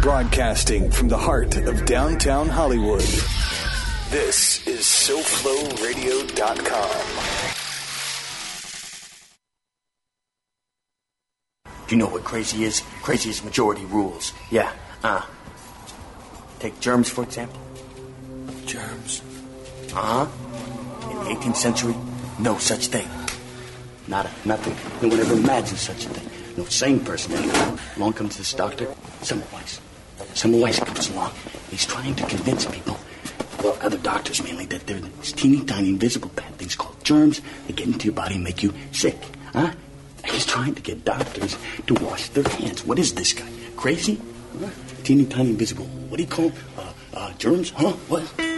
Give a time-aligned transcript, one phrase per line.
[0.00, 3.02] Broadcasting from the heart of downtown Hollywood.
[4.08, 7.54] This is SoFloRadio.com.
[11.86, 12.80] Do you know what crazy is?
[13.02, 14.32] Crazy is majority rules.
[14.50, 14.72] Yeah.
[15.04, 15.20] Uh.
[16.60, 17.60] Take germs, for example.
[18.64, 19.20] Germs.
[19.94, 20.26] Uh huh.
[21.10, 21.94] In the 18th century,
[22.38, 23.06] no such thing.
[24.08, 24.74] Nada, nothing.
[25.02, 26.26] No one ever imagined such a thing.
[26.56, 27.76] No sane person anyway.
[27.96, 28.86] Along comes this doctor,
[29.20, 29.78] Semmelweis.
[30.34, 31.32] Semmelweis comes along.
[31.70, 32.98] He's trying to convince people,
[33.62, 37.40] well, other doctors mainly, that there are these teeny tiny invisible bad things called germs
[37.66, 39.18] that get into your body and make you sick.
[39.52, 39.72] Huh?
[40.24, 42.84] He's trying to get doctors to wash their hands.
[42.84, 43.48] What is this guy?
[43.76, 44.20] Crazy?
[44.60, 44.68] Huh?
[45.04, 45.86] Teeny tiny invisible.
[46.08, 47.70] What do you call Uh, uh, germs?
[47.70, 47.92] Huh?
[48.08, 48.49] What?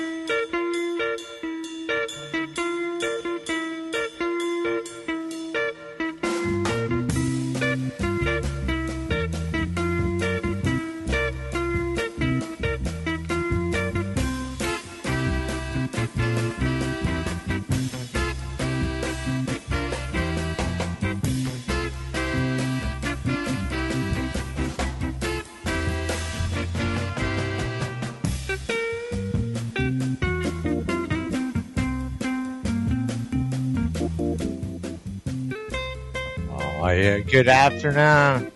[37.43, 38.53] Good afternoon,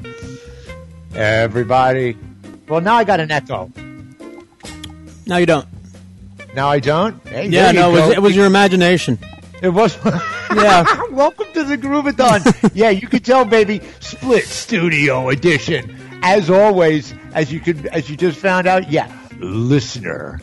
[1.13, 2.17] everybody.
[2.69, 3.69] Well, now I got an echo.
[5.27, 5.67] No, you don't.
[6.55, 7.21] Now I don't.
[7.27, 9.19] Hey, Yeah, no, it was, it was your imagination.
[9.61, 9.99] It was.
[10.55, 10.85] Yeah.
[11.11, 12.71] Welcome to the Groovathon.
[12.75, 13.81] yeah, you can tell, baby.
[13.99, 15.97] Split Studio Edition.
[16.23, 18.89] As always, as you could, as you just found out.
[18.89, 20.41] Yeah, listener.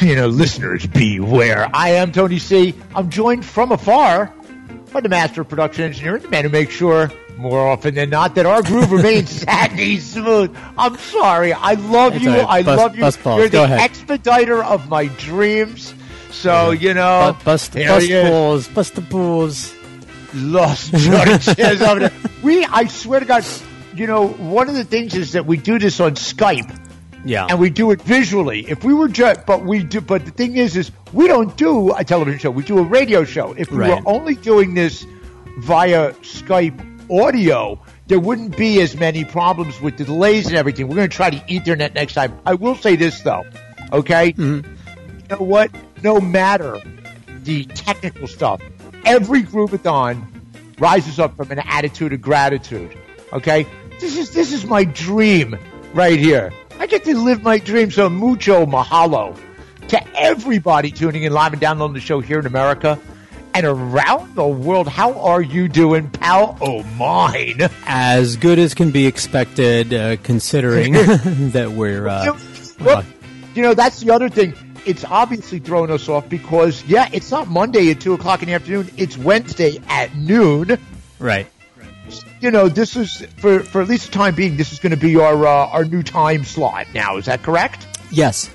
[0.00, 1.68] You know, listeners beware.
[1.74, 2.74] I am Tony C.
[2.94, 4.32] I'm joined from afar
[4.92, 8.34] by the master of production engineer, the man who makes sure more often than not
[8.36, 10.56] that our groove remains satin smooth.
[10.78, 11.52] I'm sorry.
[11.52, 12.30] I love It's you.
[12.30, 12.46] right.
[12.48, 13.36] I Bust- love you.
[13.38, 13.80] You're the ahead.
[13.80, 15.94] expediter of my dreams.
[16.30, 19.74] So you know, Bu- bust bust balls, bust the balls.
[20.34, 20.90] lost
[21.56, 22.12] Chairs over there.
[22.42, 23.44] We, I swear to God,
[23.94, 26.78] you know, one of the things is that we do this on Skype
[27.24, 27.46] Yeah.
[27.48, 28.68] and we do it visually.
[28.68, 31.94] If we were just, but we do, but the thing is, is we don't do
[31.94, 32.50] a television show.
[32.50, 33.54] We do a radio show.
[33.56, 34.04] If we Right.
[34.04, 35.06] were only doing this
[35.60, 40.88] via Skype audio, there wouldn't be as many problems with the delays and everything.
[40.88, 42.38] We're going to try the Ethernet next time.
[42.44, 43.44] I will say this though,
[43.92, 44.32] okay?
[44.32, 44.70] Mm-hmm.
[45.30, 45.70] You know what?
[46.02, 46.78] No matter
[47.42, 48.60] the technical stuff,
[49.04, 50.26] every Groovathon
[50.78, 52.96] rises up from an attitude of gratitude.
[53.32, 53.66] Okay?
[54.00, 55.58] This is this is my dream
[55.94, 56.52] right here.
[56.78, 59.36] I get to live my dream, so mucho mahalo
[59.88, 62.98] to everybody tuning in live and downloading the show here in America
[63.56, 64.86] and around the world.
[64.86, 66.58] How are you doing, pal?
[66.60, 67.58] Oh, mine.
[67.86, 70.92] as good as can be expected, uh, considering
[71.52, 72.06] that we're.
[72.06, 72.24] Uh,
[72.78, 73.02] You know,
[73.54, 74.52] you know, that's the other thing.
[74.84, 78.54] It's obviously thrown us off because, yeah, it's not Monday at 2 o'clock in the
[78.54, 78.90] afternoon.
[78.98, 80.78] It's Wednesday at noon.
[81.18, 81.46] right.
[82.40, 84.96] You know, this is, for, for at least the time being, this is going to
[84.98, 87.16] be our, uh, our new time slot now.
[87.16, 87.86] Is that correct?
[88.10, 88.50] Yes.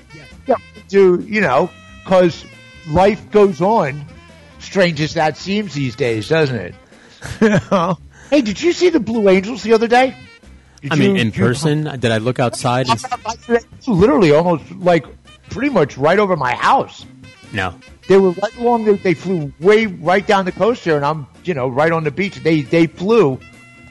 [0.46, 0.56] Yeah.
[0.88, 1.70] Do, you know,
[2.04, 2.46] because
[2.88, 4.06] life goes on,
[4.62, 6.76] strange as that seems these days, doesn't it?
[8.30, 10.16] hey, did you see the Blue Angels the other day?
[10.82, 12.88] Did I mean, you- in you- person, did I look outside?
[12.90, 15.06] And, literally almost like
[15.50, 17.06] pretty much right over my house.
[17.54, 17.74] no.
[18.08, 18.86] They were right along.
[18.86, 22.04] The, they flew way right down the coast there, and I'm you know right on
[22.04, 22.36] the beach.
[22.38, 23.40] They they flew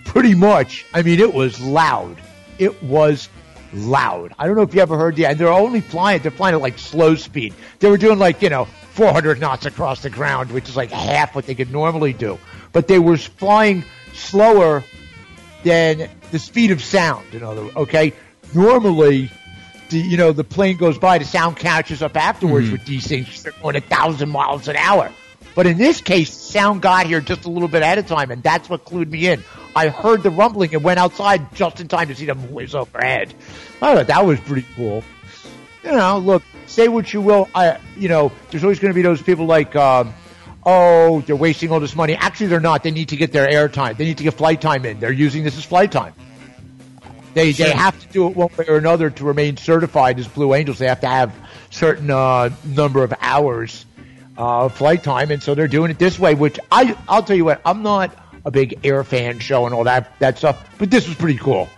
[0.04, 0.84] pretty much.
[0.92, 2.18] I mean, it was loud.
[2.58, 3.30] It was
[3.72, 4.34] loud.
[4.38, 5.24] I don't know if you ever heard the.
[5.26, 6.20] And they're only flying.
[6.20, 7.54] They're flying at like slow speed.
[7.78, 11.34] They were doing like you know 400 knots across the ground, which is like half
[11.34, 12.38] what they could normally do.
[12.72, 14.84] But they were flying slower
[15.62, 17.34] than the speed of sound.
[17.34, 18.12] In other, words, okay.
[18.54, 19.30] Normally,
[19.90, 22.72] the, you know, the plane goes by, the sound catches up afterwards mm-hmm.
[22.72, 23.42] with these things.
[23.42, 25.10] They're going a thousand miles an hour.
[25.54, 28.42] But in this case, sound got here just a little bit ahead of time, and
[28.42, 29.42] that's what clued me in.
[29.74, 33.34] I heard the rumbling and went outside just in time to see them whiz overhead.
[33.82, 35.04] I thought that was pretty cool.
[35.84, 37.48] You know, look, say what you will.
[37.54, 40.12] I, you know, there's always going to be those people like, um,
[40.64, 42.14] oh, they're wasting all this money.
[42.14, 42.82] Actually, they're not.
[42.82, 43.96] They need to get their airtime.
[43.96, 45.00] They need to get flight time in.
[45.00, 46.14] They're using this as flight time.
[47.32, 50.52] They they have to do it one way or another to remain certified as Blue
[50.52, 50.78] Angels.
[50.78, 51.32] They have to have
[51.70, 53.86] certain uh, number of hours
[54.36, 56.34] uh, flight time, and so they're doing it this way.
[56.34, 58.12] Which I I'll tell you what, I'm not
[58.44, 61.68] a big air fan show and all that that stuff, but this was pretty cool.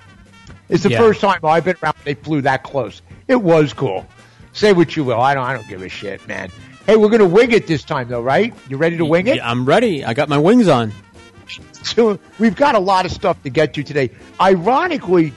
[0.70, 0.98] It's the Yeah.
[0.98, 1.96] first time I've been around.
[2.04, 3.02] They flew that close.
[3.28, 4.06] It was cool.
[4.52, 6.50] Say what you will, I don't I don't give a shit, man.
[6.86, 8.52] Hey, we're gonna wing it this time, though, right?
[8.68, 9.36] You ready to wing it?
[9.36, 10.04] Yeah, I'm ready.
[10.04, 10.92] I got my wings on.
[11.82, 14.10] So we've got a lot of stuff to get to today.
[14.40, 15.32] Ironically,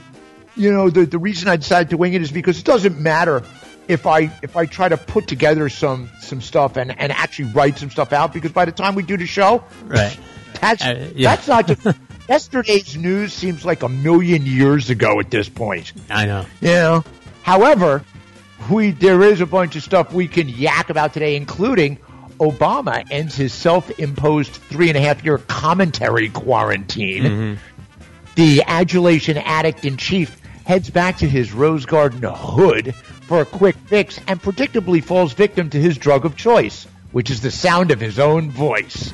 [0.55, 3.41] you know, the the reason I decided to wing it is because it doesn't matter
[3.87, 7.77] if I if I try to put together some some stuff and and actually write
[7.79, 10.17] some stuff out because by the time we do the show, Right.
[10.61, 11.35] that's Uh, yeah.
[11.35, 11.97] that's not just
[12.29, 15.93] yesterday's news seems like a million years ago at this point.
[16.09, 16.45] I know.
[16.61, 17.03] You know.
[17.45, 18.03] However,
[18.71, 21.99] we there is a bunch of stuff we can yak about today, including
[22.39, 27.23] Obama ends his self-imposed three and a half year commentary quarantine.
[27.23, 27.53] Mm-hmm.
[28.33, 33.75] The adulation addict in chief heads back to his rose garden hood for a quick
[33.75, 37.99] fix and predictably falls victim to his drug of choice, which is the sound of
[37.99, 39.13] his own voice.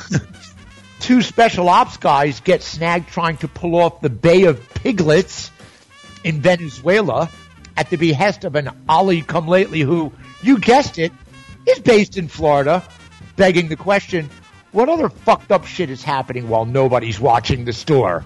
[1.00, 5.50] Two special ops guys get snagged trying to pull off the Bay of Piglets
[6.24, 7.30] in Venezuela
[7.76, 10.12] at the behest of an Ali come lately who,
[10.42, 11.12] you guessed it,
[11.66, 12.82] is based in Florida,
[13.36, 14.28] begging the question,
[14.72, 18.24] what other fucked up shit is happening while nobody's watching the store?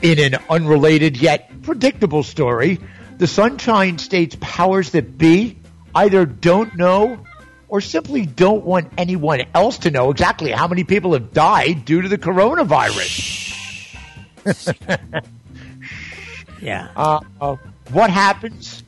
[0.00, 2.80] In an unrelated yet predictable story,
[3.18, 5.58] the Sunshine State's powers that be
[5.94, 7.24] either don't know
[7.68, 12.02] or simply don't want anyone else to know exactly how many people have died due
[12.02, 13.38] to the coronavirus.
[16.62, 16.88] Yeah.
[16.96, 17.56] Uh, uh,
[17.90, 18.84] what happens?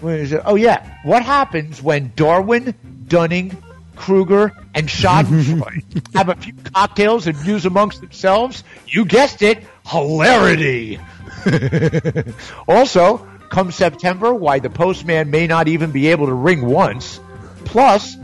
[0.00, 0.42] Where is it?
[0.44, 2.74] Oh yeah, what happens when Darwin,
[3.06, 3.56] Dunning,
[3.96, 8.64] Kruger, and Schadenfreude have a few cocktails and muse amongst themselves?
[8.86, 11.00] You guessed it, hilarity.
[12.68, 17.20] also, come September, why the postman may not even be able to ring once.
[17.64, 18.16] Plus,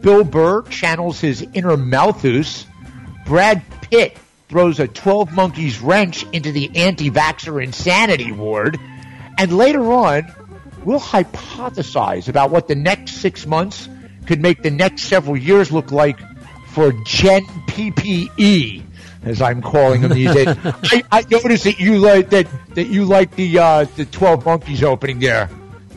[0.00, 2.66] Bill Burr channels his inner Malthus.
[3.24, 4.16] Brad Pitt
[4.52, 8.78] throws a 12 monkeys wrench into the anti-vaxxer insanity ward.
[9.38, 10.30] And later on,
[10.84, 13.88] we'll hypothesize about what the next six months
[14.26, 16.20] could make the next several years look like
[16.68, 18.84] for Gen PPE,
[19.22, 20.48] as I'm calling them these days.
[20.64, 24.82] I, I noticed that you like that that you like the uh, the 12 monkeys
[24.82, 25.48] opening there.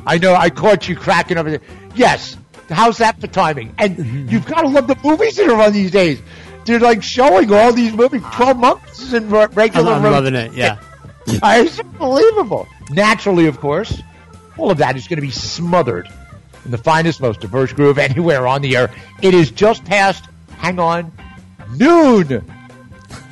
[0.07, 1.61] I know I caught you cracking up.
[1.93, 2.37] Yes,
[2.69, 3.75] how's that for timing?
[3.77, 6.21] And you've got to love the movies that are on these days.
[6.65, 8.23] They're like showing all these movies.
[8.33, 9.93] 12 monkeys in regular.
[9.93, 10.53] I'm loving it.
[10.53, 10.79] Yeah.
[11.27, 12.67] it's unbelievable.
[12.91, 14.01] Naturally, of course,
[14.57, 16.09] all of that is going to be smothered
[16.65, 18.91] in the finest, most diverse groove anywhere on the air.
[19.21, 20.25] It is just past,
[20.57, 21.11] hang on,
[21.75, 22.27] noon.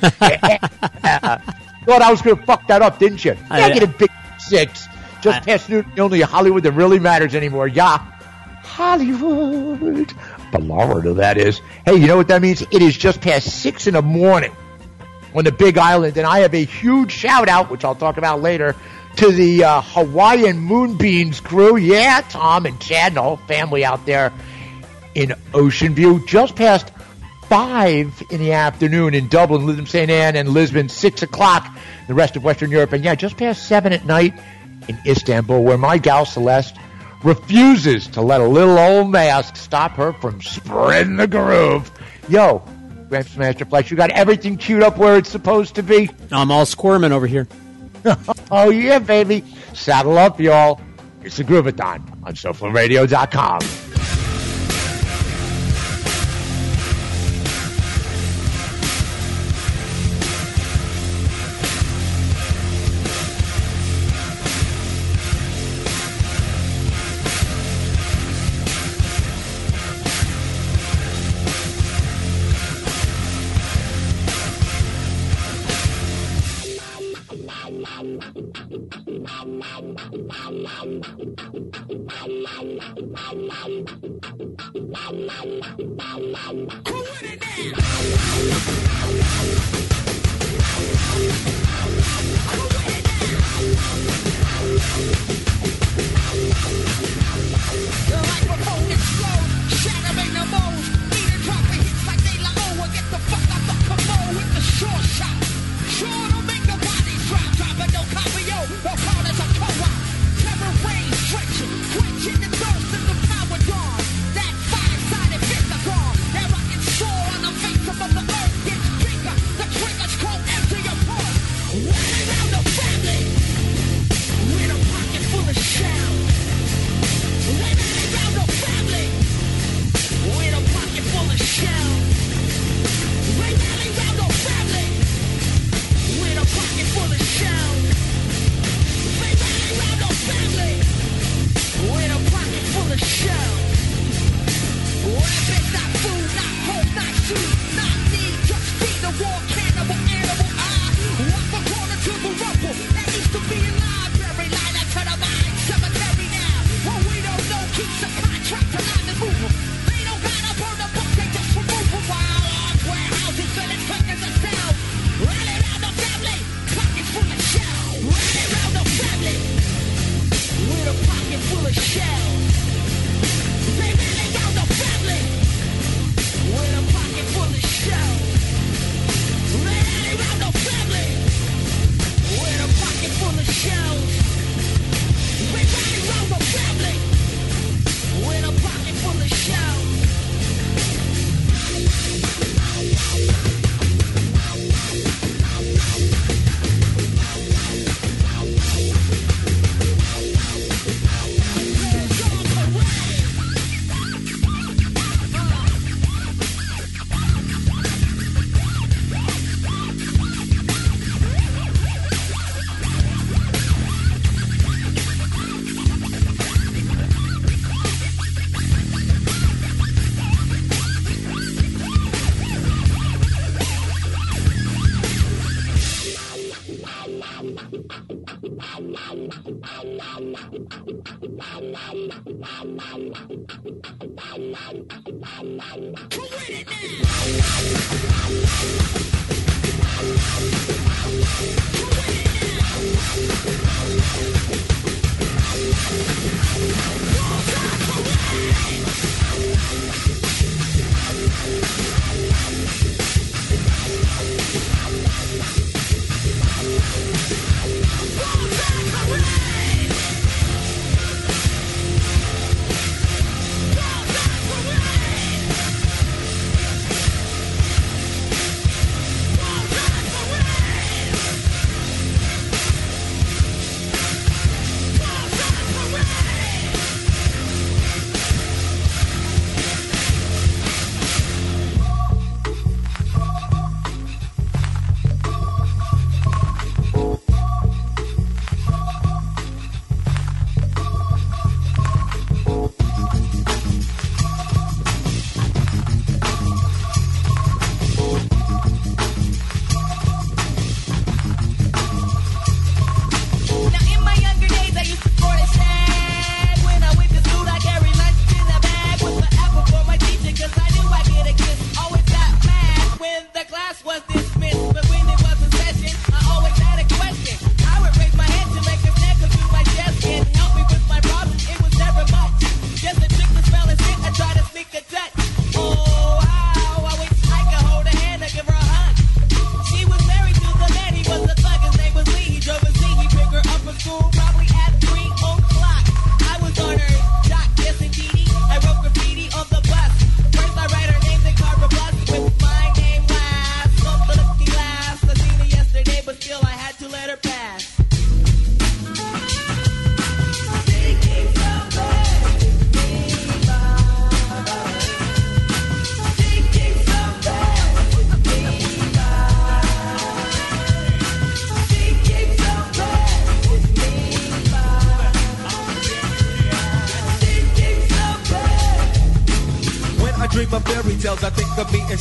[0.00, 3.36] Thought I was going to fuck that up, didn't you?
[3.50, 4.86] I- Negative big six.
[5.20, 7.68] Just I- past noon, only Hollywood that really matters anymore.
[7.68, 7.98] Yeah.
[8.62, 10.12] Hollywood.
[10.60, 11.60] Florida, that is.
[11.84, 12.62] Hey, you know what that means?
[12.62, 14.54] It is just past six in the morning
[15.34, 18.40] on the Big Island, and I have a huge shout out, which I'll talk about
[18.40, 18.76] later,
[19.16, 21.76] to the uh, Hawaiian Moonbeams crew.
[21.76, 24.32] Yeah, Tom and Chad and the whole family out there
[25.14, 26.90] in Ocean View, just past
[27.48, 30.10] five in the afternoon in Dublin, Lisbon, St.
[30.10, 31.76] Anne, and Lisbon, six o'clock
[32.06, 34.34] the rest of Western Europe, and yeah, just past seven at night
[34.88, 36.76] in Istanbul, where my gal Celeste
[37.24, 41.90] refuses to let a little old mask stop her from spreading the groove.
[42.28, 42.62] Yo,
[43.08, 46.10] Gramps Master Flex, you got everything queued up where it's supposed to be?
[46.30, 47.48] I'm all squirming over here.
[48.50, 49.42] Oh yeah, baby.
[49.72, 50.78] Saddle up, y'all.
[51.22, 53.60] It's the Groovathon on SoFlaRadio.com.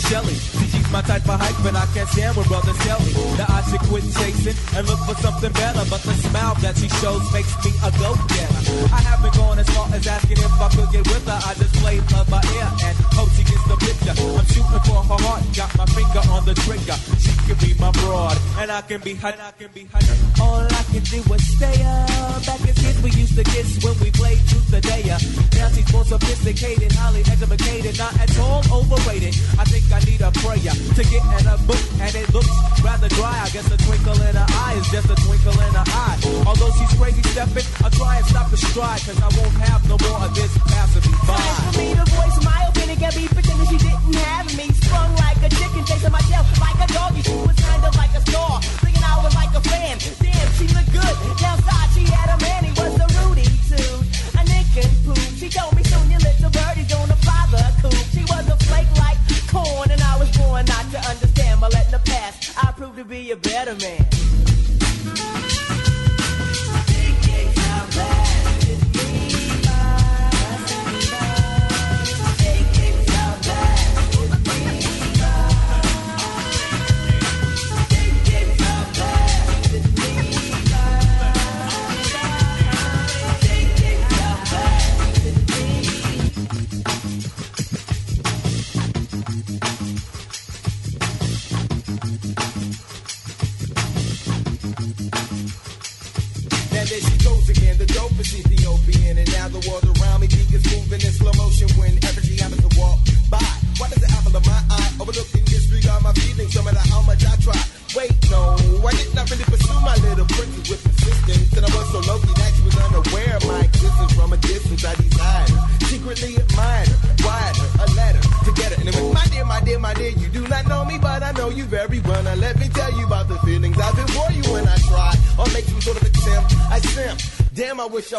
[0.09, 0.42] Shelly.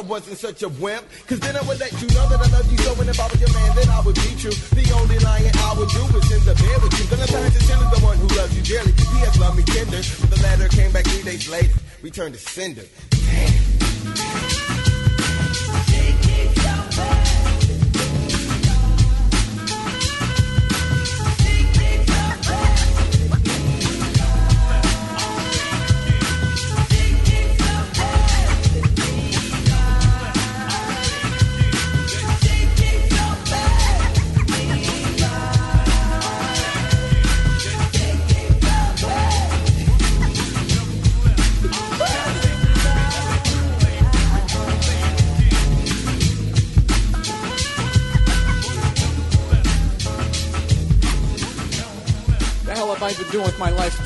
[0.06, 1.04] wasn't such a wimp.
[1.26, 3.26] Cause then I would let you know that I love you so, and if I
[3.26, 4.50] was your man, then I would beat you.
[4.50, 7.04] The only lying I would do is in the bed with you.
[7.08, 8.92] Gonna find the tender, the one who loves you dearly.
[8.92, 12.40] He has loved me tender, but the letter came back three days later, returned to
[12.40, 12.84] sender.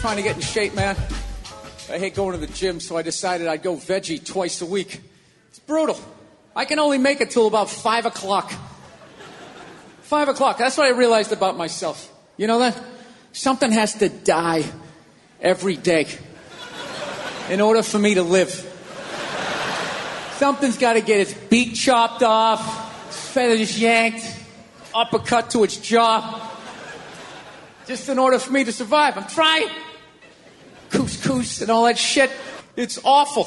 [0.08, 0.96] Trying to get in shape, man.
[1.90, 5.02] I hate going to the gym, so I decided I'd go veggie twice a week.
[5.50, 6.00] It's brutal.
[6.56, 8.50] I can only make it till about 5 o'clock.
[10.00, 10.56] 5 o'clock.
[10.56, 12.10] That's what I realized about myself.
[12.38, 12.82] You know that?
[13.32, 14.64] Something has to die
[15.42, 16.06] every day
[17.50, 18.48] in order for me to live.
[20.38, 24.24] Something's got to get its beak chopped off, its feathers yanked,
[24.94, 26.50] uppercut to its jaw,
[27.86, 29.18] just in order for me to survive.
[29.18, 29.68] I'm trying.
[31.60, 32.30] And all that shit.
[32.76, 33.46] It's awful.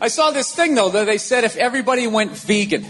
[0.00, 2.84] I saw this thing though that they said if everybody went vegan,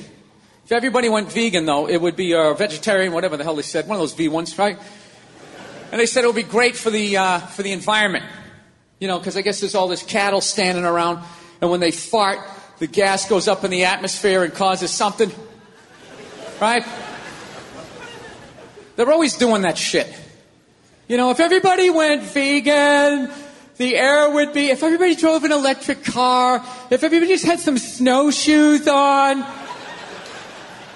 [0.65, 3.87] if everybody went vegan though, it would be a vegetarian, whatever the hell they said,
[3.87, 4.79] one of those V ones, right?
[5.91, 8.25] And they said it would be great for the uh, for the environment,
[8.99, 11.23] you know, because I guess there's all this cattle standing around,
[11.61, 12.39] and when they fart,
[12.79, 15.31] the gas goes up in the atmosphere and causes something,
[16.61, 16.85] right?
[18.97, 20.13] They're always doing that shit.
[21.09, 23.31] You know, if everybody went vegan,
[23.77, 27.79] the air would be, if everybody drove an electric car, if everybody just had some
[27.79, 29.41] snowshoes on,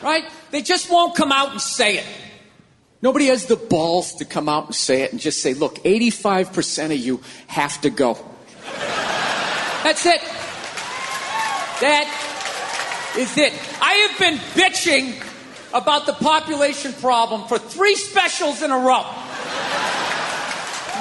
[0.03, 0.25] right?
[0.51, 2.07] They just won't come out and say it.
[3.03, 6.87] Nobody has the balls to come out and say it and just say, look, 85%
[6.87, 8.15] of you have to go.
[9.83, 10.21] That's it.
[11.81, 13.53] That is it.
[13.81, 15.23] I have been bitching
[15.75, 19.05] about the population problem for three specials in a row.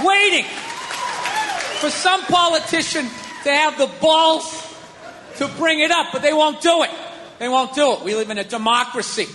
[0.05, 0.45] Waiting
[1.85, 3.05] for some politician
[3.43, 4.75] to have the balls
[5.35, 6.89] to bring it up, but they won't do it.
[7.37, 8.01] They won't do it.
[8.01, 9.27] We live in a democracy.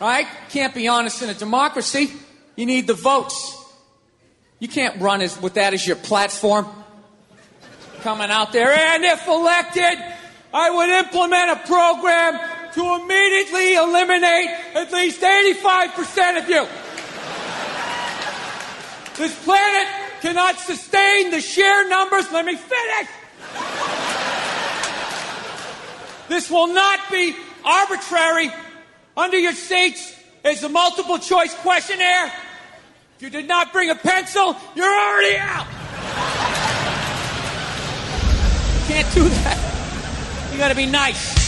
[0.00, 0.26] Right?
[0.48, 2.10] Can't be honest in a democracy.
[2.56, 3.62] You need the votes.
[4.60, 6.66] You can't run as, with that as your platform.
[8.00, 10.02] Coming out there, and if elected,
[10.54, 16.66] I would implement a program to immediately eliminate at least 85% of you.
[19.18, 22.30] This planet cannot sustain the sheer numbers.
[22.30, 23.08] Let me finish.
[26.28, 28.50] This will not be arbitrary.
[29.16, 32.32] Under your seats is a multiple choice questionnaire.
[33.16, 35.66] If you did not bring a pencil, you're already out.
[38.86, 40.50] Can't do that.
[40.52, 41.41] You gotta be nice.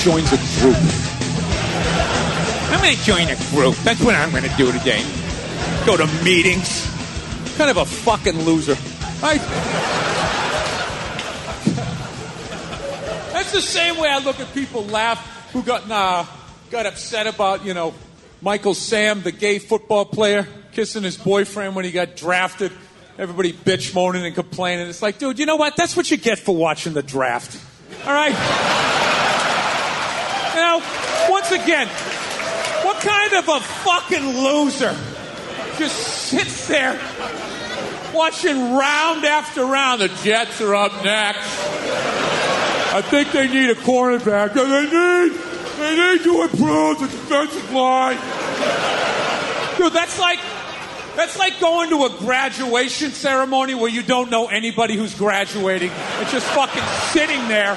[0.00, 0.76] Joins a group?
[2.70, 3.74] I'm going to join a group.
[3.84, 5.04] That's what I'm going to do today.
[5.84, 6.86] Go to meetings.
[7.56, 8.76] Kind of a fucking loser.
[9.22, 9.36] I.
[13.32, 16.24] That's the same way I look at people laugh who got nah,
[16.70, 17.92] got upset about you know
[18.40, 22.72] Michael Sam, the gay football player, kissing his boyfriend when he got drafted.
[23.18, 24.88] Everybody bitch moaning and complaining.
[24.88, 25.76] It's like, dude, you know what?
[25.76, 27.62] That's what you get for watching the draft.
[28.06, 28.96] All right.
[30.70, 30.78] Now,
[31.28, 31.88] once again,
[32.84, 34.96] what kind of a fucking loser
[35.78, 36.92] just sits there
[38.14, 40.00] watching round after round?
[40.00, 41.40] The Jets are up next.
[42.92, 44.54] I think they need a cornerback.
[44.54, 45.32] They need,
[45.80, 48.18] they need to improve the defensive line.
[49.76, 50.38] Dude, that's like,
[51.16, 55.90] that's like going to a graduation ceremony where you don't know anybody who's graduating.
[56.20, 57.76] It's just fucking sitting there.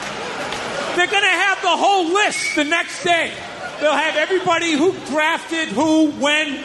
[0.96, 3.34] They're gonna have the whole list the next day.
[3.80, 6.64] They'll have everybody who drafted, who, when.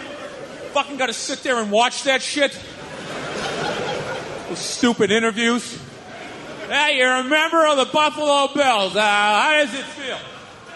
[0.73, 2.53] Fucking gotta sit there and watch that shit.
[4.49, 5.79] Those stupid interviews.
[6.69, 8.95] Hey, you're a member of the Buffalo Bills.
[8.95, 10.19] Uh, how does it feel?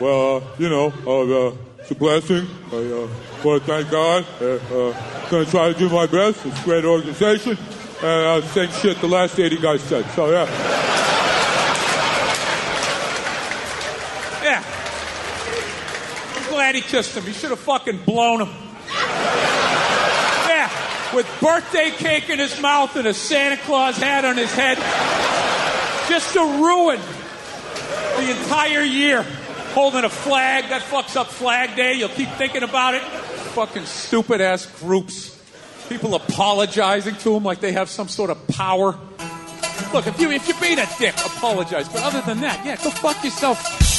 [0.00, 2.48] Well, uh, you know, uh, uh, it's a blessing.
[2.72, 3.08] I uh,
[3.44, 4.24] want to thank God.
[4.40, 6.46] Uh, uh, going to try to do my best.
[6.46, 7.58] It's a great organization.
[8.02, 10.04] And uh, same shit the last 80 guys said.
[10.12, 10.30] So.
[14.42, 14.64] Yeah.
[16.34, 17.24] I'm glad he kissed him.
[17.24, 18.50] He should have fucking blown him.
[20.48, 20.68] Yeah.
[21.14, 24.76] With birthday cake in his mouth and a Santa Claus hat on his head.
[26.10, 27.00] Just to ruin
[28.18, 29.22] the entire year.
[29.72, 30.68] Holding a flag.
[30.68, 31.94] That fucks up Flag Day.
[31.94, 33.02] You'll keep thinking about it.
[33.54, 35.42] Fucking stupid ass groups.
[35.88, 38.98] People apologizing to him like they have some sort of power.
[39.94, 41.88] Look, if you if you're being a dick, apologize.
[41.88, 43.91] But other than that, yeah, go fuck yourself.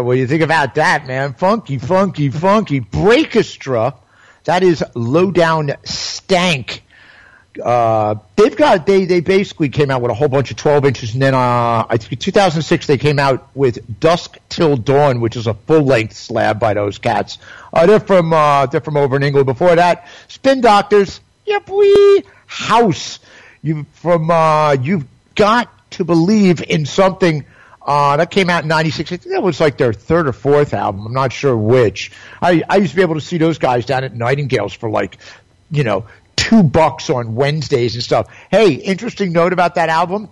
[0.00, 1.34] Well, you think about that, man.
[1.34, 2.80] Funky, funky, funky.
[2.80, 3.94] Breakestra.
[4.44, 6.82] That is low down stank.
[7.62, 11.12] Uh, they've got they they basically came out with a whole bunch of 12 inches,
[11.12, 15.36] and then uh, I think in 2006 they came out with Dusk Till Dawn, which
[15.36, 17.38] is a full length slab by those cats.
[17.72, 19.46] Uh, they're from uh, they're from over in England.
[19.46, 21.20] Before that, Spin Doctors.
[21.46, 23.18] Yep, we house.
[23.62, 27.44] You from uh, you've got to believe in something.
[27.88, 29.10] Uh, that came out in '96.
[29.10, 31.06] I think that was like their third or fourth album.
[31.06, 32.12] I'm not sure which.
[32.42, 35.16] I, I used to be able to see those guys down at Nightingales for like,
[35.70, 36.04] you know,
[36.36, 38.28] two bucks on Wednesdays and stuff.
[38.50, 40.28] Hey, interesting note about that album.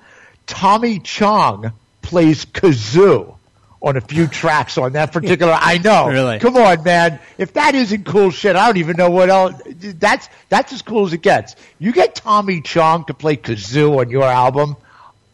[0.46, 3.36] Tommy Chong plays kazoo
[3.80, 5.56] on a few tracks on that particular.
[5.58, 6.08] I know.
[6.10, 6.38] Really?
[6.38, 7.20] Come on, man.
[7.38, 9.54] If that isn't cool shit, I don't even know what else.
[9.64, 11.56] That's that's as cool as it gets.
[11.78, 14.76] You get Tommy Chong to play kazoo on your album,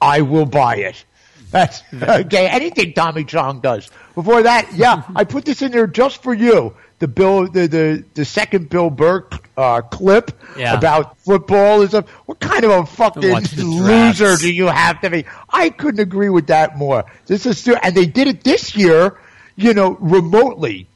[0.00, 1.04] I will buy it.
[1.52, 2.48] That's okay.
[2.48, 3.90] Anything Tommy Chong does.
[4.14, 6.74] Before that, yeah, I put this in there just for you.
[6.98, 9.26] The Bill, the the, the second Bill Burr
[9.56, 10.74] uh, clip Yeah.
[10.76, 12.08] about football is stuff.
[12.26, 13.22] What kind of a fucking
[13.62, 15.24] loser do you have to be?
[15.50, 17.04] I couldn't agree with that more.
[17.26, 19.18] This is and they did it this year,
[19.56, 20.86] you know, remotely.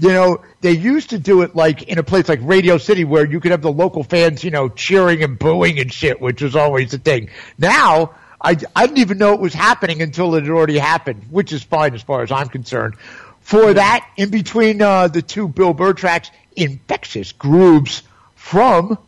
[0.00, 3.26] You know, they used to do it like in a place like Radio City where
[3.26, 6.54] you could have the local fans, you know, cheering and booing and shit, which was
[6.54, 7.30] always the thing.
[7.58, 11.52] Now, I, I didn't even know it was happening until it had already happened, which
[11.52, 12.94] is fine as far as I'm concerned.
[13.40, 18.02] For that, in between uh, the two Bill Burr tracks, Infectious Grooves
[18.34, 18.98] from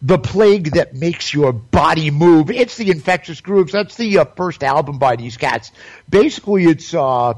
[0.00, 2.50] the plague that makes your body move.
[2.50, 3.72] It's the Infectious Grooves.
[3.72, 5.70] That's the uh, first album by these cats.
[6.08, 7.34] Basically, it's uh,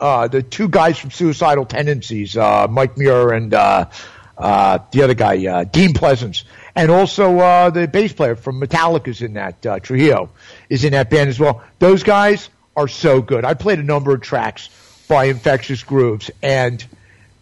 [0.00, 3.88] uh, the two guys from Suicidal Tendencies, uh, Mike Muir and uh,
[4.36, 6.44] uh, the other guy, uh, Dean Pleasants,
[6.76, 10.30] and also uh, the bass player from Metallica's in that uh, Trujillo
[10.68, 11.62] is in that band as well.
[11.80, 13.44] Those guys are so good.
[13.44, 14.68] I played a number of tracks
[15.08, 16.84] by Infectious Grooves, and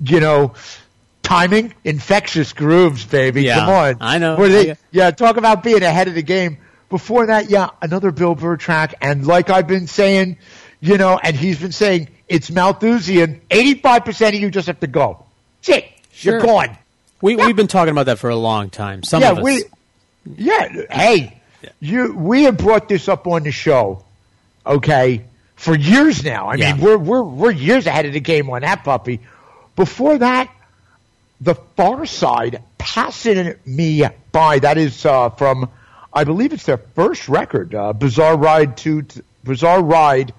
[0.00, 0.54] you know.
[1.22, 3.44] Timing, infectious grooves, baby.
[3.44, 3.96] Yeah, Come on.
[4.02, 4.36] I know.
[4.36, 6.58] Were they- I- yeah, talk about being ahead of the game.
[6.90, 8.94] Before that, yeah, another Bill Burr track.
[9.00, 10.36] And like I've been saying,
[10.80, 13.40] you know, and he's been saying, it's Malthusian.
[13.50, 15.24] 85% of you just have to go.
[15.66, 15.86] That's it.
[16.20, 16.76] You're gone.
[17.24, 19.02] We, We've been talking about that for a long time.
[19.02, 19.44] Some yeah, of us.
[19.44, 19.64] we,
[20.36, 21.40] yeah, hey,
[21.80, 24.04] you, we have brought this up on the show,
[24.66, 25.24] okay,
[25.56, 26.48] for years now.
[26.48, 26.74] I Yeah.
[26.74, 29.20] mean, we're, we're, we're years ahead of the game on that puppy.
[29.74, 30.50] Before that,
[31.40, 34.58] the Pharcyde passing me by.
[34.58, 35.70] That is uh, from,
[36.12, 39.02] I believe it's their first record, uh, Bizarre Ride to
[39.44, 40.34] Bizarre Ride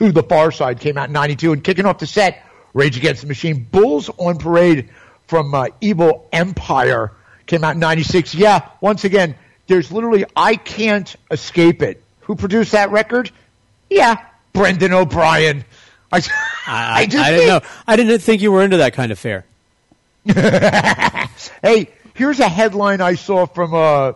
[0.00, 3.28] II the Pharcyde came out in '92, and kicking off the set, Rage Against the
[3.28, 4.88] Machine, Bulls on Parade
[5.32, 7.10] from uh, Evil Empire
[7.46, 8.34] came out in '96.
[8.34, 9.34] Yeah, once again,
[9.66, 12.04] there's literally I can't escape it.
[12.20, 13.30] Who produced that record?
[13.88, 14.22] Yeah,
[14.52, 15.64] Brendan O'Brien.
[16.12, 16.18] I,
[16.66, 17.60] I, I, just I didn't know.
[17.86, 19.46] I didn't think you were into that kind of fare.
[20.26, 24.12] hey, here's a headline I saw from uh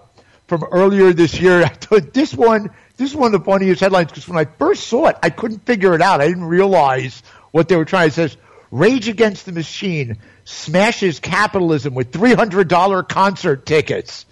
[0.49, 1.63] from earlier this year.
[1.63, 4.87] I thought this one this is one of the funniest headlines because when I first
[4.87, 6.21] saw it, I couldn't figure it out.
[6.21, 8.09] I didn't realize what they were trying.
[8.09, 8.37] It says
[8.77, 14.27] Rage Against the Machine smashes capitalism with three hundred dollar concert tickets.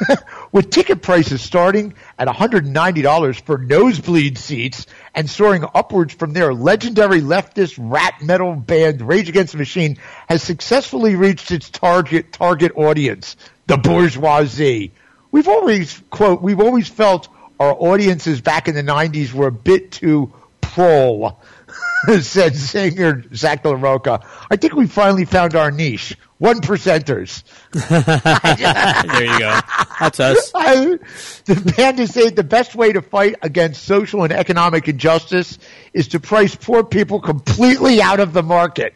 [0.52, 7.22] with ticket prices starting at $190 for nosebleed seats and soaring upwards from there, legendary
[7.22, 9.96] leftist rap metal band Rage Against the Machine
[10.28, 13.36] has successfully reached its target target audience,
[13.66, 14.92] the bourgeoisie.
[15.32, 17.28] We've always quote we've always felt
[17.58, 21.40] our audiences back in the 90s were a bit too prole.
[22.20, 24.26] said singer Zack La Rocha.
[24.50, 26.16] I think we finally found our niche.
[26.38, 27.42] One percenters.
[29.08, 29.58] there you go.
[29.98, 30.52] That's us.
[30.54, 30.98] I,
[31.46, 35.58] the band is saying the best way to fight against social and economic injustice
[35.92, 38.94] is to price poor people completely out of the market.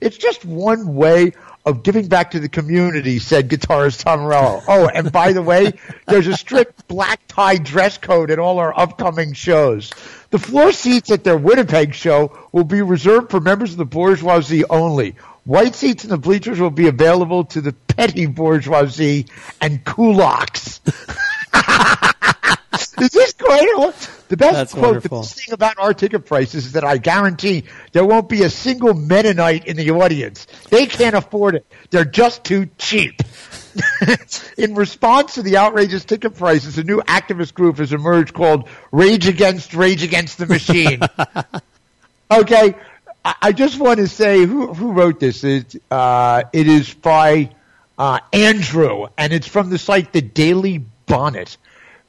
[0.00, 1.32] it's just one way
[1.64, 4.62] of giving back to the community, said guitarist Tom Morello.
[4.66, 5.72] Oh, and by the way,
[6.06, 9.90] there's a strict black tie dress code at all our upcoming shows.
[10.30, 14.64] The floor seats at their Winnipeg show will be reserved for members of the bourgeoisie
[14.64, 15.16] only.
[15.44, 19.26] White seats in the bleachers will be available to the petty bourgeoisie
[19.60, 20.80] and kulaks.
[23.00, 23.68] Is this great?
[24.28, 27.64] The best That's quote, the best thing about our ticket prices is that I guarantee
[27.92, 30.46] there won't be a single Mennonite in the audience.
[30.70, 31.66] They can't afford it.
[31.90, 33.22] They're just too cheap.
[34.56, 39.26] in response to the outrageous ticket prices, a new activist group has emerged called Rage
[39.26, 41.00] Against Rage Against the Machine.
[42.30, 42.74] okay,
[43.24, 45.44] I, I just want to say who who wrote this.
[45.44, 47.50] It, uh, it is by
[47.98, 51.56] uh, Andrew, and it's from the site The Daily Bonnet.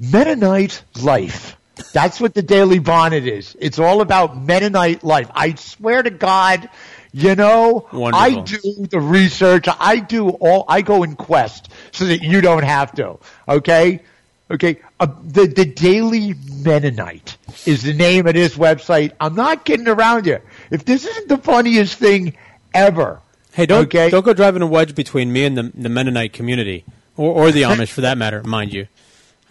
[0.02, 1.58] Mennonite life.
[1.94, 3.56] That's what the Daily Bonnet is.
[3.60, 5.30] It's all about Mennonite life.
[5.34, 6.70] I swear to God,
[7.14, 8.40] you know, Wonderful.
[8.40, 9.68] I do the research.
[9.80, 13.20] I do all, I go in quest so that you don't have to.
[13.48, 14.02] Okay?
[14.50, 14.80] Okay.
[15.00, 16.34] Uh, the, the Daily
[16.64, 19.14] Mennonite is the name of this website.
[19.20, 20.40] I'm not kidding around you.
[20.72, 22.36] If this isn't the funniest thing
[22.74, 23.22] ever.
[23.54, 24.10] Hey, don't Okay.
[24.10, 26.86] don't go driving a wedge between me and the, the Mennonite community,
[27.18, 28.88] or, or the Amish for that matter, mind you.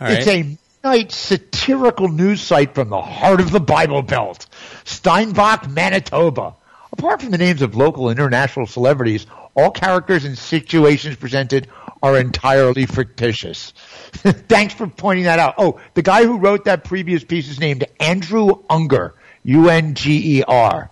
[0.00, 0.18] Right.
[0.18, 4.46] It's a Mennonite satirical news site from the heart of the Bible Belt,
[4.84, 6.54] Steinbach, Manitoba.
[6.92, 11.68] Apart from the names of local and international celebrities, all characters and situations presented
[12.02, 13.72] are entirely fictitious.
[14.12, 15.54] Thanks for pointing that out.
[15.58, 20.90] Oh, the guy who wrote that previous piece is named Andrew Unger, U-N-G-E-R.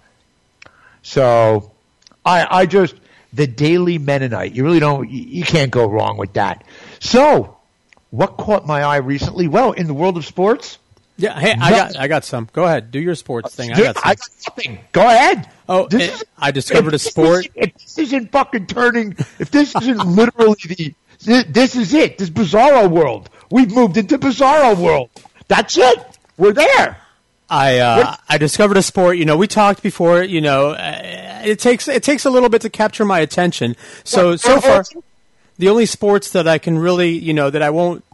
[1.03, 1.73] So,
[2.25, 2.95] I, I just,
[3.33, 6.65] the Daily Mennonite, you really don't, you can't go wrong with that.
[7.01, 7.58] So,
[8.11, 9.49] what caught my eye recently?
[9.49, 10.79] Well, in the world of sports,
[11.17, 11.39] yeah.
[11.39, 12.49] Hey, I got I got some.
[12.53, 13.73] Go ahead, do your sports thing.
[13.73, 14.03] I got some.
[14.05, 14.79] I got nothing.
[14.93, 15.51] Go ahead.
[15.69, 17.49] Oh, This eh, I discovered a if this sport.
[17.55, 22.19] If this isn't fucking turning, if this isn't literally the, thi- this is it.
[22.19, 23.31] This Bizarro world.
[23.51, 25.11] We've moved into Bizarro world.
[25.49, 25.99] That's it.
[26.37, 26.99] We're there.
[27.51, 29.17] I uh, I discovered a sport.
[29.17, 30.23] You know, we talked before.
[30.23, 33.75] You know, uh, it takes it takes a little bit to capture my attention.
[34.05, 34.85] So so far,
[35.59, 38.05] the only sports that I can really, you know, that I won't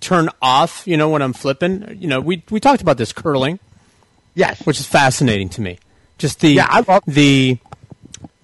[0.00, 0.82] turn off.
[0.86, 1.96] You know, when I'm flipping.
[2.00, 3.58] You know, we we talked about this curling,
[4.34, 4.60] Yes.
[4.66, 5.78] which is fascinating to me.
[6.18, 7.58] Just the Yeah, I love- the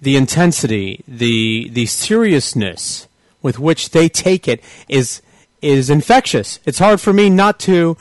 [0.01, 3.07] the intensity, the the seriousness
[3.41, 5.21] with which they take it is
[5.61, 6.59] is infectious.
[6.65, 7.97] It's hard for me not to.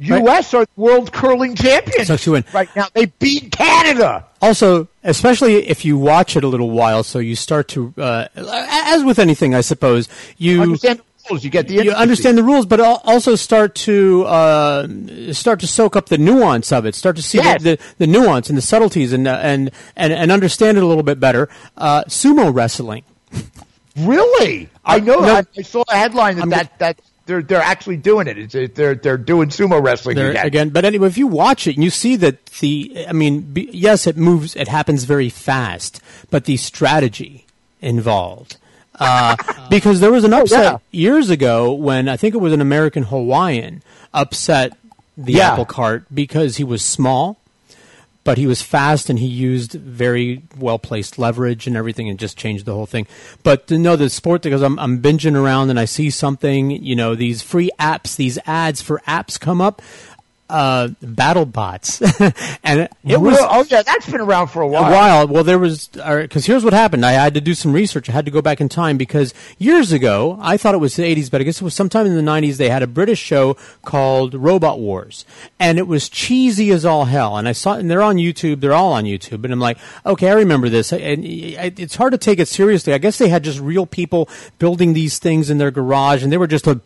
[0.00, 0.54] U.S.
[0.54, 2.08] are world curling champions
[2.54, 2.86] right now.
[2.94, 4.24] They beat Canada.
[4.40, 9.02] Also, especially if you watch it a little while, so you start to, uh, as
[9.04, 11.44] with anything, I suppose, you understand the rules.
[11.44, 14.86] You get the you understand the rules, but also start to uh,
[15.32, 16.94] start to soak up the nuance of it.
[16.94, 17.62] Start to see Yes.
[17.62, 20.86] the, the, the nuance and the subtleties, and uh, and and and understand it a
[20.86, 21.48] little bit better.
[21.76, 23.02] Uh, sumo wrestling.
[23.96, 24.68] Really?
[24.84, 25.20] I know.
[25.20, 25.34] no.
[25.34, 28.38] I, I saw a headline that, I'm- that that they're they're actually doing it.
[28.38, 30.46] It's it, they're they're doing sumo wrestling there again.
[30.46, 30.68] again.
[30.70, 34.06] But anyway, if you watch it and you see that the, I mean, be, yes,
[34.06, 36.00] it moves, it happens very fast,
[36.30, 37.44] but the strategy
[37.80, 38.56] involved.
[38.98, 39.36] Uh,
[39.70, 40.78] because there was an upset yeah.
[40.90, 44.72] years ago when I think it was an American Hawaiian upset
[45.16, 45.52] the Yeah.
[45.52, 47.38] apple cart because he was small,
[48.28, 52.36] but he was fast and he used very well placed leverage and everything and just
[52.36, 53.06] changed the whole thing.
[53.42, 56.94] But to know the sport because I'm, I'm binging around and I see something, you
[56.94, 59.80] know, these free apps, these ads for apps come up,
[60.50, 62.00] uh, battle bots,
[62.64, 64.86] and it, was oh yeah, that's been around for a while.
[64.86, 65.28] a while.
[65.28, 67.04] Well, there was because here's what happened.
[67.04, 68.08] I had to do some research.
[68.08, 71.02] I had to go back in time because years ago, I thought it was the
[71.02, 72.56] 80s, but I guess it was sometime in the 90s.
[72.56, 75.24] They had a British show called Robot Wars,
[75.58, 77.36] and it was cheesy as all hell.
[77.36, 78.60] And I saw, and they're on YouTube.
[78.60, 80.92] They're all on YouTube, and I'm like, okay, I remember this.
[80.92, 82.94] And it's hard to take it seriously.
[82.94, 84.28] I guess they had just real people
[84.58, 86.78] building these things in their garage, and they were just like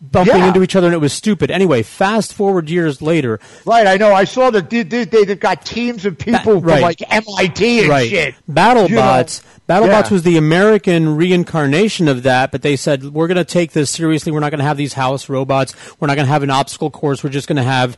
[0.00, 0.48] bumping Yeah.
[0.48, 1.50] into each other, and it was stupid.
[1.50, 4.12] Anyway, fast forward years later, Right, I know.
[4.12, 6.74] I saw that they, they, they've got teams of people right.
[6.74, 8.08] from like MIT and right.
[8.10, 8.34] shit.
[8.50, 9.42] BattleBots.
[9.68, 10.08] BattleBots Yeah.
[10.10, 14.30] was the American reincarnation of that, but they said we're going to take this seriously.
[14.32, 15.74] We're not going to have these house robots.
[16.00, 17.24] We're not going to have an obstacle course.
[17.24, 17.96] We're just going to have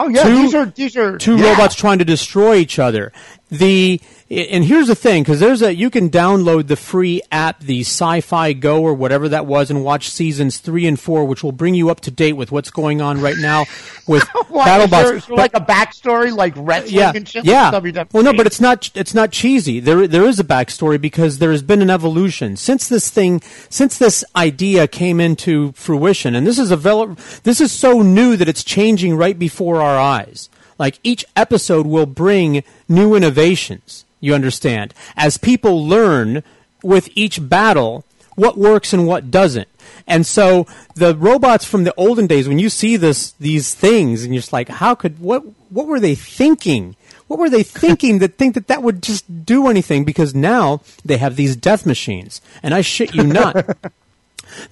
[0.00, 1.50] Oh yeah, two, these are these are two yeah.
[1.50, 3.12] robots trying to destroy each other.
[3.50, 7.80] The and here's the thing because there's a you can download the free app the
[7.80, 11.74] Sci-Fi Go or whatever that was and watch seasons three and four, which will bring
[11.74, 13.64] you up to date with what's going on right now
[14.06, 15.26] with What, is there- BattleBots.
[15.28, 17.46] there like a backstory, like wrestling yeah, and shit.
[17.46, 17.70] yeah.
[17.70, 18.12] Like WWE?
[18.12, 18.90] Well, no, but it's not.
[18.94, 19.80] It's not cheesy.
[19.80, 23.40] There, there is a backstory because there has been an evolution since this thing,
[23.70, 28.36] since this idea came into fruition, and this is a vel- this is so new
[28.36, 30.50] that it's changing right before our eyes.
[30.78, 34.04] Like each episode will bring new innovations.
[34.20, 34.94] You understand?
[35.16, 36.42] As people learn
[36.82, 38.04] with each battle
[38.38, 39.68] what works and what doesn't.
[40.06, 44.32] And so the robots from the olden days, when you see this, these things, and
[44.32, 45.42] you're just like, how could what?
[45.70, 46.94] What were they thinking?
[47.26, 50.04] What were they thinking that think that that would just do anything?
[50.04, 53.76] Because now they have these death machines, and I shit you not.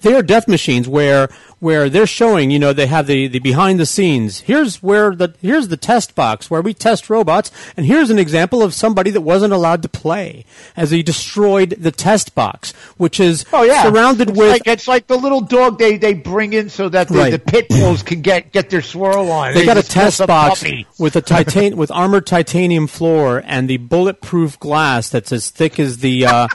[0.01, 3.79] they are death machines where where they're showing you know they have the, the behind
[3.79, 8.09] the scenes here's where the here's the test box where we test robots and here's
[8.11, 12.73] an example of somebody that wasn't allowed to play as he destroyed the test box
[12.97, 16.13] which is Oh yeah, surrounded it's with like, it's like the little dog they, they
[16.13, 17.31] bring in so that the, Right.
[17.31, 19.53] the pit bulls can get get their swirl on.
[19.55, 20.85] they got a test box puppy.
[20.99, 25.97] with a titan with armored titanium floor and the bulletproof glass that's as thick as
[25.99, 26.47] the uh,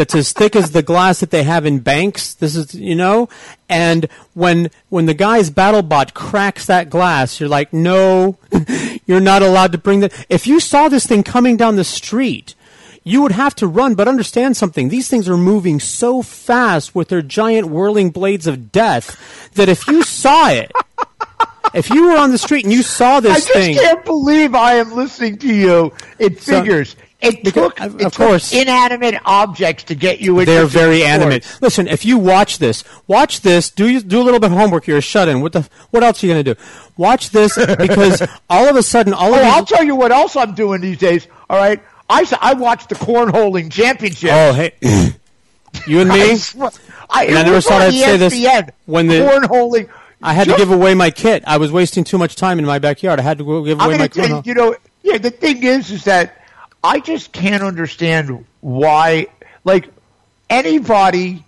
[0.00, 2.32] that's as thick as the glass that they have in banks.
[2.32, 3.28] This is, you know,
[3.68, 8.38] and when when the guy's BattleBot cracks that glass, you're like, no,
[9.06, 10.26] you're not allowed to bring that.
[10.30, 12.54] If you saw this thing coming down the street,
[13.04, 13.94] you would have to run.
[13.94, 18.72] But understand something: these things are moving so fast with their giant whirling blades of
[18.72, 20.72] death that if you saw it.
[21.74, 24.04] If you were on the street and you saw this thing I just thing, can't
[24.04, 25.92] believe I am listening to you.
[26.18, 26.96] It So- figures.
[27.20, 28.52] it Because- took, of it took course.
[28.52, 31.44] inanimate objects to get you into They're the very animate.
[31.60, 33.70] Listen, if you watch this, watch this.
[33.70, 34.86] Do you, do a little bit of homework.
[34.86, 35.40] You're a shut in.
[35.42, 35.68] What the?
[35.90, 36.60] What else are you going to do?
[36.96, 39.76] Watch this because all of a sudden, all Oh, of I'll these.
[39.76, 41.26] tell you what else I'm doing these days.
[41.50, 44.30] All right, I s- I watched the cornholing championship.
[44.32, 44.72] Oh, hey,
[45.86, 46.22] you and me.
[46.32, 46.70] I, swear-
[47.08, 48.70] I, never was thought on I'd say this ESPN.
[48.86, 49.88] when the- cornholing.
[50.22, 51.42] I had to give away my kit.
[51.46, 53.18] I was wasting too much time in my backyard.
[53.18, 55.18] I had to go give away my tell you, know, yeah.
[55.18, 56.44] The thing is, is that
[56.84, 59.28] I just can't understand why,
[59.64, 59.88] like,
[60.48, 61.44] anybody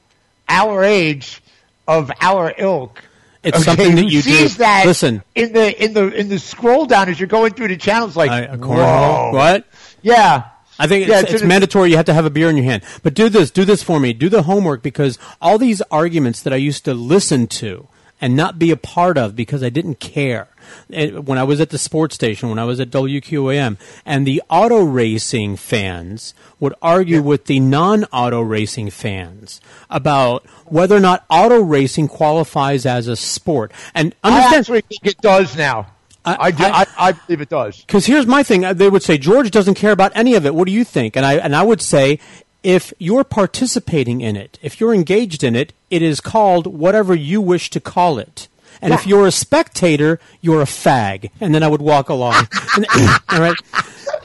[0.48, 1.42] our age
[1.86, 3.02] of our ilk.
[3.42, 4.48] It's something that you do.
[4.48, 5.22] that Listen.
[5.34, 8.30] in the in the in the scroll down as you're going through the channels, like
[8.30, 9.30] I- whoa.
[9.32, 9.66] What?
[10.00, 10.44] Yeah,
[10.78, 11.90] I think Yeah, it's, it's it's mandatory.
[11.90, 12.84] You have to have a beer in your hand.
[13.02, 13.50] But do this.
[13.50, 14.12] Do this for me.
[14.12, 17.88] Do the homework because all these arguments that I used to listen to
[18.22, 20.48] and not be a part of because I didn't care.
[20.88, 24.82] When I was at the sports station, when I was at WQAM, and the auto
[24.84, 29.60] racing fans would argue with the non-auto racing fans
[29.90, 33.72] about whether or not auto racing qualifies as a sport.
[33.92, 35.88] And I understand, actually think it does now.
[36.24, 37.80] I- I, do, I- I, I believe it does.
[37.80, 38.60] because here's my thing.
[38.60, 40.54] They would say George doesn't care about any of it.
[40.54, 41.16] What do you think?
[41.16, 42.20] And I and I would say
[42.62, 47.40] if you're participating in it, if you're engaged in it, it is called whatever you
[47.40, 48.48] wish to call it.
[48.80, 51.30] And if you're a spectator, you're a fag.
[51.40, 52.48] And then I would walk along.
[52.76, 52.86] And-
[53.28, 53.56] all right.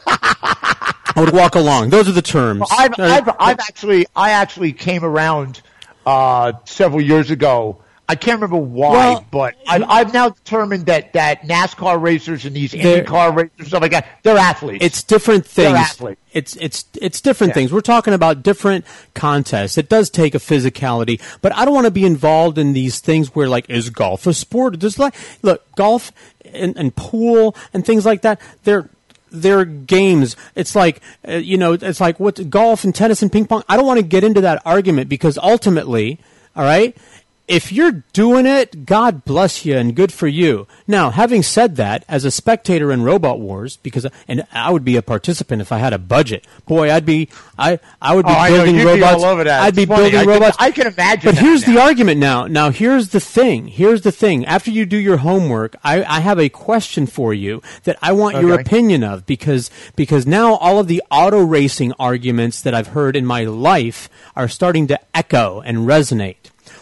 [0.07, 1.89] I would walk along.
[1.89, 2.63] Those are the terms.
[2.71, 3.27] I've, All right?
[3.27, 5.61] I've, I've actually, I actually came around
[6.05, 7.81] uh, several years ago.
[8.09, 12.55] I can't remember why, Well, but I've, I've now determined that, that NASCAR racers and
[12.55, 14.85] these IndyCar racers stuff like that, they're athletes.
[14.85, 15.77] It's different They're things.
[15.77, 16.21] athletes.
[16.31, 17.55] It's it's it's different Yeah.
[17.55, 17.73] things.
[17.73, 19.77] We're talking about different contests.
[19.77, 23.35] It does take a physicality, but I don't want to be involved in these things
[23.35, 24.77] where like is golf a sport?
[24.79, 26.11] Just like look, golf
[26.53, 28.39] and, and pool and things like that.
[28.63, 28.89] They're
[29.31, 30.35] they're games.
[30.55, 33.63] It's like uh, you know, it's like what golf and tennis and ping pong.
[33.67, 36.19] I don't want to get into that argument because ultimately,
[36.55, 36.95] all right,
[37.47, 40.67] if you're doing it, God bless you and good for you.
[40.85, 44.97] Now, having said that, as a spectator in Robot Wars, because and I would be
[44.97, 46.45] a participant if I had a budget.
[46.65, 49.23] Boy, I'd be I I would be Oh, building be robots.
[49.23, 49.61] all over that.
[49.61, 50.01] I'd be funny.
[50.11, 50.57] building I can- robots.
[50.59, 52.47] I can imagine But here's the argument now.
[52.47, 53.67] Now here's the thing.
[53.67, 54.45] Here's the thing.
[54.45, 58.41] After you do your homework, I, I have a question for you that I want
[58.41, 63.15] your opinion of because because now all of the auto racing arguments that I've heard
[63.15, 66.35] in my life are starting to echo and resonate.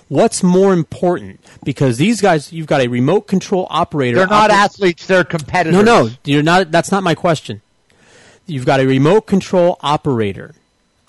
[0.07, 1.39] What's more important?
[1.63, 4.17] Because these guys, you've got a remote control operator.
[4.17, 5.73] they're not oper- athletes, they're competitors.
[5.83, 6.71] no, no, you're not.
[6.71, 7.61] That's not my question.
[8.45, 10.53] You've got a remote control operator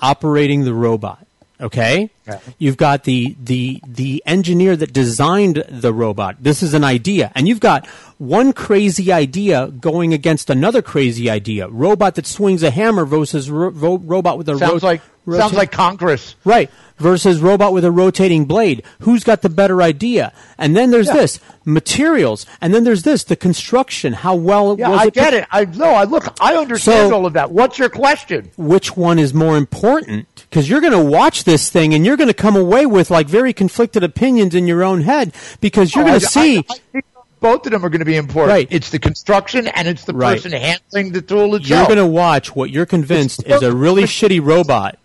[0.00, 1.26] operating the robot.
[1.60, 2.10] Okay.
[2.26, 2.40] Yeah.
[2.58, 6.36] You've got the the the engineer that designed the robot.
[6.40, 7.86] This is an idea, and you've got
[8.18, 11.68] one crazy idea going against another crazy idea.
[11.68, 15.52] Robot that swings a hammer versus ro- ro- robot with a Sounds ro- like, sounds
[15.52, 16.34] like Congress.
[16.44, 16.70] Right.
[16.98, 18.82] Versus robot with a rotating blade.
[19.00, 20.32] Who's got the better idea?
[20.56, 21.16] And then there's Yeah.
[21.16, 22.46] this materials.
[22.62, 24.14] And then there's this the construction.
[24.14, 25.12] How well Yeah, was I it?
[25.14, 25.46] get it.
[25.50, 27.50] I no, I look, I understand So- all of that.
[27.52, 28.50] What's your question?
[28.56, 30.26] Which one is more important?
[30.48, 33.26] Because you're going to watch this thing and you're going to come away with like
[33.28, 36.58] very conflicted opinions in your own head because you're Oh, going to see.
[36.58, 36.64] I-
[36.94, 37.00] I
[37.38, 38.50] both of them are going to be important.
[38.50, 38.68] Right.
[38.70, 40.36] It's the construction and it's the Right.
[40.42, 41.68] person handling the tool of job.
[41.88, 44.98] you're going to watch what you're convinced is a really shitty robot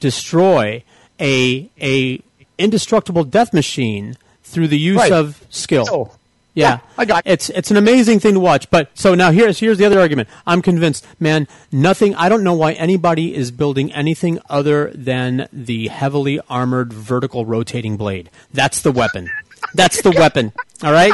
[0.00, 0.82] destroy
[1.20, 2.20] a a
[2.58, 5.12] indestructible death machine through the use Right.
[5.12, 6.14] of skill.
[6.54, 7.32] Yeah, Yeah, I got it.
[7.32, 8.70] it's it's an amazing thing to watch.
[8.70, 10.28] But so now here's here's the other argument.
[10.46, 11.48] I'm convinced, man.
[11.72, 12.14] Nothing.
[12.14, 17.96] I don't know why anybody is building anything other than the heavily armored vertical rotating
[17.96, 18.30] blade.
[18.52, 19.30] That's the weapon.
[19.74, 20.52] That's the weapon.
[20.82, 21.12] All right.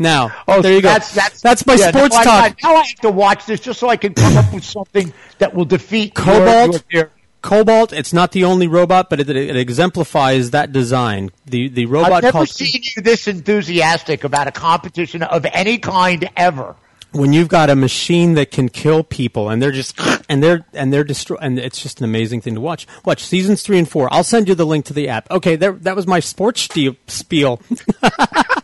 [0.00, 0.88] Now, Oh, there you go.
[0.88, 2.58] That's that's, my yeah, sports now I- talk.
[2.64, 5.54] now I have to watch this just so I can come up with something that
[5.54, 6.72] will defeat Cobalt.
[6.72, 7.10] your theory.
[7.42, 7.92] Cobalt.
[7.92, 11.30] It's not the only robot, but it, it exemplifies that design.
[11.46, 15.78] The the robot I've never called seen you this enthusiastic about a competition of any
[15.78, 16.76] kind ever.
[17.12, 20.92] when you've got a machine that can kill people and they're just and they're and
[20.92, 22.86] they're destroy and it's just an amazing thing to watch.
[23.04, 24.12] Watch seasons three and four.
[24.12, 25.30] I'll send you the link to the app.
[25.30, 26.68] Okay, there, that was my sports
[27.08, 27.60] spiel.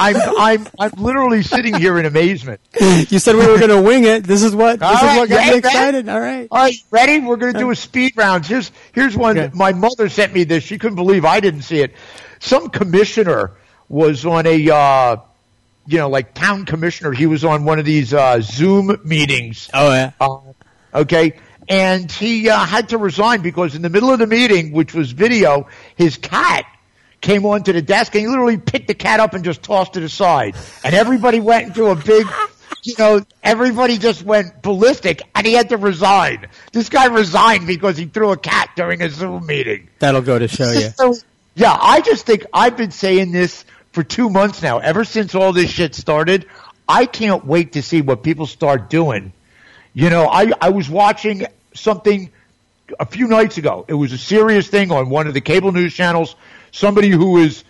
[0.00, 2.60] I'm I'm I'm literally sitting here in amazement.
[2.80, 4.24] You said we were going to wing it.
[4.24, 6.08] This is what this All is right, what got me excited.
[6.08, 6.48] All right.
[6.50, 7.20] All right, ready?
[7.20, 8.46] We're going to do a speed round.
[8.46, 9.38] Here's here's one.
[9.38, 9.52] Okay.
[9.54, 10.64] My mother sent me this.
[10.64, 11.94] She couldn't believe I didn't see it.
[12.38, 13.52] Some commissioner
[13.90, 15.16] was on a, uh,
[15.86, 17.12] you know, like town commissioner.
[17.12, 19.68] He was on one of these uh, Zoom meetings.
[19.74, 20.12] Oh yeah.
[20.18, 20.38] Uh,
[20.94, 21.38] okay.
[21.68, 25.12] And he uh, had to resign because in the middle of the meeting, which was
[25.12, 26.64] video, his cat
[27.20, 30.02] came onto the desk and he literally picked the cat up and just tossed it
[30.02, 30.56] aside.
[30.84, 32.26] And everybody went into a big,
[32.82, 36.48] you know, everybody just went ballistic and he had to resign.
[36.72, 39.88] This guy resigned because he threw a cat during a Zoom meeting.
[39.98, 40.90] That'll go to show you.
[40.90, 41.14] So,
[41.54, 44.78] yeah, I just think I've been saying this for two months now.
[44.78, 46.46] Ever since all this shit started,
[46.88, 49.32] I can't wait to see what people start doing.
[49.92, 52.30] You know, I, I was watching something
[52.98, 53.84] a few nights ago.
[53.88, 56.34] It was a serious thing on one of the cable news channels.
[56.72, 57.64] Somebody who is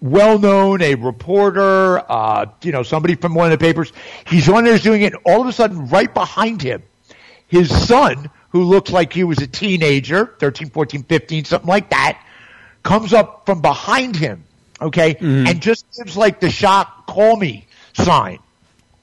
[0.00, 3.92] well known, a reporter, uh, you know, somebody from one of the papers.
[4.26, 5.14] He's on there doing it.
[5.14, 6.82] And all of a sudden, right behind him,
[7.48, 12.22] his son, who looks like he was a teenager, 13, 14, 15, something like that,
[12.82, 14.44] comes up from behind him,
[14.80, 15.16] okay,
[15.48, 18.38] and just gives like the shock, call me sign.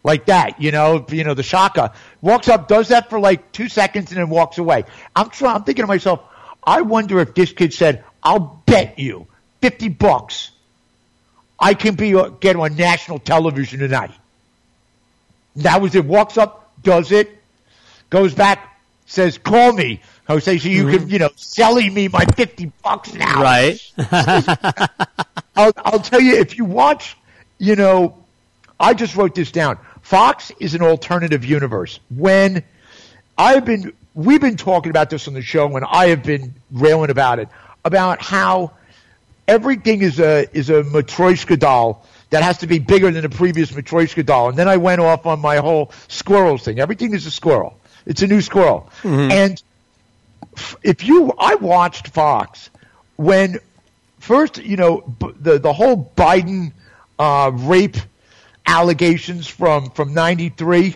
[0.03, 3.67] Like that, you know, you know, the shaka walks up, does that for like two
[3.67, 4.85] seconds and then walks away.
[5.15, 6.21] I'm trying, I'm thinking to myself,
[6.63, 9.27] I wonder if this kid said, I'll bet you
[9.61, 10.51] 50 bucks
[11.59, 14.11] I can be, get on national television tonight.
[15.57, 16.05] That was it.
[16.05, 17.29] Walks up, does it,
[18.09, 20.01] goes back, says, call me.
[20.27, 21.09] Jose, so you can, mm-hmm.
[21.09, 23.41] you know, selling me my 50 bucks now.
[23.41, 23.79] Right.
[25.55, 27.15] I'll, I'll tell you, if you watch,
[27.59, 28.17] you know,
[28.79, 29.77] I just wrote this down.
[30.01, 31.99] Fox is an alternative universe.
[32.09, 32.63] When
[33.37, 37.11] I've been, we've been talking about this on the show, and I have been railing
[37.11, 37.47] about it,
[37.85, 38.71] about how
[39.47, 43.71] everything is a is a Matryoshka doll that has to be bigger than the previous
[43.71, 44.49] Matryoshka doll.
[44.49, 46.79] And then I went off on my whole squirrels thing.
[46.79, 47.79] Everything is a squirrel.
[48.05, 48.89] It's a new squirrel.
[49.31, 49.61] And
[50.83, 52.69] if you, I watched Fox
[53.17, 53.59] when
[54.19, 56.73] first, you know, b- the the whole Biden
[57.19, 57.97] uh, rape
[58.65, 60.95] allegations from from '93.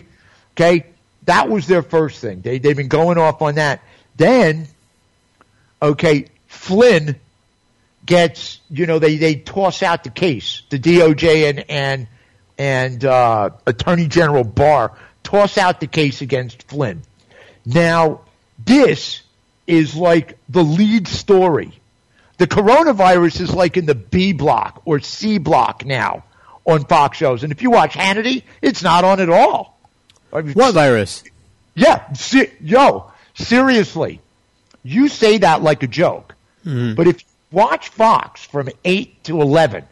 [0.52, 0.86] Okay,
[1.24, 2.40] that was their first thing.
[2.40, 3.80] They they've been going off on that.
[4.16, 4.66] Then,
[5.80, 6.26] okay,
[6.60, 7.16] Flynn
[8.04, 10.62] gets you know they they toss out the case.
[10.68, 12.06] The DOJ and and
[12.58, 14.92] and uh, Attorney General Barr
[15.22, 17.00] toss out the case against Flynn.
[17.64, 18.20] Now,
[18.62, 19.22] this
[19.66, 21.72] is like the lead story.
[22.36, 26.24] The coronavirus is like in the B block or C block now
[26.66, 27.42] on Fox shows.
[27.42, 29.78] And if you watch Hannity, it's not on at all.
[30.30, 31.24] I mean, What virus?
[31.74, 34.20] yeah, se- yo, seriously,
[34.82, 36.34] you say that like a joke.
[36.64, 39.84] But if you watch Fox from 8 to 11,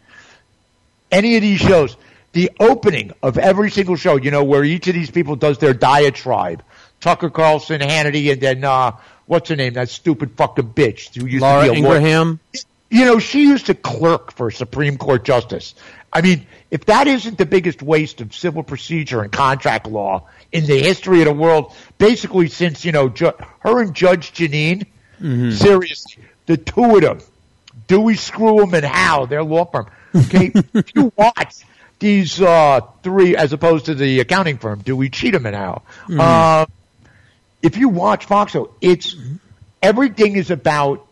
[1.10, 1.96] any of these shows,
[2.32, 5.72] the opening of every single show, you know, where each of these people does their
[5.74, 6.62] diatribe,
[7.00, 8.92] Tucker Carlson, Hannity, and then, uh,
[9.26, 9.74] what's her name?
[9.74, 12.40] That stupid fucking bitch who used Laura to be a lawyer Ingraham.
[12.90, 15.74] you know, she used to clerk for Supreme Court justice.
[16.12, 20.64] I mean, if that isn't the biggest waste of civil procedure and contract law in
[20.66, 24.86] the history of the world, basically since, you know, ju- her and Judge Jeanine,
[25.52, 27.18] seriously, the two of them,
[27.86, 29.86] Dewey, Screw 'em, and Howe, their law firm.
[30.16, 31.54] Okay, if you watch
[32.00, 35.82] these uh, three, as opposed to the accounting firm, Dewey, Cheatham, and Howe,
[36.18, 36.66] uh,
[37.62, 39.14] if you watch Foxo, it's
[39.82, 41.06] everything is about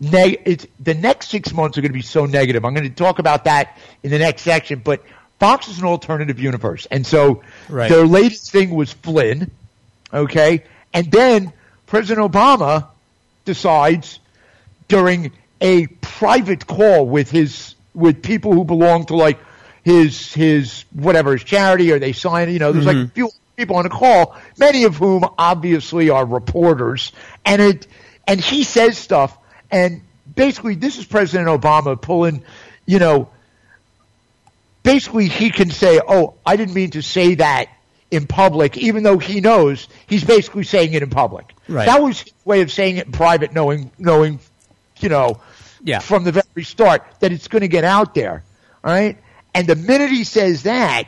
[0.00, 2.64] neg- it's the next six months are going to be so negative.
[2.64, 5.02] I'm going to talk about that in the next section, but
[5.40, 6.86] Fox is an alternative universe.
[6.90, 7.88] And so Right.
[7.88, 9.50] their latest thing was Flynn,
[10.12, 10.64] okay?
[10.92, 11.52] And then
[11.86, 12.86] President Obama
[13.48, 14.20] decides
[14.88, 15.32] during
[15.62, 19.38] a private call with his with people who belong to like
[19.82, 23.76] his his whatever his charity or they sign you know there's like a few people
[23.76, 27.12] on the call many of whom obviously are reporters
[27.46, 27.86] and it
[28.26, 29.38] and he says stuff
[29.70, 30.02] and
[30.34, 32.44] basically this is President Obama pulling
[32.84, 33.30] you know
[34.82, 37.70] basically he can say oh I didn't mean to say that
[38.10, 41.86] in public even though he knows he's basically saying it in public Right.
[41.86, 44.40] that was his way of saying it in private knowing knowing
[45.00, 45.40] you know
[45.84, 45.98] Yeah.
[46.00, 48.42] from the very start that it's going to get out there.
[48.82, 49.16] All right.
[49.54, 51.04] And the minute he says that,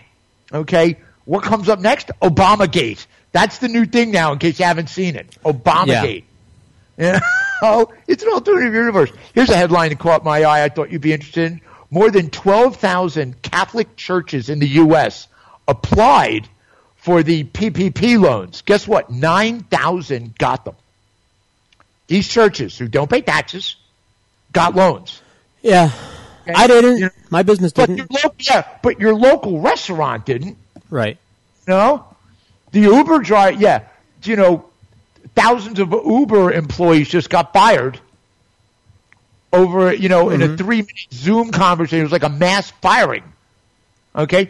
[0.52, 2.10] okay, what comes up next?
[2.22, 3.04] Obamagate.
[3.32, 5.36] That's the new thing now, in case you haven't seen it.
[5.44, 6.24] Obamagate.
[6.96, 7.20] Yeah.
[7.62, 9.10] oh, it's an alternative universe.
[9.34, 10.64] Here's a headline that caught my eye.
[10.64, 11.60] I thought you'd be interested in.
[11.90, 15.26] More than 12,000 Catholic churches in the U.S.
[15.66, 16.48] applied
[17.00, 18.62] for the PPP loans.
[18.62, 19.10] Guess what?
[19.10, 20.76] 9,000 got them.
[22.06, 23.76] These churches who don't pay taxes
[24.52, 25.22] got loans.
[25.62, 25.90] Yeah.
[26.46, 27.12] I didn't.
[27.30, 27.98] My business didn't.
[27.98, 30.56] your local, yeah, but your local restaurant didn't.
[30.88, 31.18] Right.
[31.68, 32.04] No,
[32.72, 33.84] the Uber driver, yeah,
[34.24, 34.64] you know,
[35.34, 38.00] thousands of Uber employees just got fired
[39.52, 40.56] over, you know, in a mm-hmm.
[40.56, 42.00] three-minute Zoom conversation.
[42.00, 43.24] It was like a mass firing.
[44.14, 44.48] Okay,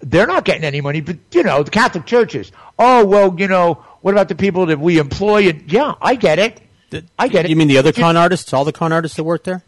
[0.00, 2.52] they're not getting any money, but you know, the Catholic churches.
[2.78, 5.48] Oh well, you know, what about the people that we employ?
[5.48, 6.60] And yeah, I get it.
[7.18, 7.50] I get it.
[7.50, 8.52] You mean the other con artists?
[8.52, 9.62] All the con artists that work there?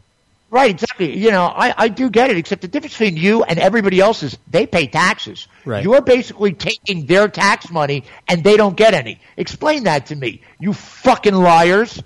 [0.50, 1.14] Right, exactly.
[1.14, 4.22] You know, I, I do get it, except the difference between you and everybody else
[4.22, 5.46] is they pay taxes.
[5.66, 5.84] Right.
[5.84, 9.20] You're basically taking their tax money and they don't get any.
[9.36, 12.02] Explain that to me, you fucking liars.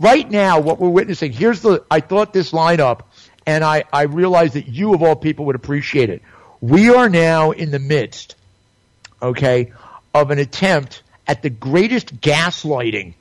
[0.00, 3.08] Right now, what we're witnessing, here's the, I thought this line up
[3.46, 6.22] and I, I realized that you of all people would appreciate it.
[6.68, 8.34] We are now in the midst,
[9.22, 9.72] okay,
[10.14, 13.14] of an attempt at the greatest gaslighting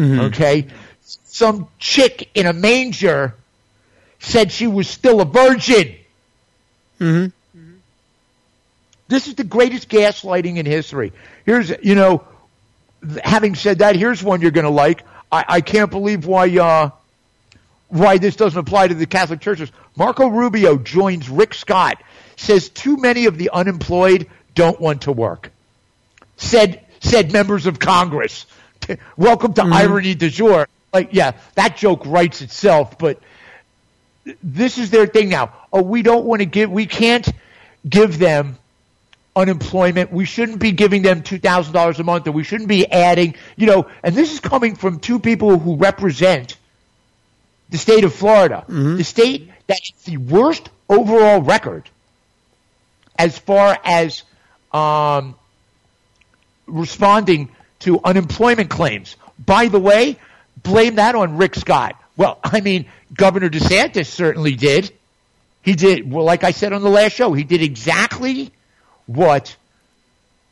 [0.00, 0.66] Okay.
[1.00, 3.34] Some chick in a manger
[4.18, 5.96] said she was still a virgin.
[7.00, 7.72] Mm-hmm.
[9.08, 11.12] This is the greatest gaslighting in history.
[11.44, 12.24] Here's, you know,
[13.24, 15.02] having said that, here's one you're going to like.
[15.32, 16.90] I, I can't believe why, uh,
[17.88, 19.72] why this doesn't apply to the Catholic churches.
[19.96, 22.00] Marco Rubio joins Rick Scott,
[22.40, 25.52] says too many of the unemployed don't want to work.
[26.38, 28.46] Said, said members of Congress.
[29.16, 29.72] Welcome to mm-hmm.
[29.72, 30.66] irony du jour.
[30.92, 33.20] Like, yeah, that joke writes itself, but
[34.42, 35.52] this is their thing now.
[35.72, 37.28] Oh, we don't want to give, we can't
[37.88, 38.56] give them
[39.36, 40.10] unemployment.
[40.10, 43.86] We shouldn't be giving them $2,000 a month, or we shouldn't be adding, you know,
[44.02, 46.56] and this is coming from two people who represent
[47.68, 48.96] the state of Florida, mm-hmm.
[48.96, 51.88] the state that has the worst overall record
[53.20, 54.22] as far as
[54.72, 55.34] um,
[56.66, 57.50] responding
[57.80, 59.14] to unemployment claims.
[59.38, 60.16] By the way,
[60.62, 62.02] blame that on Rick Scott.
[62.16, 64.90] Well, I mean, Governor DeSantis certainly did.
[65.62, 68.52] He did, well, like I said on the last show, he did exactly
[69.04, 69.54] what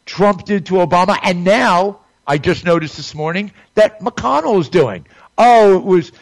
[0.05, 1.19] Trump did to Obama.
[1.23, 5.07] And now, I just noticed this morning that McConnell is doing.
[5.39, 6.13] Oh, it was,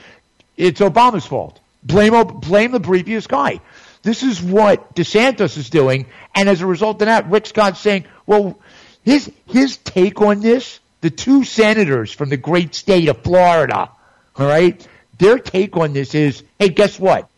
[0.56, 1.58] it's Obama's fault.
[1.82, 3.60] Blame, blame the previous guy.
[4.06, 6.06] This is what DeSantis is doing.
[6.32, 8.56] And as a result of that, Rick Scott's saying, well,
[9.04, 13.90] his, his take on this, the two senators from the great state of Florida,
[14.36, 14.86] all right,
[15.18, 17.28] their take on this is, hey, guess what?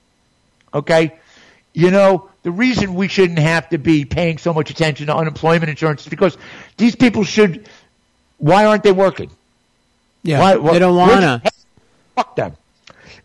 [0.74, 1.14] Okay,
[1.72, 5.70] you know, the reason we shouldn't have to be paying so much attention to unemployment
[5.70, 6.36] insurance is because
[6.76, 7.66] these people should.
[8.36, 9.30] Why aren't they working?
[10.22, 10.38] Yeah.
[10.38, 11.50] Why, why- they don't want to.
[12.14, 12.56] Fuck them.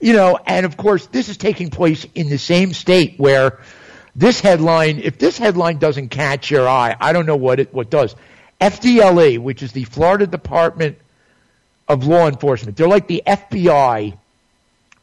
[0.03, 3.61] You know, and of course, this is taking place in the same state where
[4.13, 7.89] this headline, if this headline doesn't catch your eye, I don't know what it what
[7.89, 8.13] does.
[8.59, 10.97] FDLE, which is the Florida Department
[11.87, 14.17] of Law Enforcement, they're like the FBI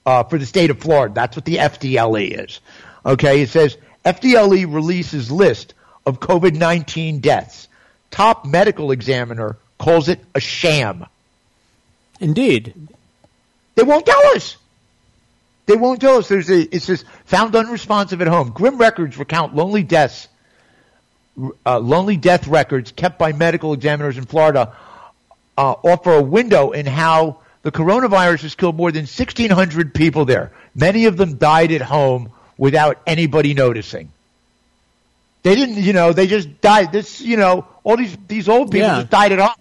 [0.05, 1.15] uh, for the state of Florida.
[1.15, 2.61] That's what the FDLE is.
[3.07, 5.73] Okay, it says FDLE releases list
[6.05, 7.69] of COVID 19 deaths.
[8.11, 11.07] Top medical examiner calls it a sham.
[12.21, 12.75] Indeed.
[13.77, 14.59] They won't tell us.
[15.71, 16.27] They won't tell us.
[16.27, 18.51] There's a, it says found unresponsive at home.
[18.51, 20.27] Grim records recount lonely deaths,
[21.65, 24.75] uh, lonely death records kept by medical examiners in Florida
[25.57, 30.51] uh, offer a window in how the coronavirus has killed more than 1,600 people there.
[30.75, 34.11] Many of them died at home without anybody noticing.
[35.45, 36.91] They didn't, you know, they just died.
[36.91, 38.97] This, you know, all these these old people Yeah.
[39.03, 39.55] just died at home,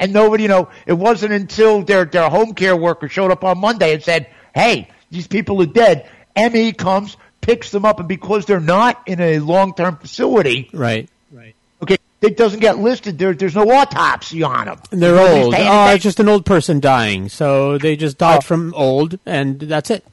[0.00, 3.58] and nobody, you know, it wasn't until their their home care worker showed up on
[3.58, 8.44] Monday and said, "Hey, these people are dead." ME comes, picks them up, and because
[8.46, 11.08] they're not in a long term facility, Right.
[11.32, 13.18] right, okay, it doesn't get listed.
[13.18, 14.78] There, there's no autopsy on them.
[14.92, 15.54] And they're Nobody's old.
[15.54, 17.28] paying Oh, it's just an old person dying.
[17.30, 18.40] So they just died Oh.
[18.42, 20.04] from old, and that's it.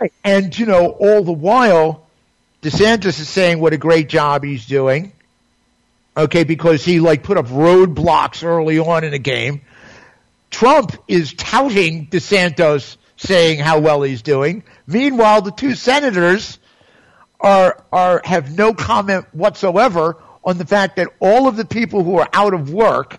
[0.00, 0.12] Right.
[0.24, 2.04] And, you know, all the while,
[2.62, 5.12] DeSantis is saying what a great job he's doing.
[6.16, 9.60] Okay, because he like put up roadblocks early on in the game.
[10.50, 14.62] Trump is touting DeSantis saying how well he's doing.
[14.86, 16.58] Meanwhile, the two senators
[17.40, 22.18] are are have no comment whatsoever on the fact that all of the people who
[22.18, 23.18] are out of work,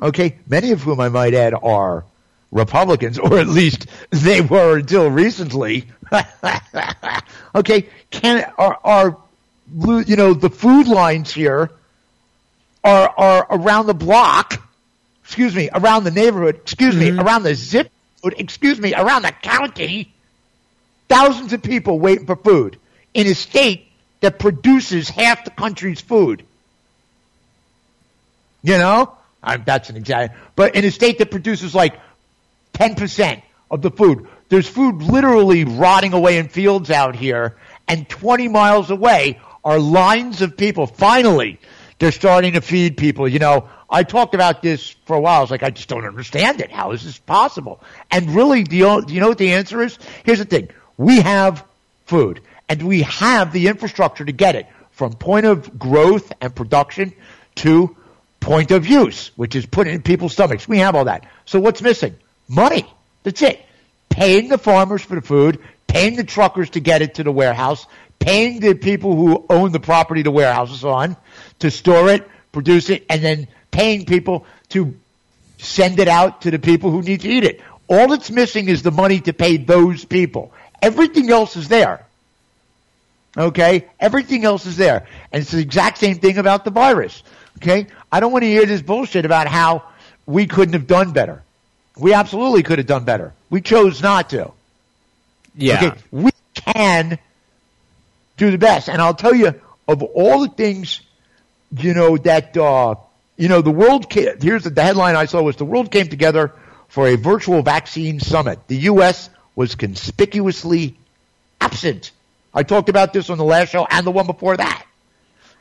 [0.00, 2.04] okay, many of whom I might add are
[2.52, 5.86] Republicans, or at least they were until recently.
[7.54, 9.18] okay, can are are
[10.06, 11.70] you know the food lines here
[12.84, 14.62] are are around the block?
[15.24, 16.56] Excuse me, around the neighborhood.
[16.56, 17.20] Excuse me, mm-hmm.
[17.20, 17.90] around the zip.
[18.36, 20.12] Excuse me, around the county.
[21.08, 22.78] Thousands of people waiting for food
[23.14, 23.88] in a state
[24.20, 26.44] that produces half the country's food.
[28.62, 30.36] You know, I'm, that's an example.
[30.56, 32.00] But in a state that produces like
[32.74, 37.56] 10% of the food, there's food literally rotting away in fields out here.
[37.88, 40.86] And 20 miles away are lines of people.
[40.86, 41.60] Finally,
[41.98, 43.28] they're starting to feed people.
[43.28, 45.38] You know, I talked about this for a while.
[45.38, 46.72] I was like, I just don't understand it.
[46.72, 47.80] How is this possible?
[48.10, 49.98] And really, do you, do you know what the answer is?
[50.24, 50.68] Here's the thing.
[50.96, 51.64] We have
[52.06, 57.12] food and we have the infrastructure to get it from point of growth and production
[57.56, 57.96] to
[58.40, 60.66] point of use, which is put in people's stomachs.
[60.66, 61.26] We have all that.
[61.44, 62.16] So what's missing?
[62.48, 62.86] Money.
[63.22, 63.60] That's it.
[64.08, 67.86] Paying the farmers for the food, paying the truckers to get it to the warehouse,
[68.18, 71.16] paying the people who own the property the warehouse is on
[71.58, 74.96] to store it, produce it, and then paying people to
[75.58, 77.60] send it out to the people who need to eat it.
[77.88, 80.50] All that's missing is the money to pay those people.
[80.80, 82.06] Everything else is there.
[83.36, 83.86] Okay?
[84.00, 85.06] Everything else is there.
[85.30, 87.22] And it's the exact same thing about the virus.
[87.58, 87.86] Okay?
[88.10, 89.84] I don't want to hear this bullshit about how
[90.24, 91.42] we couldn't have done better.
[91.98, 93.34] We absolutely could have done better.
[93.50, 94.52] We chose not to.
[95.54, 95.84] Yeah.
[95.84, 96.00] Okay?
[96.10, 97.18] We can
[98.38, 98.88] do the best.
[98.88, 99.54] And I'll tell you,
[99.86, 101.02] of all the things,
[101.76, 102.94] you know, that, uh,
[103.36, 106.52] you know, the world, here's the, the headline I saw was the world came together
[106.88, 108.58] for a virtual vaccine summit.
[108.68, 109.28] The U.S.
[109.54, 110.96] was conspicuously
[111.60, 112.12] absent.
[112.54, 114.86] I talked about this on the last show and the one before that.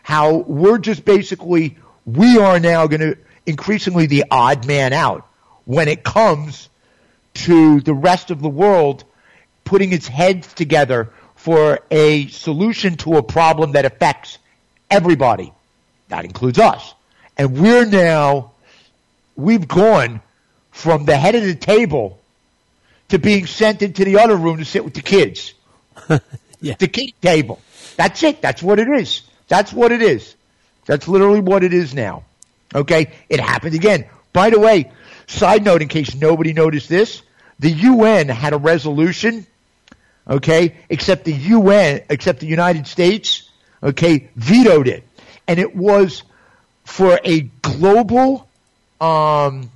[0.03, 5.27] How we're just basically, we are now going to increasingly the odd man out
[5.65, 6.69] when it comes
[7.33, 9.03] to the rest of the world
[9.65, 14.37] putting its heads together for a solution to a problem that affects
[14.89, 15.51] everybody.
[16.07, 16.93] That includes us.
[17.37, 18.51] And we're now,
[19.35, 20.21] we've gone
[20.71, 22.19] from the head of the table
[23.09, 25.53] to being sent into the other room to sit with the kids.
[26.61, 26.75] Yeah.
[26.79, 27.59] The kid table.
[27.95, 28.41] That's it.
[28.41, 29.21] That's what it is.
[29.47, 30.35] That's what it is.
[30.85, 32.23] That's literally what it is now.
[32.73, 33.11] Okay?
[33.29, 34.05] It happened again.
[34.33, 34.91] By the way,
[35.27, 37.21] side note in case nobody noticed this,
[37.59, 39.45] the UN had a resolution,
[40.27, 43.49] okay, except the UN, except the United States,
[43.83, 45.03] okay, vetoed it.
[45.47, 46.23] And it was
[46.85, 48.47] for a global
[49.01, 49.69] um,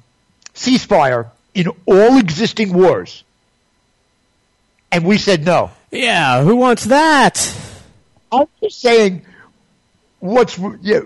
[0.54, 3.24] ceasefire in all existing wars.
[4.92, 5.72] And we said no.
[5.92, 7.54] Yeah, who wants that?
[8.32, 9.26] I'm just saying,
[10.20, 11.02] what's yeah,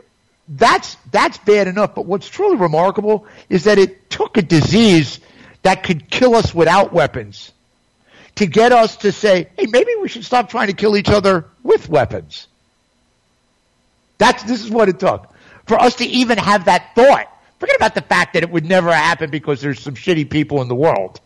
[0.47, 1.95] that's that's bad enough.
[1.95, 5.19] But what's truly remarkable is that it took a disease
[5.63, 7.51] that could kill us without weapons
[8.35, 11.45] to get us to say, "Hey, maybe we should stop trying to kill each other
[11.63, 12.47] with weapons."
[14.17, 15.32] That's this is what it took
[15.67, 17.27] for us to even have that thought.
[17.59, 20.67] Forget about the fact that it would never happen because there's some shitty people in
[20.67, 21.21] the world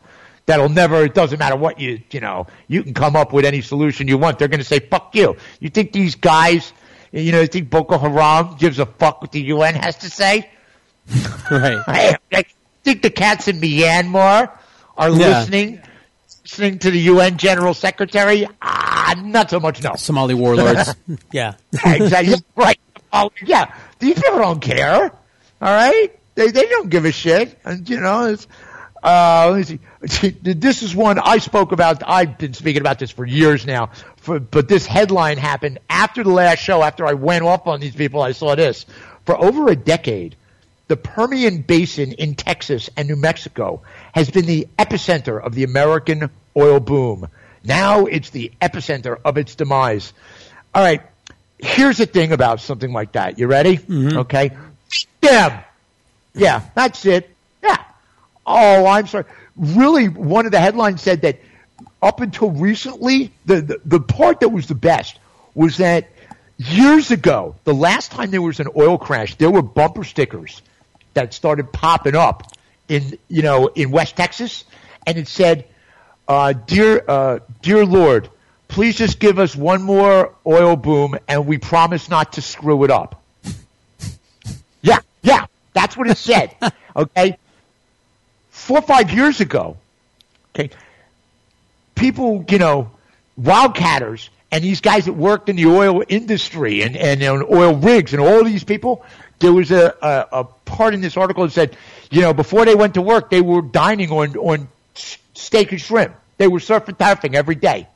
[0.46, 3.62] that'll never, it doesn't matter what you, you know, you can come up with any
[3.62, 4.38] solution you want.
[4.40, 5.36] They're going to say, fuck you.
[5.60, 6.72] You think these guys,
[7.12, 10.50] you know, you think Boko Haram gives a fuck what the UN has to say?
[11.50, 11.78] Right.
[11.88, 12.44] I, I
[12.84, 14.52] think the cats in Myanmar
[14.98, 15.40] are Yeah.
[15.40, 15.82] listening,
[16.44, 18.46] listening to the UN General Secretary.
[18.62, 19.96] Ah, not so much, no.
[19.96, 20.94] Somali warlords.
[21.32, 21.54] yeah.
[21.72, 22.36] Yeah, exactly.
[22.58, 22.80] right.
[23.14, 23.74] Oh, yeah.
[24.00, 25.04] These people don't care.
[25.04, 25.12] All
[25.62, 26.12] right?
[26.36, 27.58] They, they don't give a shit.
[27.66, 28.48] And, you know, it's,
[29.04, 29.80] uh, let me see.
[30.42, 32.04] This is one I spoke about.
[32.08, 33.92] I've been speaking about this for years now.
[34.18, 37.96] For, but this headline happened after the last show, after I went off on these
[37.96, 38.86] people, I saw this.
[39.26, 40.36] For over a decade,
[40.88, 43.82] the Permian Basin in Texas and New Mexico
[44.14, 47.28] has been the epicenter of the American oil boom.
[47.64, 50.14] Now it's the epicenter of its demise.
[50.74, 51.02] All right.
[51.60, 53.40] Here's the thing about something like that.
[53.40, 53.80] You ready?
[54.18, 54.56] Okay.
[55.22, 55.60] Them.
[56.36, 57.30] Yeah, that's it.
[57.64, 57.84] Yeah.
[58.46, 59.26] Oh, I'm sorry.
[59.56, 61.40] Really, one of the headlines said that
[62.02, 65.20] up until recently, the, the, the part that was the best
[65.56, 66.10] was that
[66.58, 70.62] years ago, the last time there was an oil crash, there were bumper stickers
[71.16, 72.52] that started popping up
[72.88, 74.64] in, you know, in West Texas,
[75.08, 75.66] and it said,
[76.28, 78.30] uh, dear, uh, dear Lord,
[78.68, 82.92] please just give us one more oil boom and we promise not to screw it
[82.92, 83.22] up.
[84.82, 86.56] Yeah, yeah, that's what it said.
[86.96, 87.38] okay.
[88.50, 89.78] Four or five years ago,
[90.54, 90.72] okay,
[91.96, 92.92] people, you know,
[93.40, 98.14] wildcatters and these guys that worked in the oil industry and, and on oil rigs
[98.14, 99.06] and all these people,
[99.40, 101.78] there was a, a, a part in this article that said,
[102.10, 104.68] you know, before they went to work, they were dining on, on
[105.34, 106.16] steak and shrimp.
[106.38, 107.88] They were surf and turfing every day.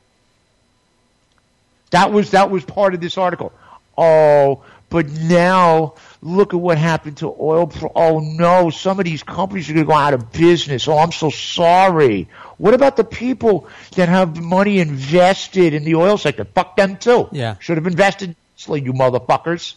[1.92, 3.52] That was that was part of this article.
[3.96, 7.66] Oh, but now look at what happened to oil.
[7.66, 10.88] Pro- oh no, some of these companies are going to go out of business.
[10.88, 12.28] Oh, I'm so sorry.
[12.58, 16.44] What about the people that have money invested in the oil sector?
[16.44, 17.28] Fuck them too.
[17.30, 17.56] Yeah.
[17.58, 18.36] Should have invested,
[18.66, 19.74] you motherfuckers.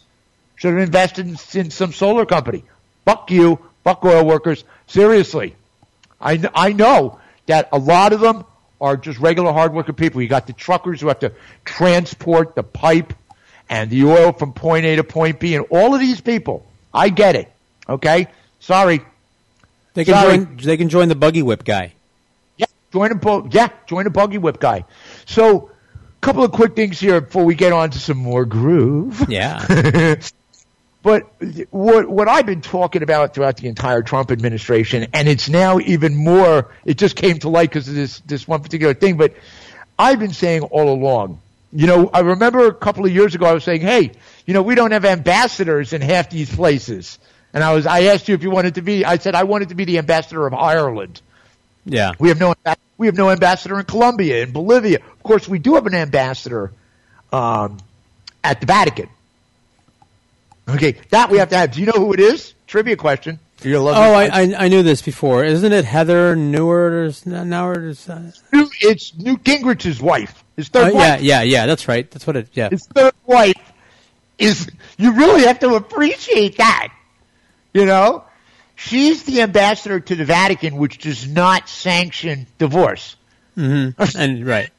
[0.55, 2.63] Should have invested in, in some solar company.
[3.03, 3.59] Fuck you.
[3.83, 4.63] Fuck oil workers.
[4.87, 5.55] Seriously.
[6.19, 8.45] I, I know that a lot of them
[8.81, 10.21] are just regular hardworking people.
[10.21, 11.31] You got the truckers who have to
[11.63, 13.13] transport the pipe
[13.69, 16.65] and the oil from point A to point B, and all of these people.
[16.93, 17.51] I get it.
[17.89, 18.27] Okay,
[18.59, 19.01] sorry.
[19.93, 20.37] They can Sorry.
[20.37, 20.57] join.
[20.57, 21.93] They can join the buggy whip guy.
[22.57, 24.83] Yeah, join a bu- yeah, join a buggy whip guy.
[25.25, 29.25] So, a couple of quick things here before we get on to some more groove.
[29.29, 30.15] Yeah.
[31.05, 31.27] But
[31.69, 36.15] what what I've been talking about throughout the entire Trump administration, and it's now even
[36.15, 36.73] more.
[36.83, 39.15] It just came to light because of this this one particular thing.
[39.15, 39.35] But
[39.99, 41.41] I've been saying all along.
[41.71, 44.13] You know, I remember a couple of years ago I was saying, "Hey,
[44.47, 47.19] you know, we don't have ambassadors in half these places."
[47.53, 49.05] And I was I asked you if you wanted to be.
[49.05, 51.21] I said I wanted to be the ambassador of Ireland.
[51.85, 52.13] Yeah.
[52.17, 52.55] We have no
[52.97, 54.97] we have no ambassador in Colombia in Bolivia.
[54.97, 56.71] Of course, we do have an ambassador
[57.31, 57.77] um,
[58.43, 59.09] at the Vatican.
[60.67, 61.71] Okay, that we have to have.
[61.71, 62.53] Do you know who it is?
[62.67, 63.39] Trivia question.
[63.61, 65.43] You're Oh, I, I I knew this before.
[65.43, 68.31] Isn't it Heather Newart or uh,
[68.81, 70.43] It's Newt Gingrich's wife.
[70.55, 71.03] His third uh, wife.
[71.03, 71.65] yeah, yeah, yeah.
[71.65, 72.09] That's right.
[72.09, 72.49] That's what it.
[72.53, 72.69] Yeah.
[72.69, 73.53] His third wife
[74.37, 74.69] is.
[74.97, 76.93] You really have to appreciate that.
[77.73, 78.23] You know,
[78.75, 83.15] she's the ambassador to the Vatican, which does not sanction divorce.
[83.57, 84.17] Mm-hmm.
[84.17, 84.69] And right.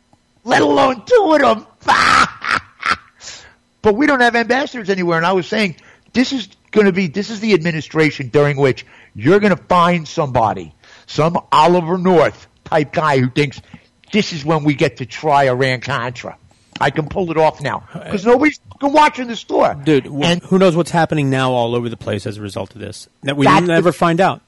[0.44, 1.66] let alone two of them.
[3.86, 5.16] But we don't have ambassadors anywhere.
[5.16, 5.76] And I was saying,
[6.12, 8.84] this is going to be, this is the administration during which
[9.14, 10.74] you're going to find somebody,
[11.06, 13.62] some Oliver North type guy who thinks
[14.10, 16.36] this is when we get to try Iran Contra.
[16.80, 19.74] I can pull it off now because nobody's fucking watching the store.
[19.84, 22.80] Dude, wh- who knows what's happening now all over the place as a result of
[22.80, 23.08] this?
[23.22, 24.42] That we never the- find out.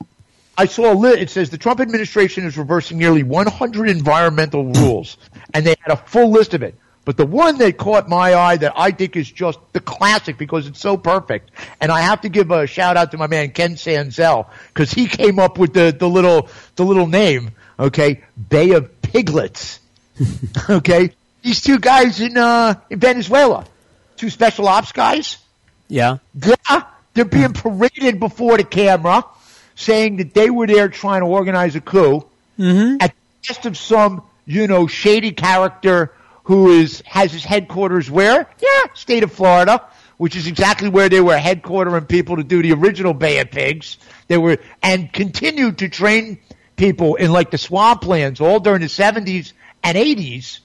[0.56, 5.16] I saw a li- it says the Trump administration is reversing nearly 100 environmental rules,
[5.54, 6.74] and they had a full list of it.
[7.08, 10.66] But the one that caught my eye that I think is just the classic because
[10.66, 11.50] it's so perfect,
[11.80, 15.06] and I have to give a shout out to my man Ken Sanzel because he
[15.06, 17.52] came up with the, the little the little name.
[17.80, 19.78] Okay, Bay of Piglets.
[20.68, 23.64] okay, these two guys in uh, in Venezuela,
[24.18, 25.38] two special ops guys.
[25.88, 26.18] Yeah.
[26.34, 26.82] Yeah,
[27.14, 29.24] they're being paraded before the camera,
[29.76, 32.26] saying that they were there trying to organize a coup
[32.58, 32.96] Mm-hmm.
[33.00, 36.12] at the behest of some, you know, shady character
[36.48, 38.48] who is has his headquarters where?
[38.58, 39.86] Yeah, state of Florida,
[40.16, 43.98] which is exactly where they were headquartering people to do the original Bay of Pigs.
[44.28, 46.38] They were and continued to train
[46.74, 49.52] people in like the swamplands all during the seventies
[49.84, 50.60] and eighties.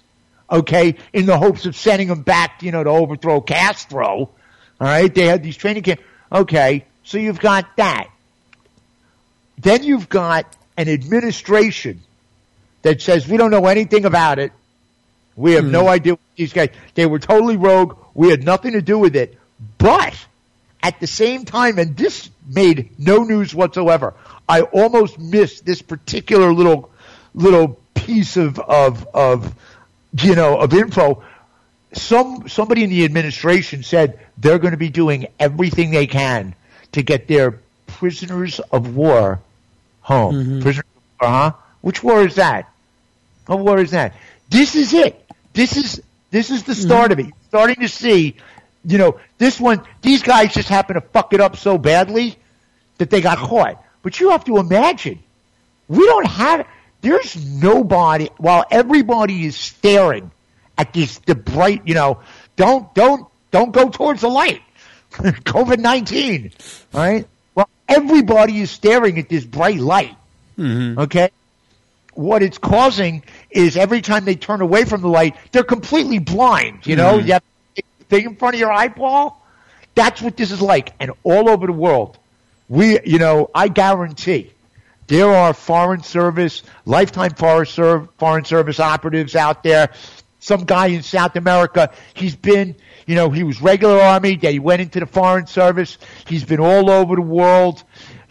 [0.49, 4.09] Okay, in the hopes of sending them back, you know, to overthrow Castro.
[4.09, 4.29] All
[4.79, 6.03] right, they had these training camps.
[6.31, 8.07] Okay, so you've got that.
[9.57, 10.45] Then you've got
[10.77, 12.03] an administration
[12.83, 14.53] that says we don't know anything about it.
[15.35, 15.89] We have no mm-hmm.
[15.89, 16.69] idea what these guys.
[16.93, 17.97] They were totally rogue.
[18.13, 19.37] We had nothing to do with it.
[19.77, 20.15] But
[20.81, 24.13] at the same time, and this made no news whatsoever.
[24.47, 26.91] I almost missed this particular little
[27.33, 29.55] little piece of of of
[30.19, 31.23] you know of info.
[31.93, 36.55] Some somebody in the administration said they're going to be doing everything they can
[36.91, 39.39] to get their prisoners of war
[40.01, 40.35] home.
[40.35, 40.61] Mm-hmm.
[40.61, 41.51] Prisoners of war, huh?
[41.81, 42.69] Which war is that?
[43.45, 44.15] What war is that?
[44.49, 45.22] This is it.
[45.53, 46.01] This is
[46.31, 47.19] this is the start mm-hmm.
[47.21, 47.33] of it.
[47.47, 48.35] Starting to see,
[48.85, 49.81] you know, this one.
[50.01, 52.35] These guys just happen to fuck it up so badly
[52.97, 53.83] that they got caught.
[54.01, 55.19] But you have to imagine,
[55.87, 56.67] we don't have.
[57.01, 58.29] There's nobody.
[58.37, 60.31] While everybody is staring
[60.77, 62.19] at this, the bright, you know,
[62.55, 64.61] don't don't don't go towards the light.
[65.11, 66.51] COVID nineteen,
[66.91, 67.27] right?
[67.53, 70.15] Well, everybody is staring at this bright light.
[70.57, 70.99] Mm-hmm.
[70.99, 71.29] Okay,
[72.13, 73.23] what it's causing
[73.55, 76.85] is every time they turn away from the light, they're completely blind.
[76.85, 77.27] You know, Mhm.
[77.27, 77.43] you have
[78.09, 79.41] thing in front of your eyeball.
[79.95, 82.17] That's what this is like, and all over the world,
[82.69, 84.51] we, you know, I guarantee
[85.07, 89.89] there are foreign service, lifetime foreign serv foreign service operatives out there.
[90.39, 92.75] Some guy in South America, he's been,
[93.05, 95.97] you know, he was regular army, then he went into the foreign service.
[96.27, 97.83] He's been all over the world.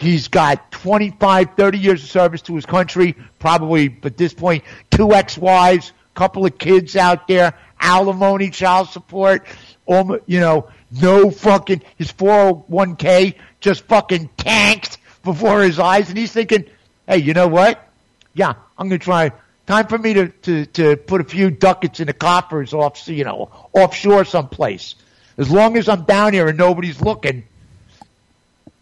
[0.03, 5.13] He's got 25, 30 years of service to his country, probably at this point, two
[5.13, 9.47] ex-wives, a couple of kids out there, alimony, child support,
[9.87, 10.69] almo- you know,
[11.01, 16.65] no fucking, his 401k just fucking tanked before his eyes, and he's thinking,
[17.07, 17.89] hey, you know what?
[18.35, 19.31] Yeah, I'm going to try.
[19.69, 23.23] Time for me to, to, to put a few ducats in the coffers off, you
[23.23, 24.97] know, offshore someplace.
[25.39, 27.45] As long as I'm down here and nobody's looking,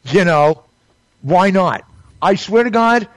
[0.04, 0.64] you know,
[1.22, 1.84] why not?
[2.22, 3.08] I swear to God,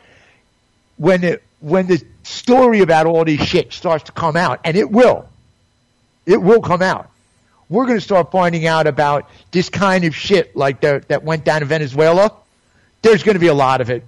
[0.97, 4.89] when it, when the story about all this shit starts to come out, and it
[4.89, 5.27] will,
[6.25, 7.09] it will come out.
[7.69, 11.43] We're going to start finding out about this kind of shit like that that went
[11.43, 12.31] down in Venezuela.
[13.01, 14.03] There's going to be a lot of it.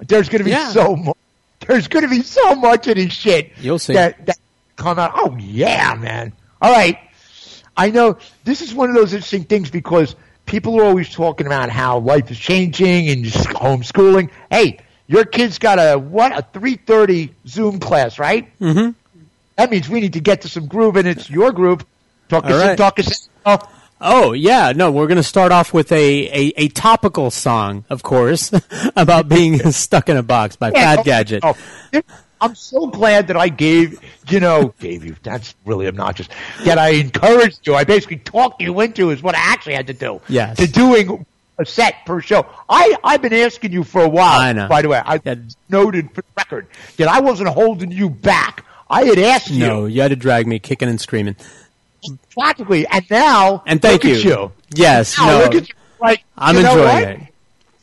[0.00, 0.70] There's going to be Yeah.
[0.70, 1.16] so much.
[1.66, 3.52] there's going to be so much of this shit.
[3.60, 3.92] You'll see.
[3.92, 4.38] That, that
[4.76, 5.12] come out.
[5.14, 6.32] Oh yeah, man.
[6.62, 6.98] All right.
[7.76, 10.16] I know this is one of those interesting things because
[10.50, 14.30] people are always talking about how life is changing and just homeschooling.
[14.50, 18.48] Hey, your kid's got a what a three thirty Zoom class, right?
[18.58, 18.90] Mm-hmm.
[19.56, 21.84] That means we need to get to some groove, and it's your groove.
[22.28, 23.32] Talk us All in, talk us in.
[23.46, 23.58] Oh,
[24.02, 28.02] Oh yeah, no, we're going to start off with a, a, a topical song, of
[28.02, 28.50] course,
[28.96, 31.40] about being stuck in a box by Yeah, Fad oh, Gadget.
[31.44, 31.56] oh.
[32.40, 36.28] I'm so glad that I gave, you know, gave you, that's really obnoxious,
[36.64, 37.74] that I encouraged you.
[37.74, 40.20] I basically talked you into is what I actually had to do.
[40.28, 40.56] Yes.
[40.56, 41.26] To doing
[41.58, 42.46] a set per show.
[42.68, 44.68] I, I've been asking you for a while, I know.
[44.68, 45.02] by the way.
[45.04, 45.20] I
[45.68, 48.64] noted for the record that I wasn't holding you back.
[48.88, 49.58] I had asked you.
[49.66, 51.36] No, you had to drag me kicking and screaming.
[52.30, 54.30] practically, and now, And thank look at you.
[54.30, 54.52] you.
[54.74, 55.38] Yes, Now, no.
[55.44, 55.74] look at you.
[56.00, 57.28] Like, I'm you enjoying it.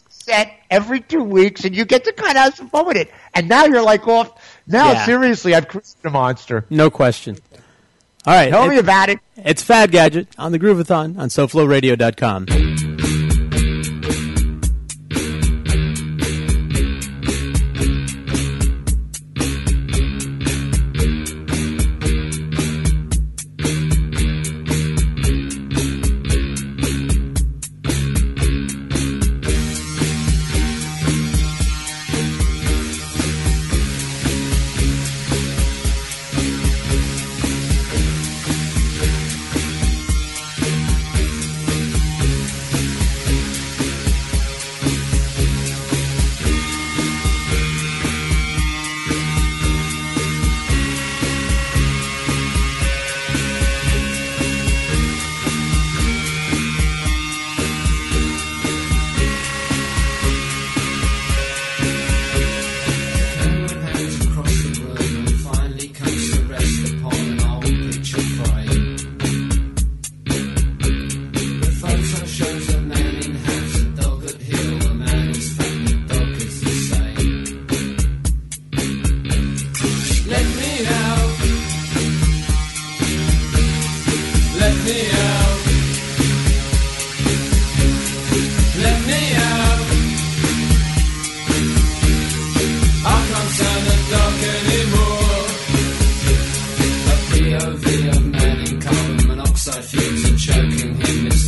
[0.10, 3.12] set every two weeks, and you get to kind of have some fun with it.
[3.36, 4.47] And now you're like off.
[4.68, 5.06] Now, Yeah.
[5.06, 6.66] seriously, I've created a monster.
[6.70, 7.38] No question.
[8.26, 8.50] All right.
[8.50, 9.20] Tell me about it.
[9.38, 12.46] It's Fad Gadget on the Groovathon on SoFloRadio.com.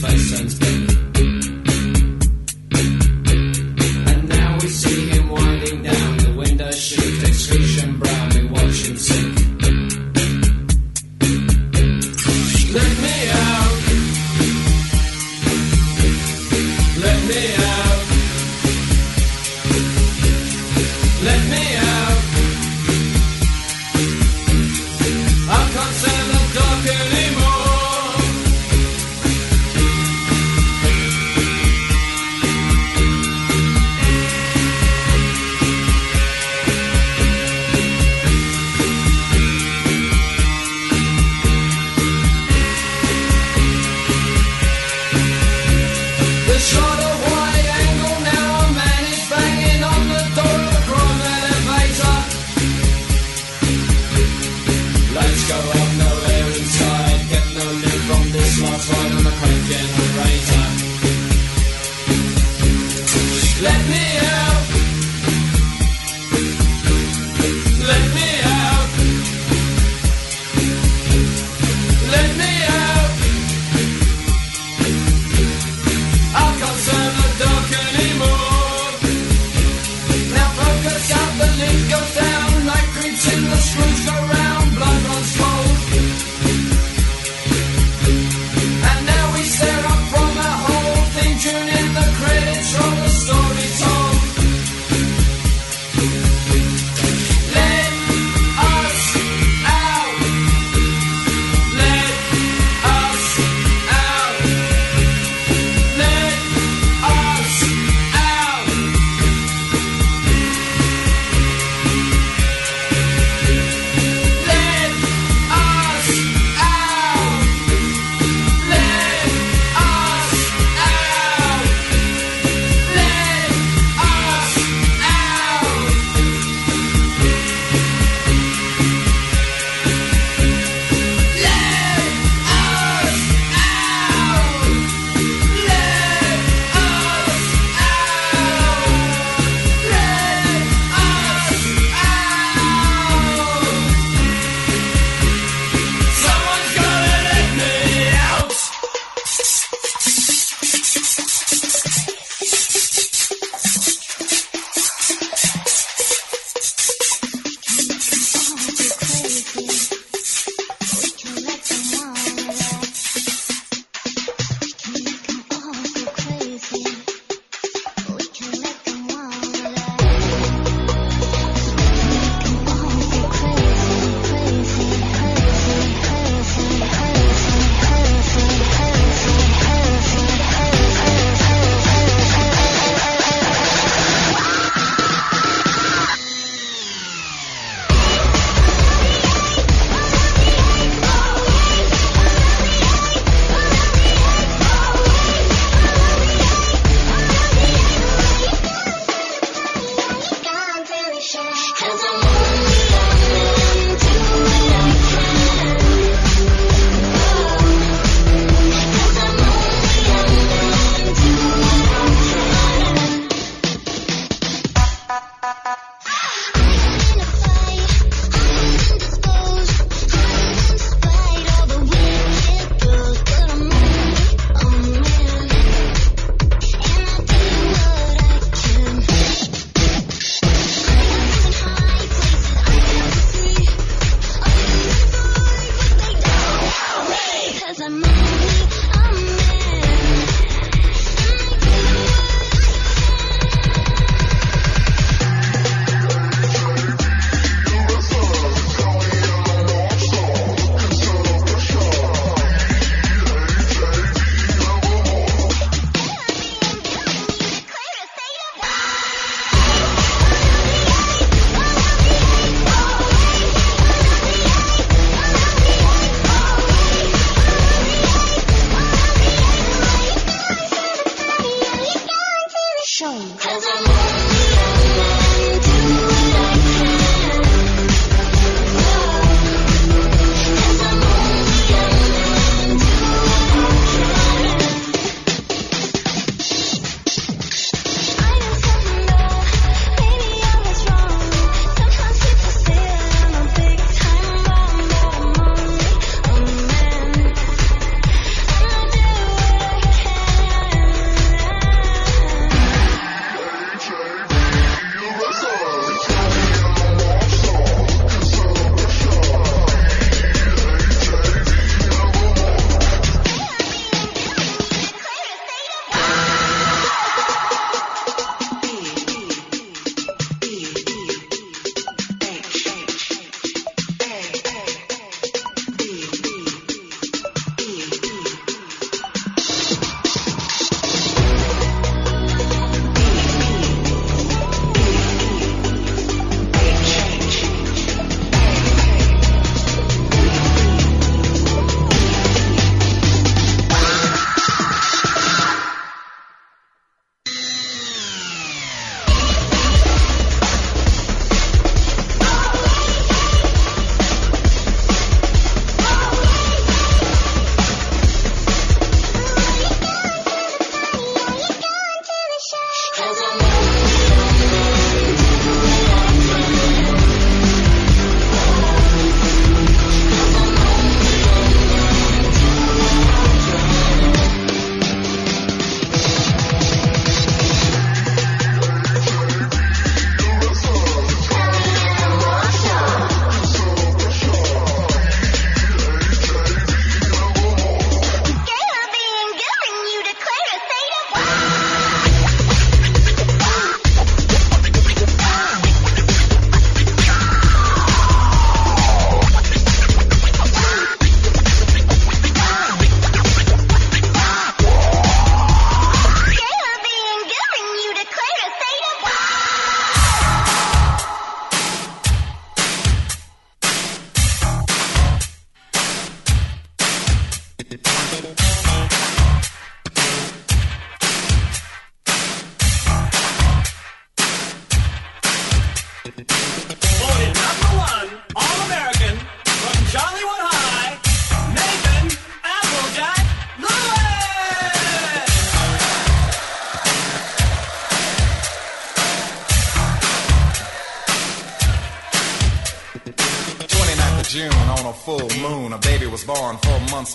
[0.02, 0.40] pink.
[0.40, 0.69] And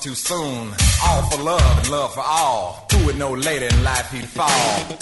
[0.05, 0.69] too soon.
[1.03, 2.87] All for love and love for all.
[2.93, 4.99] Who would know later in life he'd fall?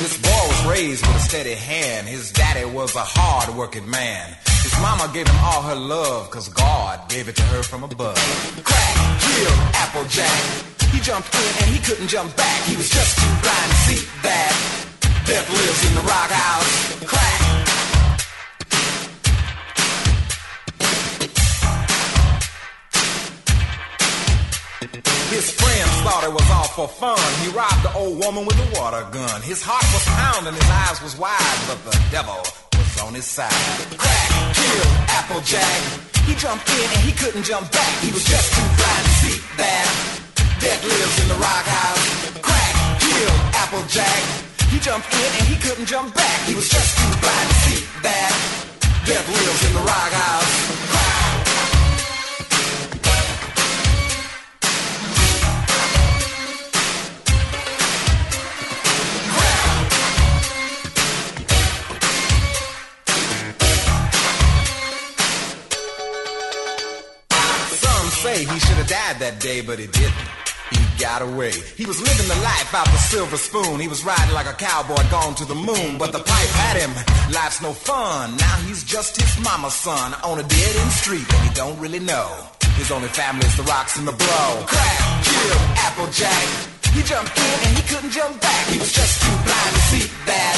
[0.00, 2.08] This boy was raised with a steady hand.
[2.08, 4.36] His daddy was a hard working man.
[4.64, 8.16] His mama gave him all her love, cause God gave it to her from above.
[8.64, 9.54] Crack, kill,
[9.84, 10.42] Applejack.
[10.90, 12.62] He jumped in and he couldn't jump back.
[12.64, 14.91] He was just too blind to see that.
[15.24, 17.04] Death lives in the rock house.
[17.06, 17.40] Crack.
[25.30, 27.16] His friends thought it was all for fun.
[27.40, 29.40] He robbed the old woman with a water gun.
[29.42, 32.42] His heart was pounding, his eyes was wide, but the devil
[32.76, 33.48] was on his side.
[33.96, 35.80] Crack, kill, Applejack.
[36.26, 37.94] He jumped in and he couldn't jump back.
[38.02, 39.86] He was just too blind to see that.
[40.60, 42.04] Death lives in the rock house.
[42.42, 44.51] Crack, kill, Applejack.
[44.72, 46.48] He jumped in and he couldn't jump back.
[46.48, 48.32] He was just too blind to see that.
[49.04, 50.72] Death lives in the rock house.
[67.76, 70.14] Some say he should have died that day, but he didn't.
[70.74, 71.52] He got away.
[71.76, 73.80] He was living the life out the silver spoon.
[73.80, 76.92] He was riding like a cowboy gone to the moon, but the pipe had him.
[77.32, 78.36] Life's no fun.
[78.36, 82.00] Now he's just his mama's son on a dead end street, and he don't really
[82.00, 82.28] know.
[82.76, 84.64] His only family is the rocks and the blow.
[84.66, 86.72] Crack, kill, Applejack.
[86.94, 88.66] He jumped in and he couldn't jump back.
[88.68, 90.56] He was just too blind to see that.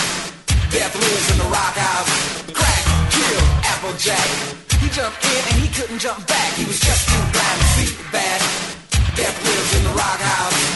[0.70, 2.42] Death lives in the rock house.
[2.50, 4.28] Crack, kill, Applejack.
[4.82, 6.54] He jumped in and he couldn't jump back.
[6.54, 8.73] He was just too blind to see that.
[9.16, 10.74] Death lives in the rock house.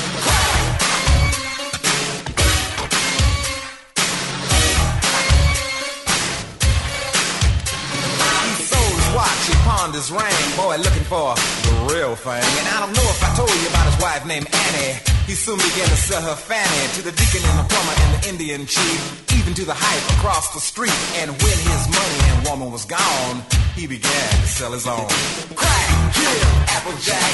[10.69, 12.43] Boy, looking for the real thing.
[12.59, 14.99] And I don't know if I told you about his wife named Annie.
[15.27, 18.67] He soon began to sell her fanny to the deacon and the and the Indian
[18.67, 20.95] chief, even to the hype across the street.
[21.23, 23.43] And when his money and woman was gone,
[23.75, 25.07] he began to sell his own.
[25.55, 26.43] Crack, kill,
[26.75, 27.33] Applejack.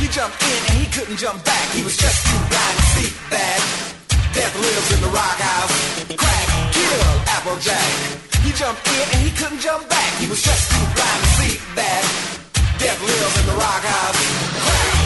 [0.00, 1.68] He jumped in and he couldn't jump back.
[1.76, 3.60] He was just too blind to see that.
[4.32, 5.76] Death lives in the rock house.
[6.16, 7.04] Crack, kill,
[7.36, 7.90] Applejack.
[8.40, 10.10] He jumped in and he couldn't jump back.
[10.18, 12.04] He was just too blind to see that.
[12.80, 14.20] Death lives in the rock house.
[14.64, 15.01] Crack.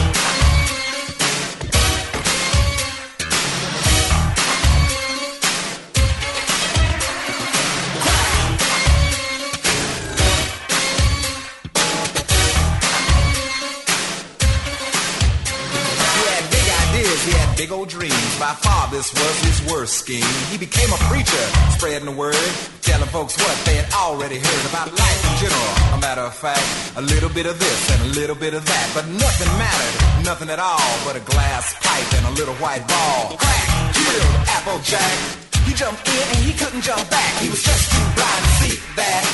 [17.57, 18.39] Big old dreams.
[18.39, 20.23] By far, this was his worst scheme.
[20.53, 21.43] He became a preacher,
[21.73, 22.37] spreading the word,
[22.85, 25.71] telling folks what they had already heard about life in general.
[25.97, 26.61] A matter of fact,
[26.95, 30.49] a little bit of this and a little bit of that, but nothing mattered, nothing
[30.49, 33.35] at all, but a glass pipe and a little white ball.
[33.35, 33.67] Crack,
[33.97, 35.17] killed Applejack.
[35.65, 37.41] He jumped in and he couldn't jump back.
[37.41, 39.25] He was just too blind to see that.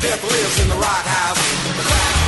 [0.00, 1.42] Death lives in the rock house.
[1.82, 2.27] Crack.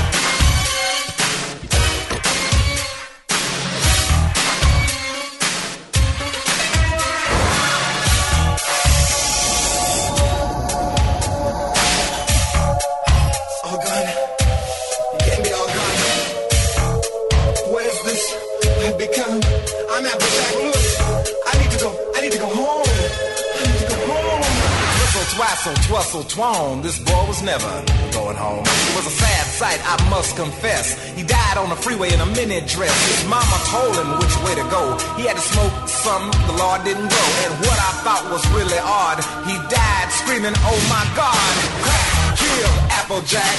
[25.51, 26.81] Twassle, twassle, twone.
[26.81, 27.67] This boy was never
[28.15, 28.63] going home.
[28.63, 30.95] It was a sad sight, I must confess.
[31.19, 32.95] He died on the freeway in a mini dress.
[33.11, 34.95] His mama told him which way to go.
[35.19, 37.31] He had to smoke something the Lord didn't grow.
[37.51, 41.51] And what I thought was really odd, he died screaming, oh my God.
[41.83, 42.71] Crack, kill,
[43.03, 43.57] Applejack.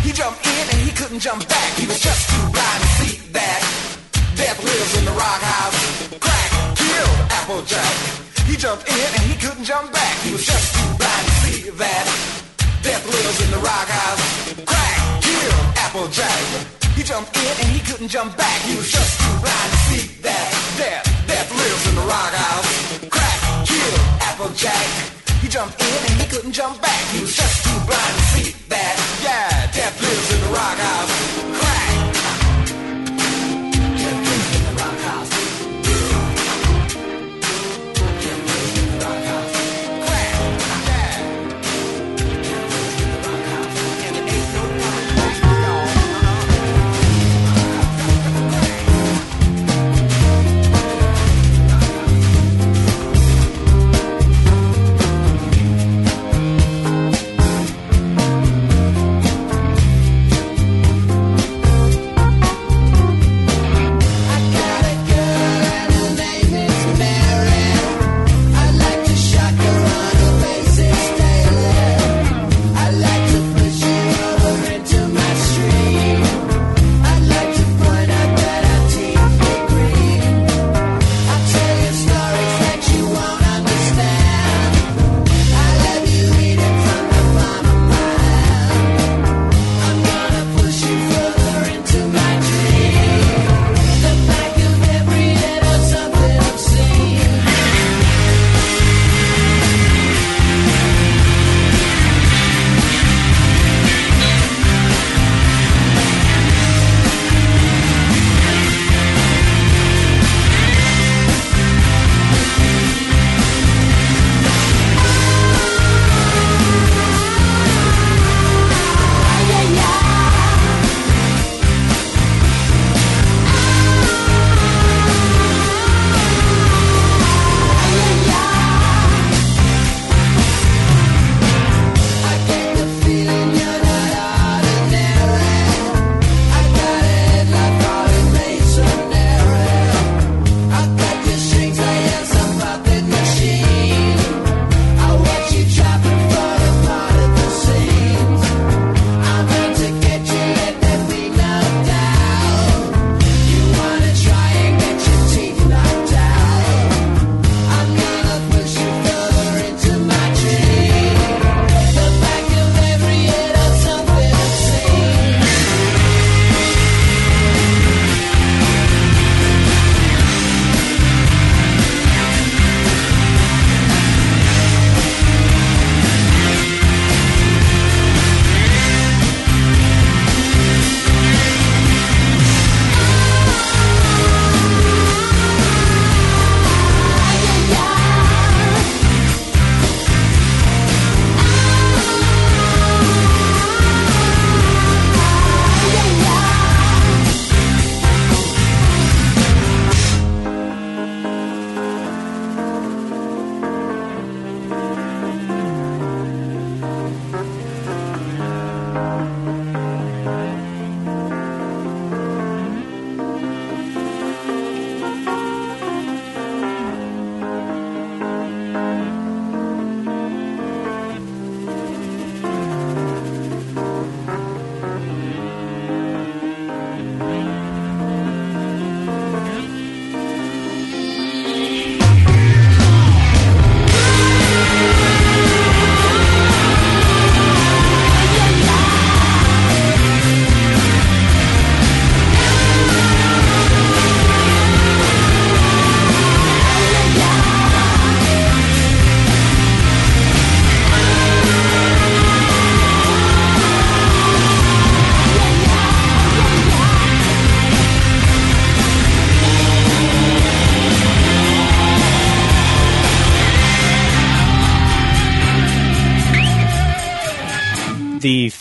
[0.00, 1.70] He jumped in and he couldn't jump back.
[1.76, 3.60] He was just too blind to see that.
[4.32, 6.08] Death lives in the rock house.
[6.24, 8.23] Crack, kill, Applejack.
[8.46, 10.16] He jumped in and he couldn't jump back.
[10.20, 12.06] He was just too blind to see that.
[12.82, 14.22] Death lives in the rock house.
[14.68, 16.40] Crack, kill, Applejack.
[16.94, 18.60] He jumped in and he couldn't jump back.
[18.62, 20.48] He was just too blind to see that.
[20.76, 22.68] Death, death lives in the rock house.
[23.08, 23.96] Crack, kill,
[24.28, 24.88] Applejack.
[25.40, 27.02] He jumped in and he couldn't jump back.
[27.12, 28.94] He was just too blind to see that.
[29.24, 31.13] Yeah, death lives in the rock house.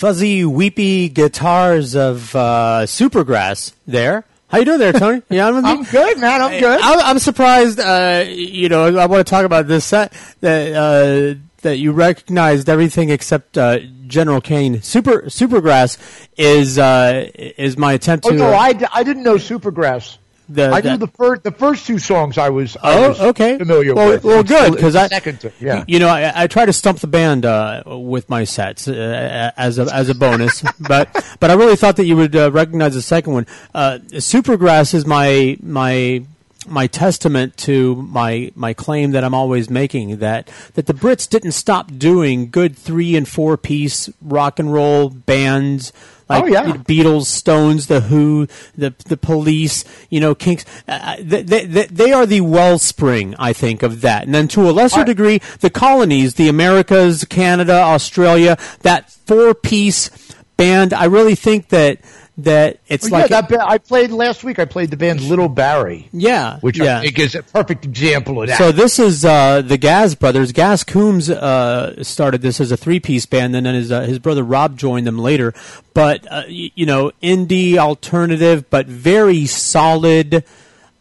[0.07, 3.71] Fuzzy, weepy guitars of uh, Supergrass.
[3.87, 5.21] There, how you doing there, Tony?
[5.29, 6.41] Yeah, I'm, I'm good, man.
[6.41, 6.81] I'm good.
[6.81, 7.79] I'm, I'm surprised.
[7.79, 10.11] Uh, you know, I want to talk about this set
[10.41, 14.81] that uh, that you recognized everything except uh, General Kane.
[14.81, 15.97] Super Supergrass
[16.35, 18.35] is uh, is my attempt Oh to.
[18.35, 20.17] no, I, d- I didn't know Supergrass.
[20.49, 23.57] The- I knew the first the first two songs I was, I was Oh, okay.
[23.57, 24.23] familiar well, with.
[24.23, 25.85] Well, It's good because I, second two, yeah.
[25.87, 29.79] you know, I, I try to stump the band uh, with my sets uh, as
[29.79, 31.09] a as a bonus, but
[31.39, 33.47] but I really thought that you would uh, recognize the second one.
[33.73, 36.23] Uh, Supergrass is my my
[36.67, 41.51] my testament to my my claim that I'm always making that that the Brits didn't
[41.51, 45.91] stop doing good three and four piece rock and roll bands
[46.39, 46.65] like Oh, yeah.
[46.77, 48.47] Beatles, Stones, The Who,
[48.77, 50.65] the the Police, you know, Kinks.
[50.87, 54.23] Uh, they, they, they are the wellspring, I think, of that.
[54.23, 60.09] And then to a lesser degree, the colonies, the Americas, Canada, Australia, that four piece
[60.57, 60.93] band.
[60.93, 61.99] I really think that
[62.39, 64.57] that it's Well, like yeah, that ba- I played last week.
[64.57, 66.99] I played the band Little Barrie, yeah, which yeah.
[66.99, 68.57] I think is a perfect example of that.
[68.57, 70.51] So this is uh, the Gaz brothers.
[70.51, 74.43] Gaz Coombs uh, started this as a three-piece band, and then his uh, his brother
[74.43, 75.53] Rob joined them later.
[75.93, 80.43] But uh, y- you know, indie alternative, but very solid,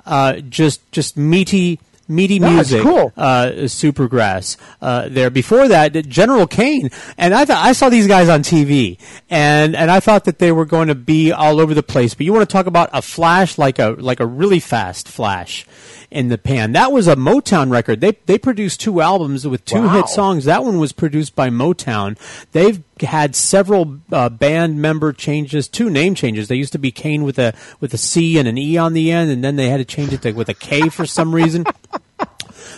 [0.04, 1.80] uh, just just meaty.
[2.14, 3.12] Meaty music, cool.
[3.16, 4.56] uh, Supergrass.
[4.80, 8.98] Uh, there before that, General Kane, and I thought I saw these guys on TV,
[9.30, 12.14] and and I thought that they were going to be all over the place.
[12.14, 15.66] But you want to talk about a flash, like a like a really fast flash
[16.10, 16.72] in the pan.
[16.72, 18.00] That was a Motown record.
[18.00, 19.88] They they produced two albums with two Wow.
[19.88, 20.44] hit songs.
[20.44, 22.18] That one was produced by Motown.
[22.52, 26.48] They've had several uh, band member changes, two name changes.
[26.48, 29.10] They used to be Caine with a with a C and an E on the
[29.10, 31.64] end, and then they had to change it to with a K for some reason.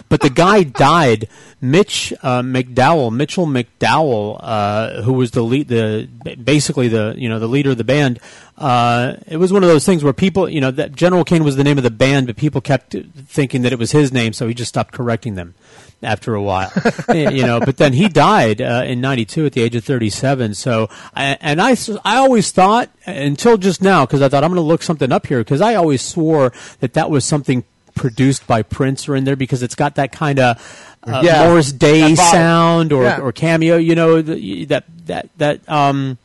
[0.08, 1.28] But the guy died.
[1.60, 6.06] Mitch uh, McDowell, Mitchell McDowell, uh, who was the lead, the
[6.42, 8.20] basically the you know the leader of the band.
[8.58, 11.56] Uh, it was one of those things where people, you know, that General Kane was
[11.56, 12.94] the name of the band, but people kept
[13.26, 15.54] thinking that it was his name, so he just stopped correcting them
[16.02, 16.70] after a while.
[17.08, 20.54] you know, but then he died uh, in '92 at the age of 37.
[20.54, 24.66] So, and I, I always thought until just now because I thought I'm going to
[24.66, 27.64] look something up here because I always swore that that was something
[27.94, 31.46] produced by Prince or in there because it's got that kind of uh, Yeah.
[31.48, 33.20] Morris Day sound or, Yeah.
[33.20, 33.76] or cameo.
[33.76, 36.18] You know the, that that that um.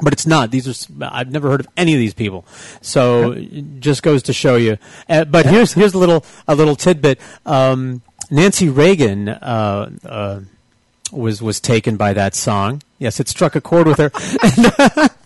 [0.00, 0.50] But it's not.
[0.50, 0.94] These are.
[1.12, 2.46] I've never heard of any of these people.
[2.80, 4.78] So it just goes to show you.
[5.06, 7.20] Uh, but here's here's a little a little tidbit.
[7.44, 8.00] Um,
[8.30, 10.40] Nancy Reagan uh, uh,
[11.12, 12.80] was was taken by that song.
[12.98, 15.08] Yes, it struck a chord with her.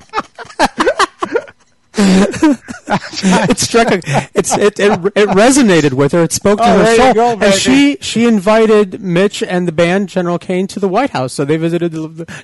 [3.50, 4.00] it struck a,
[4.34, 6.22] it's it, it it resonated with her.
[6.22, 10.08] It spoke to Oh, her soul, go, and she she invited Mitch and the band
[10.08, 11.32] General Kane to the White House.
[11.32, 11.92] So they visited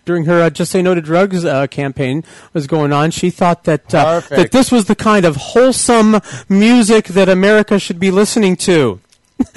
[0.04, 3.10] during her uh, "Just Say No to Drugs" uh, campaign was going on.
[3.12, 8.00] She thought that uh, that this was the kind of wholesome music that America should
[8.00, 9.00] be listening to.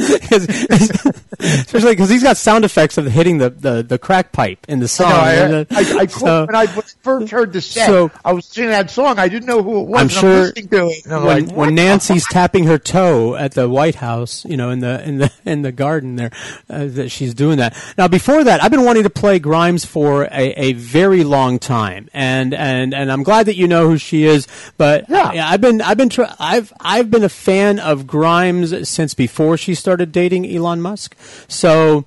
[1.40, 4.88] Especially because he's got sound effects of hitting the, the, the crack pipe in the
[4.88, 5.10] song.
[5.10, 8.34] No, I, And, I, I, I so- when I first heard the set, So- I
[8.34, 9.20] was singing that song.
[9.20, 10.02] I didn't know who it was.
[10.02, 11.06] I'm sure listening to it.
[11.12, 11.76] I'm when, like, when?
[11.76, 15.62] Nancy's tapping her toe at the White House, you know, in the in the in
[15.62, 16.32] the garden there,
[16.70, 17.76] uh, that she's doing that.
[17.98, 22.10] Now, before that, I've been wanting to play Grimes for a, a very long time,
[22.14, 24.48] and and and I'm glad that you know who she is.
[24.78, 25.48] But Yeah.
[25.50, 29.75] I've been I've been tr- I've I've been a fan of Grimes since before she
[29.76, 31.16] started dating Elon Musk.
[31.48, 32.06] So.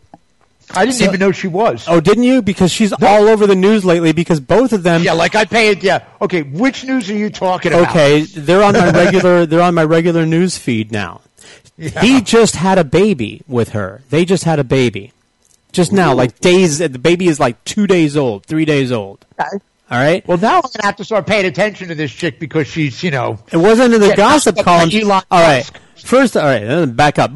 [0.74, 1.86] I didn't so- even know she was.
[1.88, 2.42] Oh, didn't you?
[2.42, 4.12] Because she's all over the news lately.
[4.12, 5.82] Because both of them, yeah, like I pay it.
[5.82, 6.04] Yeah.
[6.20, 7.90] Okay, which news are you talking about?
[7.90, 11.22] Okay, they're on my regular they're on my regular news feed now.
[11.78, 14.02] He just had a baby with her.
[14.10, 15.12] They just had a baby.
[15.72, 19.24] Just now, like days the baby is like 2 days old, 3 days old.
[19.40, 19.58] Okay.
[19.90, 20.26] All right?
[20.26, 23.10] Well, now I'm gonna have to start paying attention to this chick because she's, you
[23.10, 24.90] know, It wasn't in the gossip column.
[24.92, 25.70] Elon all right.
[26.08, 27.32] First, all right, back up.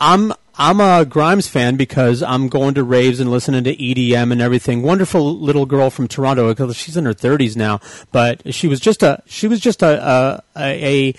[0.00, 4.40] I'm I'm a Grimes fan because I'm going to raves and listening to EDM and
[4.40, 4.82] everything.
[4.82, 7.80] Wonderful little girl from Toronto because she's in her 30s now,
[8.12, 11.14] but she was just a she was just a a a,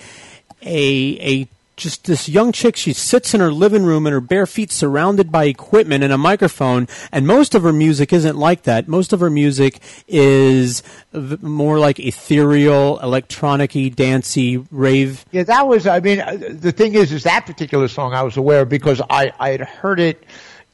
[0.62, 1.48] a, a
[1.82, 2.76] just this young chick.
[2.76, 6.18] She sits in her living room in her bare feet, surrounded by equipment and a
[6.18, 6.88] microphone.
[7.10, 8.88] And most of her music isn't like that.
[8.88, 10.82] Most of her music is
[11.12, 15.24] more like ethereal, electronic-y, dancey, rave.
[15.32, 15.86] yeah, that was.
[15.86, 19.00] I mean, uh, the thing is, is that particular song I was aware of because
[19.10, 20.24] I I had heard it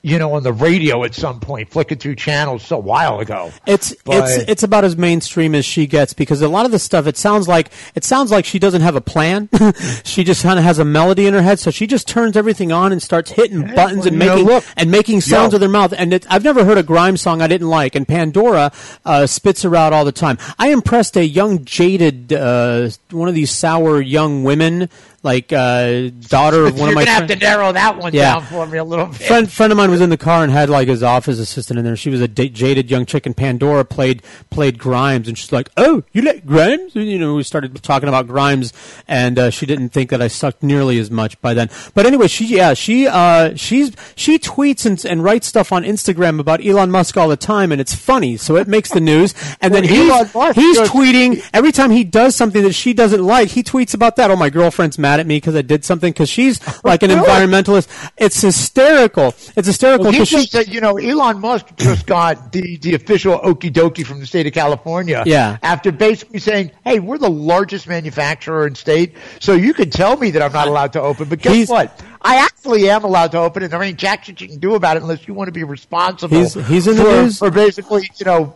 [0.03, 3.53] you know, on the radio at some point, flicking through channels a while ago.
[3.67, 6.79] It's But- it's it's about as mainstream as she gets because a lot of the
[6.79, 9.49] stuff it sounds like it sounds like she doesn't have a plan.
[10.05, 12.71] she just kind of has a melody in her head, so she just turns everything
[12.71, 14.65] on and starts hitting buttons and well, know, making look.
[14.77, 15.57] and making sounds Yo.
[15.57, 15.93] with her mouth.
[15.97, 18.71] And it, I've never heard a grime song I didn't like, and Pandora
[19.05, 20.39] uh, spits her out all the time.
[20.59, 24.89] I impressed a young jaded uh, one of these sour young women.
[25.25, 28.35] Like uh, daughter of one You're of my gonna have to narrow that one Yeah.
[28.35, 29.17] down for me a little bit.
[29.17, 31.85] friend friend of mine was in the car and had like his office assistant in
[31.85, 31.97] there.
[31.97, 35.71] She was a d- jaded young chick, and Pandora played played Grimes, and she's like,
[35.77, 38.73] "Oh, you like Grimes?" And, you know, we started talking about Grimes,
[39.09, 41.69] and uh, she didn't think that I sucked nearly as much by then.
[41.95, 46.39] But anyway, she yeah she uh, she's she tweets and, and writes stuff on Instagram
[46.39, 49.35] about Elon Musk all the time, and it's funny, so it makes the news.
[49.61, 52.95] And then Well, he's Musk he's just- tweeting every time he does something that she
[52.95, 53.49] doesn't like.
[53.49, 54.31] He tweets about that.
[54.31, 57.89] Oh, my girlfriend's mad at me because I did something because she's like an environmentalist.
[58.17, 59.29] It's hysterical.
[59.57, 62.95] It's hysterical Well, because she just said, you know, Elon Musk just got the, the
[62.95, 65.23] official okie dokie from the state of California.
[65.27, 65.59] Yeah.
[65.63, 70.31] After basically saying, hey, we're the largest manufacturer in state, so you can tell me
[70.33, 71.29] that I'm not allowed to open.
[71.29, 72.03] But guess He's- what?
[72.21, 74.97] I actually am allowed to open, and there ain't jack shit you can do about
[74.97, 76.37] it unless you want to be responsible.
[76.37, 77.39] He's- he's in the news.
[77.39, 78.53] for basically, you know,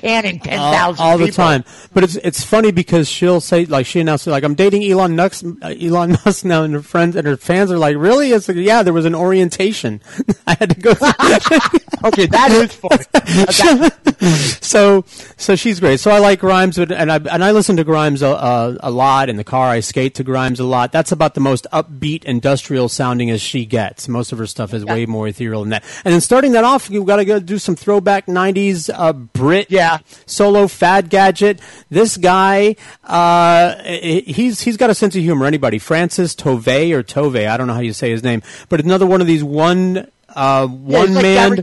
[0.00, 1.64] ten all, all the time.
[1.92, 5.44] But it's it's funny because she'll say like she announced like I'm dating Elon Musk,
[5.62, 8.32] uh, Elon Musk now, and her friends and her fans are like, really?
[8.32, 10.00] It's like yeah, there was an orientation.
[10.46, 10.90] I had to go.
[12.04, 13.90] okay, that is funny.
[14.60, 15.04] so
[15.36, 16.00] so she's great.
[16.00, 18.90] So I like Grimes, but- and I and I listen to Grimes a, a, a
[18.90, 19.68] lot in the car.
[19.68, 20.92] I skate to Grimes a lot.
[20.92, 24.08] That's about the most upbeat, industrial sounding as she gets.
[24.08, 25.84] Most of her stuff is way more ethereal than that.
[26.04, 29.70] And then starting that off, you've got to go do some throwback '90s uh, Brit
[29.70, 29.87] Yeah.
[30.26, 31.60] Solo Fad Gadget.
[31.90, 35.46] This guy, uh, he- he's he's got a sense of humor.
[35.46, 39.06] Anybody, Francis Tovey or Tovey, I don't know how you say his name, but another
[39.06, 41.62] one of these one uh, one like man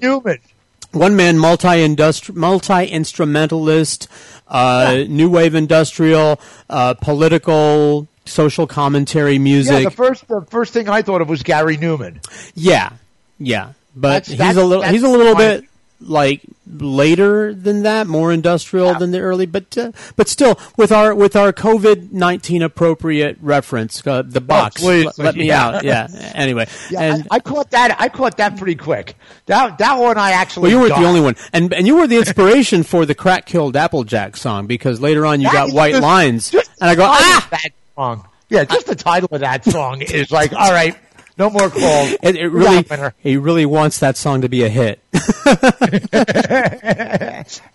[0.91, 1.95] one man multi
[2.33, 4.07] multi instrumentalist,
[4.47, 6.39] uh, new wave industrial,
[6.69, 9.73] uh, political, social commentary music.
[9.83, 12.25] Yeah, the first the first thing I thought of was Gary Numan.
[12.55, 12.91] Yeah,
[13.39, 15.65] yeah, but That's- he's that's- a little that's he's a little bit
[15.99, 21.15] like later than that, more industrial than the early, but uh, but still with our
[21.15, 24.81] with our COVID nineteen appropriate reference, uh, the box.
[24.81, 25.65] please, let, let me yeah.
[25.67, 25.83] out.
[25.83, 26.07] Yeah.
[26.35, 27.95] Anyway, Yeah, and I, I caught that.
[27.99, 29.15] I caught that pretty quick.
[29.45, 30.63] That that one I actually.
[30.63, 33.45] Well, you weren't the only one, and and you were the inspiration for the "Crack
[33.45, 36.95] Killed Applejack" song because later on you That got white just- lines, just and I
[36.95, 38.27] go, ah, that song.
[38.49, 40.95] Yeah, just the title of that song is like, all right,
[41.37, 42.15] no more calls.
[42.23, 42.85] it, it really,
[43.19, 44.99] he really wants that song to be a hit.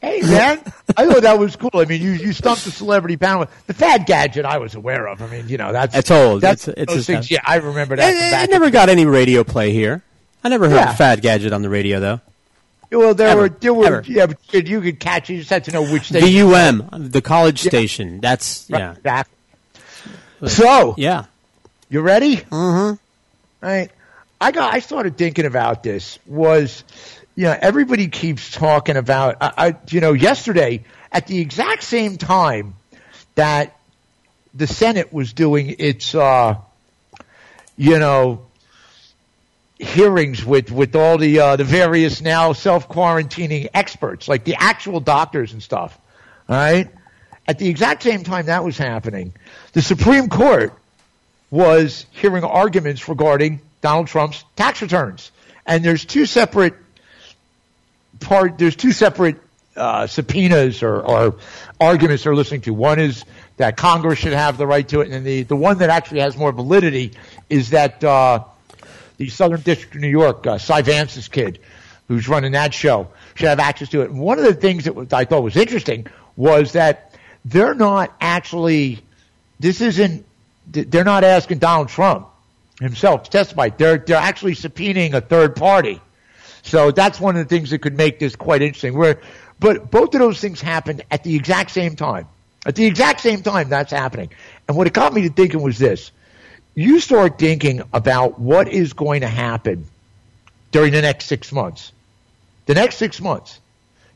[0.01, 0.61] hey man,
[0.97, 1.70] I thought that was cool.
[1.74, 3.47] I mean, you you stumped the celebrity panel.
[3.66, 5.23] The Fad Gadget I was aware of.
[5.23, 6.41] I mean, you know that's It's old.
[6.41, 7.31] That's It's- it's those a- things.
[7.31, 8.11] Yeah, I remember that.
[8.11, 10.03] It, it never in- got any radio play here.
[10.43, 10.91] I never heard Yeah.
[10.91, 12.20] of Fad Gadget on the radio though.
[12.93, 13.41] Well, there Ever.
[13.43, 14.05] were there were Ever.
[14.09, 14.39] yeah, but
[14.69, 15.31] you could, catch.
[15.31, 15.35] it.
[15.35, 16.28] You just had to know which station.
[16.28, 18.20] VUM, the college station.
[18.20, 19.37] That's yeah, Exactly.
[20.49, 21.27] So yeah.
[21.89, 22.37] You ready?
[22.39, 22.95] Mm-hmm.
[23.61, 23.91] Right.
[24.41, 24.73] I got.
[24.73, 26.19] I started thinking about this.
[26.27, 26.82] Was
[27.35, 29.37] you know everybody keeps talking about.
[29.41, 32.74] I, I you know yesterday at the exact same time
[33.35, 33.77] that
[34.55, 36.57] the Senate was doing its uh,
[37.77, 38.47] you know
[39.78, 45.01] hearings with with all the uh, the various now self quarantining experts, like the actual
[45.01, 45.99] doctors and stuff.
[46.49, 46.89] All right.
[47.47, 49.35] At the exact same time that was happening,
[49.73, 50.73] the Supreme Court
[51.51, 55.31] was hearing arguments regarding Donald Trump's tax returns,
[55.67, 56.75] and there's two separate
[58.21, 58.59] part.
[58.59, 59.37] There's two separate
[59.77, 61.37] uh, subpoenas or, or
[61.81, 62.75] arguments they're listening to.
[62.75, 63.25] One is
[63.57, 66.37] that Congress should have the right to it, and the the one that actually has
[66.37, 67.13] more validity
[67.49, 68.45] is that uh,
[69.17, 71.59] the Southern District of New York, uh, Cy Vance's kid,
[72.09, 74.11] who's running that show, should have access to it.
[74.11, 76.07] And one of the things that I thought was interesting
[76.37, 77.15] was that
[77.45, 79.03] they're not actually.
[79.59, 80.27] This isn't.
[80.71, 82.29] They're not asking Donald Trump
[82.81, 83.71] himself to testify.
[83.71, 86.01] They're they're actually subpoenaing a third party.
[86.63, 88.97] So that's one of the things that could make this quite interesting.
[88.97, 89.21] Where,
[89.59, 92.29] but both of those things happened at the exact same time.
[92.67, 94.31] At the exact same time that's happening.
[94.69, 96.11] And what it got me to thinking was this.
[96.75, 99.87] You start thinking about what is going to happen
[100.71, 101.93] during the next six months.
[102.67, 103.59] The next six months.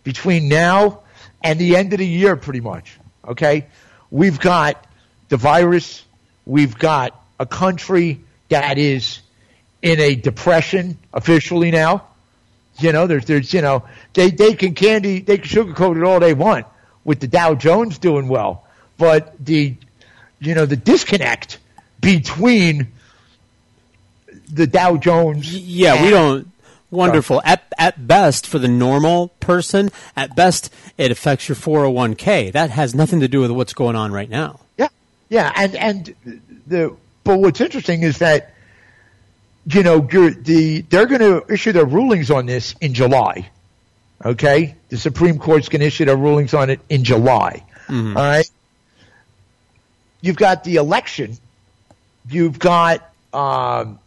[0.05, 1.01] Between now
[1.43, 2.99] and the end of the year, pretty much.
[3.27, 3.67] Okay?
[4.11, 4.87] We've got
[5.31, 6.04] the virus.
[6.47, 9.21] We've got a country that is
[9.83, 12.07] in a depression officially now.
[12.79, 13.85] You know, there's, there's, you know,
[14.15, 16.67] they, they can candy, they can sugarcoat it all they want
[17.05, 18.67] with the Dow Jones doing well.
[18.99, 19.75] But the,
[20.41, 21.59] you know, the disconnect
[22.01, 22.89] between
[24.53, 25.55] the Dow Jones.
[25.55, 26.51] Yeah, we don't
[26.95, 27.43] Wonderful.
[27.45, 32.53] At at best, for the normal person, at best it affects your 401k.
[32.53, 34.61] That has nothing to do with what's going on right now.
[35.35, 36.15] Yeah, and and
[36.69, 36.95] the
[37.25, 38.55] but what's interesting is that
[39.67, 43.51] you know the they're going to issue their rulings on this in July.
[44.25, 47.65] Okay, the Supreme Court's going to issue their rulings on it in July.
[48.17, 48.49] All right,
[50.21, 51.37] you've got the election,
[52.31, 53.03] you've got
[53.33, 53.99] um,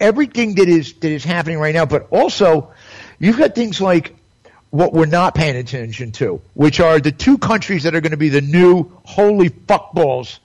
[0.00, 2.72] everything that is that is happening right now, but also
[3.18, 4.16] you've got things like
[4.70, 8.16] what we're not paying attention to, which are the two countries that are going to
[8.16, 10.38] be the new holy fuckballs.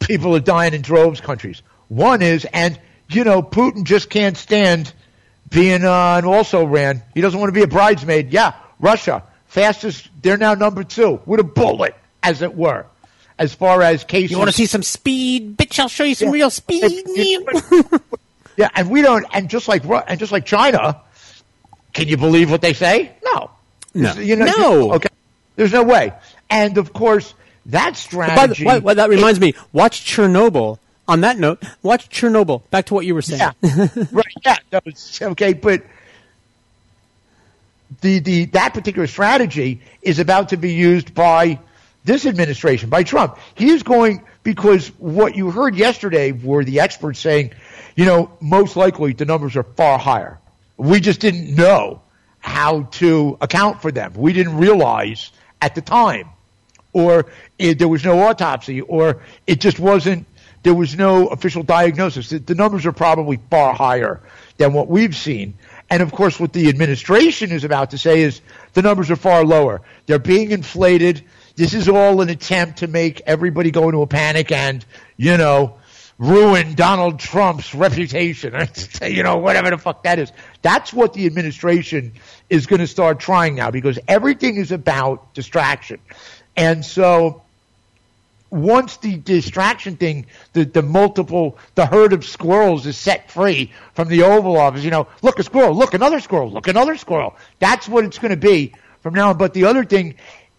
[0.00, 1.62] People are dying in droves countries.
[1.88, 2.78] One is, and
[3.08, 4.92] you know, Putin just can't stand
[5.50, 7.02] being uh, an also ran.
[7.14, 8.32] He doesn't want to be a bridesmaid.
[8.32, 10.08] Yeah, Russia, fastest.
[10.20, 12.86] They're now number two with a bullet, as it were,
[13.38, 14.32] as far as cases.
[14.32, 15.78] You want to see some speed, bitch?
[15.78, 17.06] I'll show you some real speed.
[18.56, 19.26] Yeah, and we don't.
[19.32, 21.00] And just like and just like China,
[21.94, 23.12] can you believe what they say?
[23.24, 23.50] No,
[23.94, 24.12] No.
[24.14, 24.92] You know, No.
[24.94, 25.08] Okay,
[25.56, 26.12] there's no way.
[26.50, 27.32] And of course,
[27.66, 27.96] that By the,
[28.54, 28.64] strategy.
[28.66, 29.54] why- that reminds me.
[29.72, 30.78] Watch Chernobyl.
[31.06, 32.62] On that note, watch Chernobyl.
[32.70, 33.40] Back to what you were saying.
[33.62, 34.24] Yeah, right.
[34.44, 34.56] Yeah,
[34.86, 35.82] it's okay, but
[38.00, 41.58] the the that particular strategy is about to be used by
[42.04, 43.38] this administration, by Trump.
[43.54, 47.52] He is going because what you heard yesterday were the experts saying,
[47.96, 50.38] you know, most likely the numbers are far higher.
[50.76, 52.02] We just didn't know
[52.40, 54.12] how to account for them.
[54.14, 55.30] We didn't realize
[55.62, 56.28] at the time,
[56.92, 57.26] or
[57.58, 60.26] it, there was no autopsy, or it just wasn't.
[60.62, 62.30] There was no official diagnosis.
[62.30, 64.20] The, the numbers are probably far higher
[64.56, 65.54] than what we've seen.
[65.90, 68.40] And of course, what the administration is about to say is
[68.72, 69.82] the numbers are far lower.
[70.06, 71.22] They're being inflated.
[71.56, 74.84] This is all an attempt to make everybody go into a panic and,
[75.16, 75.76] you know,
[76.18, 78.54] ruin Donald Trump's reputation.
[79.02, 80.32] you know, whatever the fuck that is.
[80.62, 82.12] That's what the administration
[82.48, 85.98] is going to start trying now because everything is about distraction.
[86.56, 87.42] And so
[88.54, 94.08] once the distraction thing, the, the multiple, the herd of squirrels is set free from
[94.08, 97.34] the Oval Office, you know, look a squirrel, look another squirrel, look another squirrel.
[97.58, 99.38] That's what it's going to be from now on.
[99.38, 100.14] But the other thing,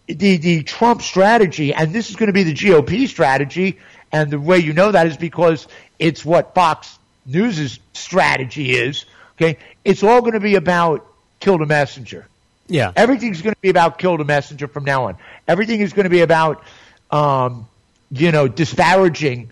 [0.06, 3.78] the, the Trump strategy, and this is going to be the GOP strategy,
[4.16, 5.68] and the way you know that is because
[5.98, 9.04] it's what Fox News' strategy is,
[9.36, 9.58] okay?
[9.84, 11.06] It's all going to be about
[11.38, 12.26] kill the messenger.
[12.66, 12.92] Yeah.
[12.96, 15.16] Everything's going to be about kill the messenger from now on.
[15.46, 16.64] Everything is going to be about,
[17.10, 17.68] um,
[18.10, 19.50] you know, disparaging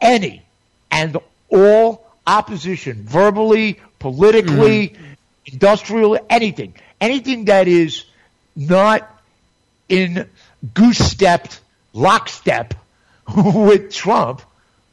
[0.00, 0.42] any
[0.90, 1.16] and
[1.48, 4.96] all opposition, verbally, politically,
[5.46, 8.04] industrial, anything, anything that is
[8.56, 9.08] not
[9.88, 10.28] in
[10.74, 11.60] goose stepped,
[11.92, 12.74] lockstep
[13.36, 14.42] with Trump.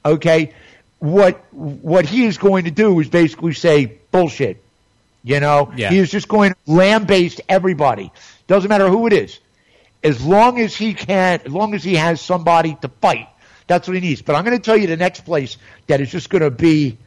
[0.05, 0.53] Okay,
[0.99, 4.63] what what he is going to do is basically say bullshit.
[5.23, 5.89] You know, Yeah.
[5.89, 8.11] he is just going to lambaste everybody.
[8.47, 9.39] Doesn't matter who it is.
[10.01, 13.27] As long as he can, as long as he has somebody to fight,
[13.67, 14.21] that's what he needs.
[14.21, 15.57] But I'm going to tell you the next place
[15.87, 16.97] that is just going to be,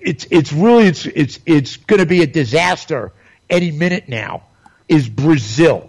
[0.00, 3.12] it's it's really it's it's it's going to be a disaster
[3.50, 4.44] any minute now.
[4.88, 5.87] Is Brazil?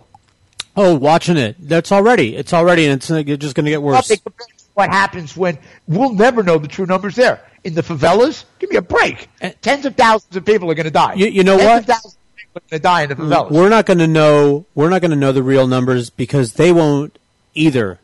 [0.82, 1.58] Oh, watching it.
[1.60, 2.36] That's already.
[2.38, 3.96] It's already, and it's uh, just going to get worse.
[3.96, 5.58] Nothing compared to What happens when
[5.88, 8.46] we'll never know the true numbers there in the favelas?
[8.60, 9.28] Give me a break.
[9.62, 11.16] Tens of thousands of people are going to die.
[11.16, 11.80] You- you know Tens what?
[11.80, 12.18] of thousands
[12.56, 13.52] are going to die in the favelas.
[13.52, 14.66] We're not going to know.
[14.74, 17.20] We're not going to know the real numbers because they won't
[17.56, 18.00] either.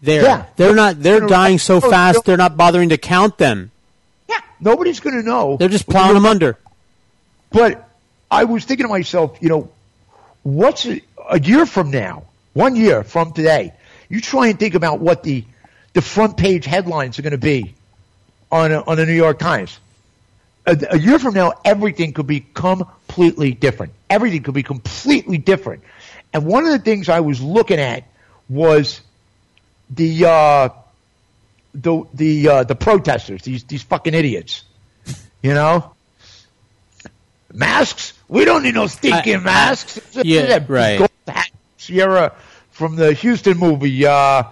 [0.00, 0.46] They're Yeah.
[0.56, 1.02] they're not.
[1.02, 2.24] They're dying so fast.
[2.24, 3.70] They're not bothering to count them.
[4.30, 5.56] Yeah, nobody's going to know.
[5.58, 6.56] They're just plowing them under.
[7.50, 7.86] But
[8.30, 9.70] I was thinking to myself, you know,
[10.42, 12.24] what's a, a year from now,
[12.54, 13.72] one year from today,
[14.08, 15.44] you try and think about what the
[15.92, 17.74] the front page headlines are going to be
[18.50, 19.78] on a, on the New York Times.
[20.66, 23.92] A, a year from now, everything could be completely different.
[24.10, 25.82] Everything could be completely different.
[26.32, 28.04] And one of the things I was looking at
[28.48, 29.00] was
[29.90, 30.68] the uh,
[31.74, 34.64] the the uh, the protesters, these these fucking idiots,
[35.42, 35.94] you know.
[37.52, 38.12] Masks?
[38.28, 40.00] We don't need no stinking I- masks.
[40.22, 41.07] yeah, right.
[41.78, 42.34] Sierra
[42.70, 44.44] from the Huston movie, uh,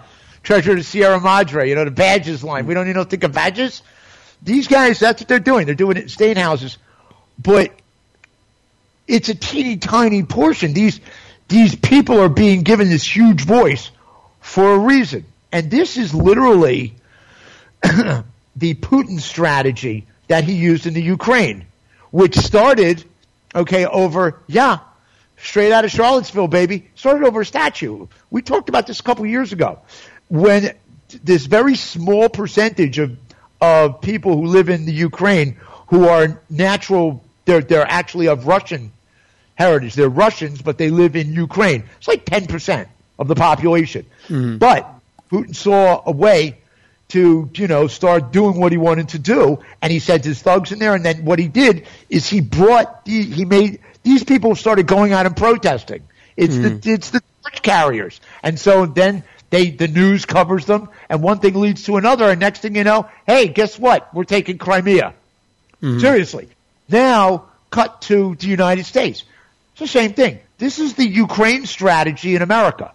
[0.43, 1.69] Treasure of Sierra Madre.
[1.69, 2.67] You know the badges line.
[2.67, 3.83] We don't even think of badges.
[4.43, 5.67] These guys, that's what they're doing.
[5.67, 6.79] They're doing it in state houses,
[7.39, 7.73] but
[9.09, 10.73] it's a teeny tiny portion.
[10.73, 11.01] These
[11.49, 13.91] these people are being given this huge voice
[14.41, 16.95] for a reason, and this is literally
[17.83, 18.25] the
[18.57, 21.67] Putin strategy that he used in the Ukraine,
[22.11, 23.05] which started
[23.55, 24.79] okay over yeah,
[25.47, 26.89] straight out of Charlottesville, baby.
[26.95, 28.07] Started over a statue.
[28.31, 29.81] We talked about this a couple years ago
[30.29, 30.75] when
[31.23, 33.17] this very small percentage of
[33.61, 35.57] of people who live in the Ukraine
[35.89, 38.93] who are natural they're they're actually of Russian
[39.55, 39.95] heritage.
[39.95, 41.85] They're Russians, but they live in Ukraine.
[41.99, 44.05] It's like ten percent of the population.
[44.27, 44.59] Hmm.
[44.59, 44.87] But
[45.31, 46.59] Putin saw a way
[47.09, 50.73] to, you know, start doing what he wanted to do, and he sent his thugs
[50.73, 50.95] in there.
[50.95, 55.13] And then what he did is he brought, the, he made these people started going
[55.13, 56.05] out and protesting.
[56.37, 56.79] It's the hmm.
[56.85, 61.55] it's the torch carriers, and so then they the news covers them, and one thing
[61.55, 64.15] leads to another, and next thing you know, hey, guess what?
[64.15, 65.13] We're taking Crimea.
[65.81, 65.99] Hmm.
[65.99, 66.49] Seriously.
[66.89, 69.25] Now, cut to the United States.
[69.73, 70.39] It's the same thing.
[70.59, 72.93] This is the Ukraine strategy in America.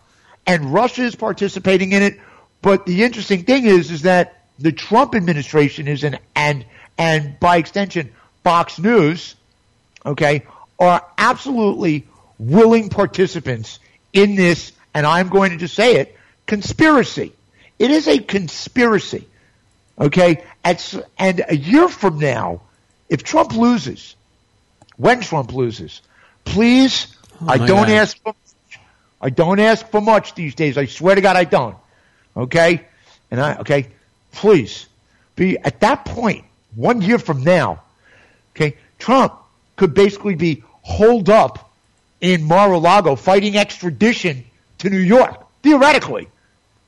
[0.47, 2.19] And Russia is participating in it.
[2.61, 6.65] But the interesting thing is, is that the Trump administration is an, and,
[6.97, 8.13] and by extension,
[8.43, 9.35] Fox News,
[10.05, 10.43] okay,
[10.81, 12.07] are absolutely
[12.39, 13.79] willing participants
[14.11, 16.17] in this, and I'm going to just say it,
[16.47, 17.33] conspiracy.
[17.77, 19.27] It is a conspiracy.
[19.97, 20.43] Okay?
[20.63, 22.61] And, and a year from now,
[23.09, 24.15] if Trump loses,
[24.97, 26.01] when Trump loses,
[26.45, 27.89] please, oh I don't God.
[27.89, 28.79] ask for much.
[29.21, 30.79] I don't ask for much these days.
[30.79, 31.77] I swear to God I don't.
[32.35, 32.87] Okay?
[33.29, 33.89] And I, okay,
[34.31, 34.87] please,
[35.35, 36.45] be at that point,
[36.75, 37.83] one year from now,
[38.55, 39.33] okay, Trump
[39.75, 41.71] could basically be holed up
[42.19, 44.43] in Mar-a-Lago fighting extradition
[44.79, 46.27] to New York, theoretically.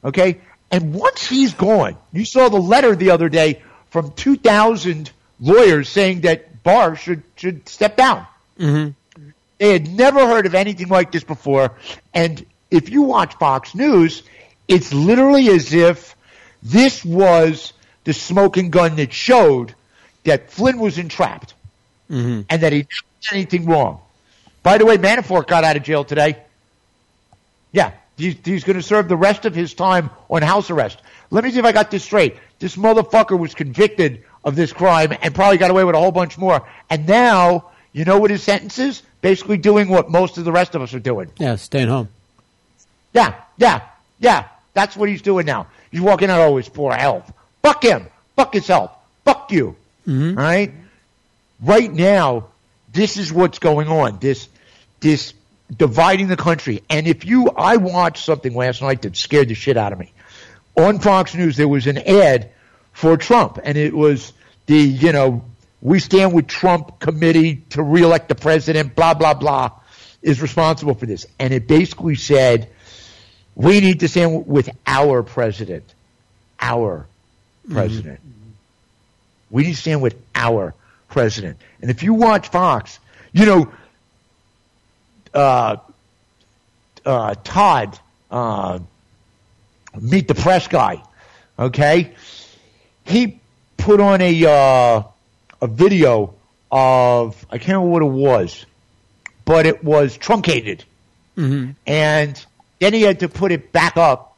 [0.03, 0.40] Okay?
[0.72, 6.22] And once he's gone, you saw the letter the other day from 2,000 lawyers saying
[6.22, 8.26] that Barr should, should step down.
[8.60, 9.30] Mm-hmm.
[9.60, 11.74] They had never heard of anything like this before.
[12.14, 14.24] And if you watch Fox News,
[14.68, 16.15] it's literally as if
[16.64, 19.76] this was the smoking gun that showed
[20.24, 21.53] that Flynn was entrapped
[22.11, 22.41] Mm-hmm.
[22.49, 22.86] and that he
[23.32, 24.00] anything wrong.
[24.62, 26.38] By the way, Manafort got out of jail today.
[27.72, 31.00] Yeah, he's, he's going to serve the rest of his time on house arrest.
[31.32, 32.38] Let me see if I got this straight.
[32.60, 36.38] This motherfucker was convicted of this crime and probably got away with a whole bunch
[36.38, 36.68] more.
[36.90, 39.02] And now, you know what his sentence is?
[39.22, 41.32] Basically doing what most of the rest of us are doing.
[41.38, 42.10] Yeah, staying home.
[43.14, 43.82] Yeah, yeah,
[44.20, 44.48] yeah.
[44.74, 45.68] That's what he's doing now.
[45.91, 47.32] He's walking out, his poor health.
[47.62, 48.08] Fuck him.
[48.36, 48.91] Fuck his health.
[49.24, 49.76] Fuck you.
[50.08, 50.38] Mm-hmm.
[50.38, 50.74] All right?
[51.62, 52.48] Right now,
[52.94, 54.20] this is what's going on.
[54.20, 54.48] This,
[54.99, 55.34] this
[55.76, 56.84] dividing the country.
[56.90, 60.14] And if you, I watched something last night that scared the shit out of me.
[60.76, 62.49] On Fox News, there was an ad
[62.94, 64.34] for Trump, and it was
[64.65, 65.44] the, you know,
[65.82, 69.72] we stand with Trump committee to reelect the president, blah, blah, blah,
[70.22, 71.26] is responsible for this.
[71.38, 72.70] And it basically said,
[73.56, 75.84] we need to stand with our president.
[76.60, 77.06] Our
[77.65, 77.74] mm-hmm.
[77.74, 78.20] president.
[79.52, 80.74] We need to stand with our
[81.14, 81.57] president.
[81.81, 82.99] And if you watch Fox,
[83.31, 83.72] you know,
[85.34, 85.77] uh,
[87.06, 87.98] uh, Todd,
[88.30, 88.80] uh,
[89.99, 91.02] meet the press guy,
[91.57, 92.14] okay?
[93.06, 93.40] He
[93.77, 95.03] put on a uh,
[95.61, 96.34] a video
[96.72, 98.65] of I can't remember what it was,
[99.45, 100.84] but it was truncated,
[101.38, 101.72] Mm-hmm.
[101.88, 102.45] and
[102.80, 104.38] then he had to put it back up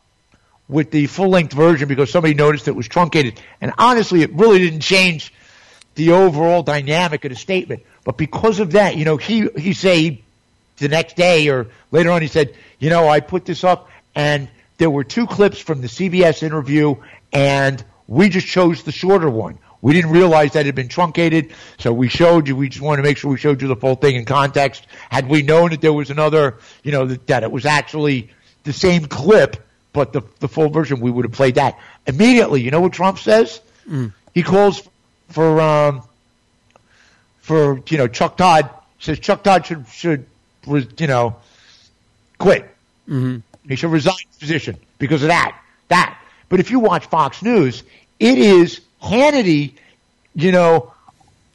[0.70, 3.40] with the full length version because somebody noticed it was truncated.
[3.60, 5.34] And honestly, it really didn't change
[5.96, 7.84] the overall dynamic of the statement.
[8.04, 10.22] But because of that, you know, he he say
[10.78, 14.50] the next day or later on, he said, you know, I put this up and
[14.78, 16.96] there were two clips from the CBS interview
[17.32, 19.58] and we just chose the shorter one.
[19.82, 22.56] We didn't realize that it had been truncated, so we showed you.
[22.56, 24.88] We just wanted to make sure we showed you the full thing in context.
[25.12, 28.32] Had we known that there was another, you know, that, that it was actually
[28.64, 29.58] the same clip,
[29.94, 31.78] but the the full version, we would have played that
[32.08, 32.62] immediately.
[32.62, 33.62] You know what Trump says?
[33.88, 34.12] Mm.
[34.34, 34.82] He calls
[35.30, 36.04] for um
[37.42, 38.70] for you know Chuck Todd
[39.00, 40.26] says Chuck Todd should should
[40.66, 41.36] you know
[42.38, 42.64] quit.
[43.08, 43.38] Mm-hmm.
[43.68, 45.60] He should resign his position because of that.
[45.88, 46.20] That.
[46.50, 47.84] But if you watch Fox News,
[48.20, 49.74] it is Hannity,
[50.34, 50.94] you know,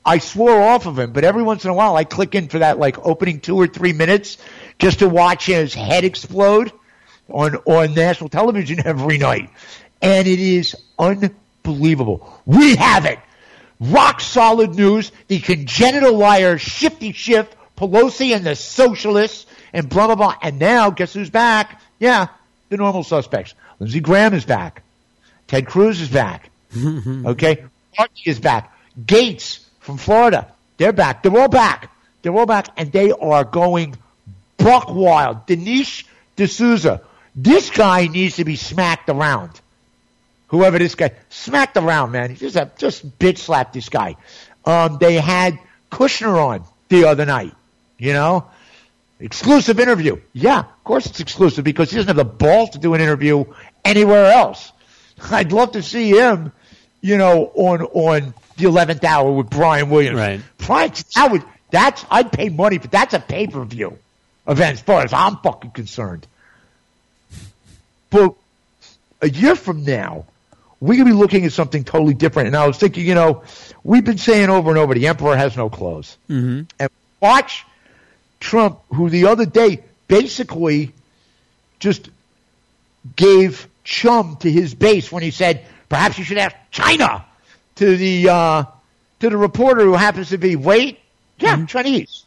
[0.05, 2.61] I swore off of him, but every once in a while I click in for
[2.61, 4.39] that like opening two or three minutes
[4.79, 6.73] just to watch his head explode
[7.29, 9.51] on, on national television every night.
[10.01, 12.41] And it is unbelievable.
[12.47, 13.19] We have it.
[13.81, 15.11] Rock solid news.
[15.29, 20.35] The congenital liar, Shifty Schiff, Pelosi and the socialists and blah, blah, blah.
[20.43, 21.81] And now guess who's back?
[21.99, 22.29] Yeah,
[22.69, 23.55] the normal suspects.
[23.79, 24.83] Lindsey Graham is back.
[25.49, 26.51] Ted Cruz is back.
[27.27, 27.65] Okay?
[27.99, 28.73] Markey is back.
[29.05, 31.23] Gaetz from Florida, they're back.
[31.23, 31.91] They're all back.
[32.23, 33.97] They're all back, and they are going
[34.57, 35.47] buck wild.
[35.47, 36.05] Dinesh
[36.37, 37.03] D'Souza,
[37.35, 39.61] this guy needs to be smacked around.
[40.51, 42.31] Whoever this guy, smacked around, man.
[42.31, 44.17] He just have, just bitch slapped this guy.
[44.65, 45.59] Um, they had
[45.91, 47.55] Kushner on the other night.
[47.99, 48.47] You know,
[49.21, 50.21] exclusive interview.
[50.33, 53.45] Yeah, of course it's exclusive because he doesn't have the balls to do an interview
[53.85, 54.73] anywhere else.
[55.31, 56.53] I'd love to see him,
[57.01, 60.19] you know, on on the eleventh hour with Brian Williams.
[60.19, 60.41] Right.
[60.59, 63.99] Brian, that would That's I'd pay money for that's a pay per view
[64.49, 66.27] event as far as I'm fucking concerned.
[68.11, 68.35] But
[69.23, 70.25] a year from now,
[70.81, 72.49] we're gonna be looking at something totally different.
[72.49, 73.43] And I was thinking, you know,
[73.85, 76.17] we've been saying over and over, the emperor has no clothes.
[76.29, 76.63] Mm-hmm.
[76.79, 76.91] And
[77.21, 77.67] watch
[78.41, 80.93] Trump, who the other day basically
[81.79, 82.09] just
[83.17, 87.25] gave chum to his base when he said, perhaps you should ask China
[87.77, 88.65] to the uh,
[89.21, 90.99] to the reporter who happens to be wait,
[91.39, 92.25] yeah, Chinese.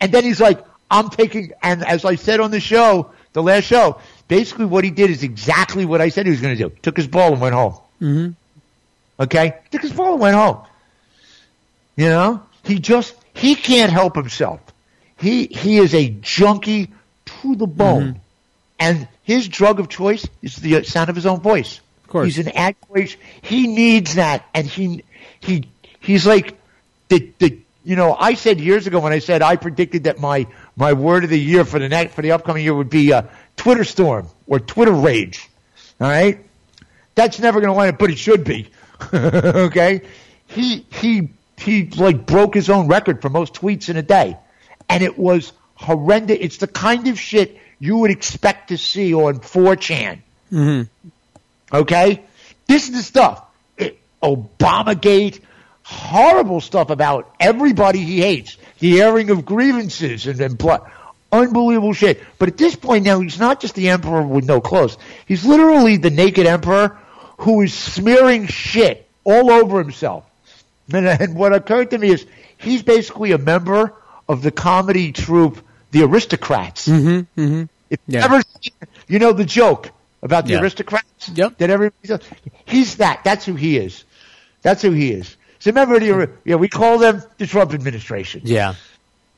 [0.00, 3.64] And then he's like, I'm taking and as I said on the show, the last
[3.64, 4.00] show,
[4.32, 6.70] basically what he did is exactly what I said he was gonna do.
[6.80, 7.74] Took his ball and went home.
[8.00, 8.30] Mm-hmm.
[9.22, 9.58] Okay?
[9.70, 10.64] Took his ball and went home.
[11.96, 12.42] You know?
[12.64, 14.60] He just he can't help himself.
[15.18, 16.90] He he is a junkie
[17.26, 18.20] to the bone.
[18.78, 21.80] And his drug of choice is the sound of his own voice.
[22.04, 22.24] Of course.
[22.24, 23.20] He's an admiration.
[23.42, 25.04] He needs that and he
[25.40, 25.68] he
[26.00, 26.58] he's like
[27.08, 30.46] the the you know, I said years ago when I said I predicted that my
[30.76, 33.22] my word of the year for the next for the upcoming year would be uh,
[33.56, 35.48] Twitter storm or Twitter rage.
[36.00, 36.44] All right?
[37.14, 38.68] That's never going to up, but it should be.
[39.14, 40.02] okay?
[40.46, 44.36] He he he like broke his own record for most tweets in a day,
[44.88, 46.38] and it was horrendous.
[46.40, 50.20] It's the kind of shit you would expect to see on 4chan.
[50.52, 51.08] Mm-hmm.
[51.74, 52.22] Okay,
[52.66, 53.44] this is the stuff.
[53.76, 55.40] It, Obamagate,
[55.82, 60.90] horrible stuff about everybody he hates, the airing of grievances and and blood.
[61.32, 62.22] Unbelievable shit.
[62.38, 64.98] But at this point now, he's not just the emperor with no clothes.
[65.26, 66.98] He's literally the naked emperor
[67.38, 70.24] who is smearing shit all over himself.
[70.92, 72.26] And, and what occurred to me is
[72.58, 73.94] he's basically a member
[74.28, 75.58] of the comedy troupe,
[75.90, 76.86] The Aristocrats.
[76.86, 77.40] Mm-hmm.
[77.40, 77.62] Mm-hmm.
[77.90, 78.24] If you Yeah.
[78.24, 78.72] ever seen,
[79.08, 79.90] you know the joke
[80.22, 80.60] about the Yeah.
[80.60, 81.30] aristocrats?
[81.34, 81.58] Yep.
[81.58, 82.20] That everybody does?
[82.66, 83.22] He's that.
[83.24, 84.04] That's who he is.
[84.62, 85.36] That's who he is.
[85.58, 88.42] So remember, the, yeah, we call them the Trump administration.
[88.44, 88.74] Yeah.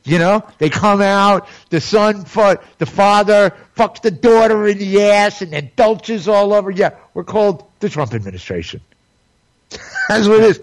[0.05, 5.01] You know, they come out, the son, fu- the father fucks the daughter in the
[5.01, 6.69] ass and then belches all over.
[6.69, 8.81] Yeah, we're called the Trump administration.
[10.07, 10.61] That's what it is.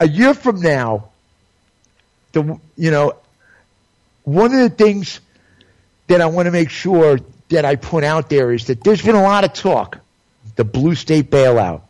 [0.00, 1.10] A year from now,
[2.32, 3.14] the you know,
[4.24, 5.20] one of the things
[6.08, 9.14] that I want to make sure that I put out there is that there's been
[9.14, 9.98] a lot of talk,
[10.56, 11.82] the blue state bailout.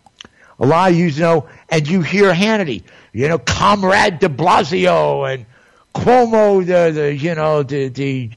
[0.58, 2.82] A lot of you know, and you hear Hannity,
[3.14, 5.46] you know, Comrade De Blasio and
[5.94, 8.30] Cuomo, the, the you know, the the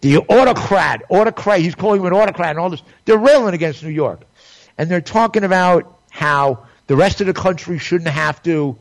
[0.00, 1.60] the autocrat, autocrat.
[1.60, 2.82] He's calling him an autocrat and all this.
[3.04, 4.22] They're railing against New York,
[4.76, 8.76] and they're talking about how the rest of the country shouldn't have to,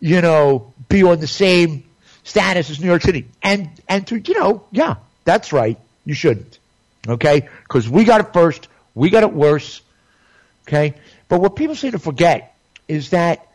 [0.00, 1.84] you know, be on the same
[2.24, 3.26] status as New York City.
[3.42, 5.78] And and to you know, yeah, that's right.
[6.04, 6.58] You shouldn't.
[7.06, 8.68] Okay, because we got it first.
[8.94, 9.82] We got it worse.
[10.66, 10.94] Okay,
[11.28, 12.56] but what people seem to forget
[12.88, 13.46] is that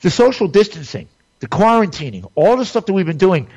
[0.00, 1.08] the social distancing,
[1.42, 3.48] the quarantining, all the stuff that we've been doing,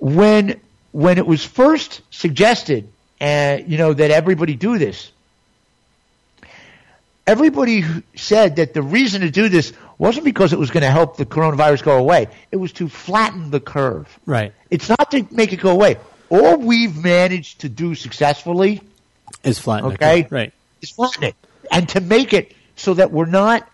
[0.00, 0.60] when
[0.90, 2.88] when it was first suggested,
[3.20, 5.12] uh, you know, that everybody do this,
[7.28, 7.84] everybody
[8.16, 11.24] said that the reason to do this wasn't because it was going to help the
[11.24, 12.26] coronavirus go away.
[12.50, 14.08] It was to flatten the curve.
[14.26, 14.52] Right.
[14.68, 15.96] It's not to make it go away.
[16.30, 18.80] All we've managed to do successfully
[19.44, 19.84] Is flat.
[19.84, 20.26] Okay.
[20.28, 20.52] Right.
[20.82, 21.36] is flatten it
[21.70, 23.68] and to make it so that we're not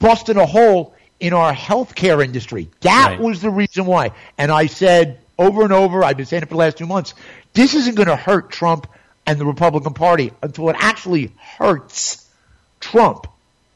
[0.00, 0.93] busting a hole
[1.24, 2.68] in our healthcare industry.
[2.82, 3.20] That Right.
[3.20, 4.10] was the reason why.
[4.36, 7.14] And I said over and over, I've been saying it for the last two months,
[7.54, 8.86] this isn't going to hurt Trump
[9.26, 12.26] and the Republican Party until it actually hurts
[12.78, 13.26] Trump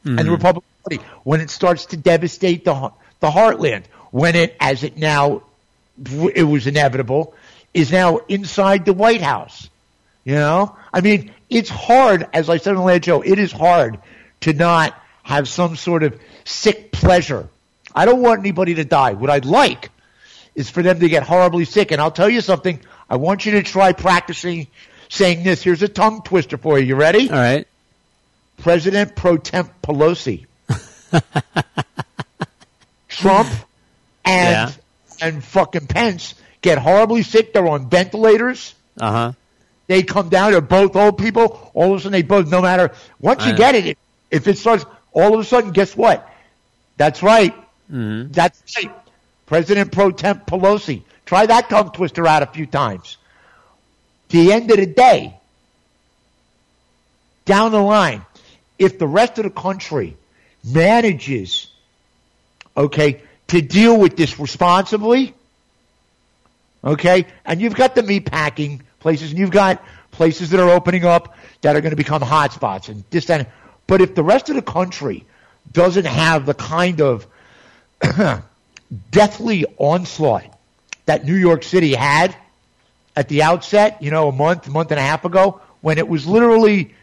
[0.05, 0.31] and the Mhm.
[0.33, 3.85] Republican Party when it starts to devastate the the heartland.
[4.11, 5.43] When it, as it now,
[6.35, 7.33] it was inevitable,
[7.75, 9.69] is now inside the White House.
[10.25, 12.27] You know, I mean, it's hard.
[12.35, 13.99] As I said on the last show, it is hard
[14.43, 16.15] to not have some sort of
[16.49, 17.49] sick pleasure.
[17.95, 19.13] I don't want anybody to die.
[19.13, 19.91] What I'd like
[20.55, 21.93] is for them to get horribly sick.
[21.93, 22.81] And I'll tell you something.
[23.09, 24.67] I want you to try practicing
[25.09, 25.63] saying this.
[25.63, 26.87] Here's a tongue twister for you.
[26.87, 27.31] You ready?
[27.31, 27.67] All right.
[28.59, 30.47] President pro temp Pelosi.
[33.09, 33.49] Trump
[34.25, 34.77] and
[35.21, 37.53] and fucking Pence get horribly sick.
[37.53, 38.75] They're on ventilators.
[39.01, 39.33] Uh huh.
[39.87, 40.53] They come down.
[40.53, 41.71] They're both old people.
[41.73, 42.51] All of a sudden, they both.
[42.51, 43.99] No matter once you I- get it,
[44.31, 46.29] if it starts, all of a sudden, guess what?
[46.99, 47.55] That's right.
[47.91, 48.33] Mm-hmm.
[48.33, 48.93] That's right.
[49.47, 51.03] President pro temp Pelosi.
[51.25, 53.17] Try that tongue twister out a few times.
[54.29, 55.35] The end of the day,
[57.47, 58.23] down the line,
[58.79, 60.17] if the rest of the country
[60.65, 61.69] manages,
[62.77, 65.35] okay, to deal with this responsibly,
[66.85, 71.07] okay, and you've got the meat packing places, and you've got places that are opening
[71.07, 73.51] up that are going to become hotspots, and this that.
[73.87, 75.25] But if the rest of the country
[75.73, 77.27] doesn't have the kind of
[79.11, 80.59] deathly onslaught
[81.07, 82.35] that New York City had
[83.17, 86.27] at the outset, you know, a month, month and a half ago, when it was
[86.27, 86.95] literally,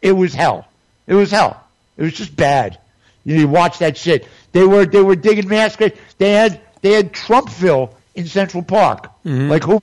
[0.00, 0.66] it was hell.
[1.06, 1.62] It was hell.
[1.96, 2.78] It was just bad.
[3.24, 4.26] You, know, you watch that shit.
[4.52, 5.98] They were they were digging mass graves.
[6.16, 9.10] They had they had Trumpville in Central Park.
[9.24, 9.50] Mm-hmm.
[9.50, 9.82] Like who?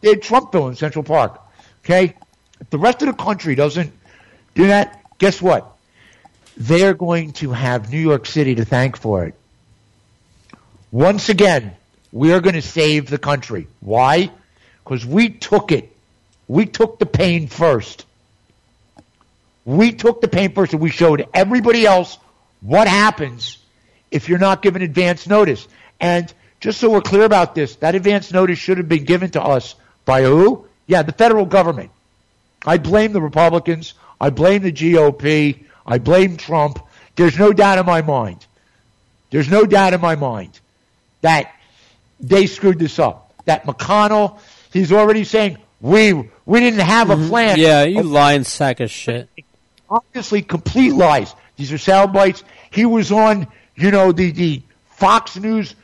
[0.00, 1.40] They had Trumpville in Central Park.
[1.84, 2.14] Okay,
[2.60, 3.92] if the rest of the country doesn't
[4.54, 5.73] do that, guess what?
[6.56, 9.34] They're going to have New York City to thank for it.
[10.92, 11.74] Once again,
[12.12, 13.66] we are going to save the country.
[13.80, 14.30] Why?
[14.84, 15.90] Because we took it.
[16.46, 18.06] We took the pain first.
[19.64, 22.18] We took the pain first and we showed everybody else
[22.60, 23.58] what happens
[24.10, 25.66] if you're not given advance notice.
[25.98, 29.42] And just so we're clear about this, that advance notice should have been given to
[29.42, 29.74] us
[30.04, 30.66] by who?
[30.86, 31.90] Yeah, the federal government.
[32.64, 33.94] I blame the Republicans.
[34.20, 35.64] I blame the GOP.
[35.86, 36.78] I blame Trump.
[37.16, 38.44] There's no doubt in my mind.
[39.30, 40.58] There's no doubt in my mind
[41.20, 41.52] that
[42.20, 43.32] they screwed this up.
[43.44, 44.38] That McConnell,
[44.72, 46.12] he's already saying we
[46.46, 47.28] we didn't have a mm-hmm.
[47.28, 47.58] plan.
[47.58, 49.28] Yeah, you lying sack of shit.
[49.90, 51.34] Obviously, complete lies.
[51.56, 52.42] These are sound bites.
[52.70, 53.46] He was on,
[53.76, 55.74] you know, the the Fox News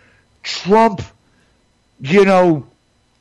[0.43, 1.03] Trump,
[2.01, 2.67] you know,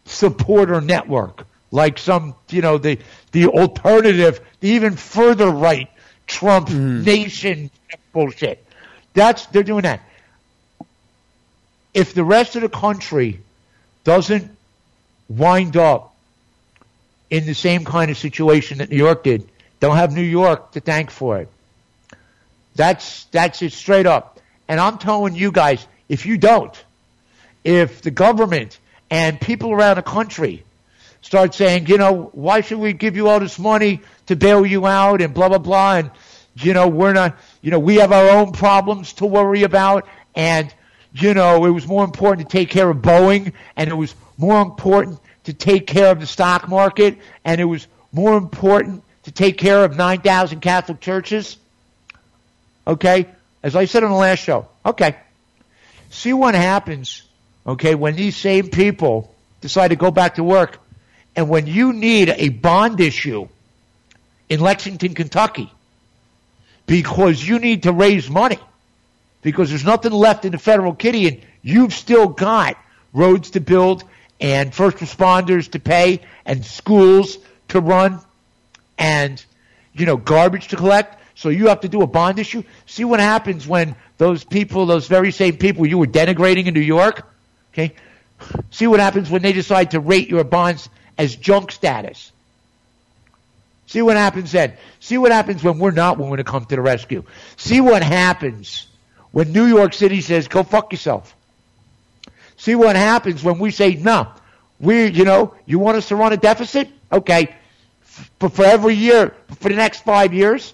[0.06, 3.00] supporter network, like some, you know, the
[3.32, 5.90] the alternative, the even further right
[6.30, 7.04] Trump hmm.
[7.04, 7.72] nation
[8.14, 8.64] bullshit.
[9.14, 10.02] That's they're doing that.
[11.94, 13.42] If the rest of the country
[14.04, 14.50] doesn't
[15.28, 16.16] wind up
[17.30, 19.50] in the same kind of situation that New York did,
[19.80, 21.50] they'll have New York to thank for it.
[22.76, 24.40] That's that's it straight up.
[24.68, 26.74] And I'm telling you guys, if you don't,
[27.64, 28.80] if the government
[29.10, 30.64] and people around the country
[31.22, 34.86] start saying, you know, why should we give you all this money to bail you
[34.86, 36.12] out and blah blah blah and
[36.56, 40.74] you know, we're not you know, we have our own problems to worry about and
[41.14, 44.62] you know, it was more important to take care of Boeing and it was more
[44.62, 49.58] important to take care of the stock market and it was more important to take
[49.58, 51.58] care of 9,000 Catholic churches.
[52.86, 53.28] Okay?
[53.62, 54.68] As I said on the last show.
[54.86, 55.16] Okay.
[56.12, 57.24] See what happens,
[57.68, 60.80] okay, when these same people decide to go back to work
[61.40, 63.48] and when you need a bond issue
[64.50, 65.72] in Lexington, Kentucky,
[66.86, 68.60] because you need to raise money,
[69.42, 72.76] because there's nothing left in the federal kitty and you've still got
[73.14, 74.04] roads to build
[74.42, 77.38] and first responders to pay and schools
[77.70, 78.20] to run
[78.98, 79.42] and
[79.94, 81.22] you know garbage to collect.
[81.36, 82.64] So you have to do a bond issue.
[82.86, 86.82] See what happens when those people those very same people you were denigrating in New
[86.82, 87.26] York
[87.72, 87.96] okay?
[88.72, 92.32] See what happens when they decide to rate your bonds as junk status.
[93.88, 94.74] See what happens then.
[95.00, 97.24] See what happens when we're not willing to come to the rescue.
[97.58, 98.88] See what happens
[99.32, 101.36] when New York City says go fuck yourself.
[102.58, 104.30] See what happens when we say no
[104.80, 106.88] we you know you want us to run a deficit?
[107.12, 107.56] Okay.
[108.38, 110.74] But for every year for the next five years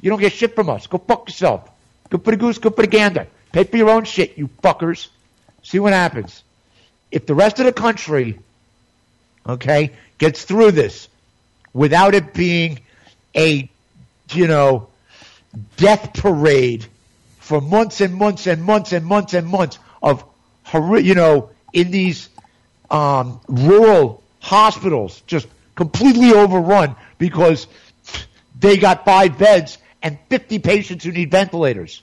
[0.00, 0.86] you don't get shit from us.
[0.86, 1.68] Go fuck yourself.
[2.08, 3.26] Go for the goose go for the gander.
[3.50, 5.08] Pay for your own shit you fuckers.
[5.62, 6.44] See what happens.
[7.10, 8.38] If the rest of the country
[9.46, 11.08] okay gets through this
[11.72, 12.80] without it being
[13.36, 13.68] a
[14.32, 14.88] you know
[15.76, 16.86] death parade
[17.38, 20.24] for months and months and months and months and months of
[21.00, 22.28] you know in these
[22.90, 27.66] um, rural hospitals just completely overrun because
[28.58, 32.02] they got five beds and 50 patients who need ventilators.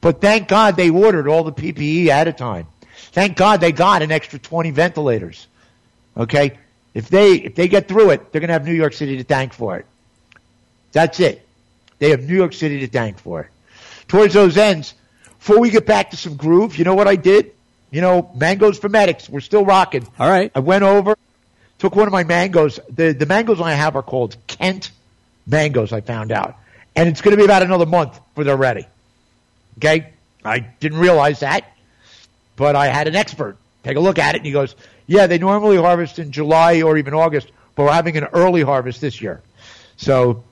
[0.00, 2.66] But thank God they ordered all the PPE at a time.
[3.12, 5.46] Thank God they got an extra 20 ventilators.
[6.16, 6.58] Okay?
[6.94, 9.24] If they if they get through it, they're going to have New York City to
[9.24, 9.86] thank for it.
[10.92, 11.46] That's it.
[11.98, 13.48] They have New York City to thank for it.
[14.08, 14.94] Towards those ends,
[15.38, 17.52] before we get back to some groove, you know what I did?
[17.90, 19.28] You know, mangoes for medics.
[19.28, 20.06] We're still rocking.
[20.18, 20.50] All right.
[20.54, 21.16] I went over,
[21.78, 22.80] took one of my mangoes.
[22.88, 24.90] The the mangoes I have are called Kent
[25.46, 25.92] mangoes.
[25.92, 26.56] I found out,
[26.94, 28.86] and it's going to be about another month before they're ready.
[29.78, 30.14] Okay,
[30.44, 31.70] I didn't realize that,
[32.56, 34.74] but I had an expert take a look at it, and he goes,
[35.06, 39.00] "Yeah, they normally harvest in July or even August, but we're having an early harvest
[39.00, 39.40] this year,
[39.96, 40.42] so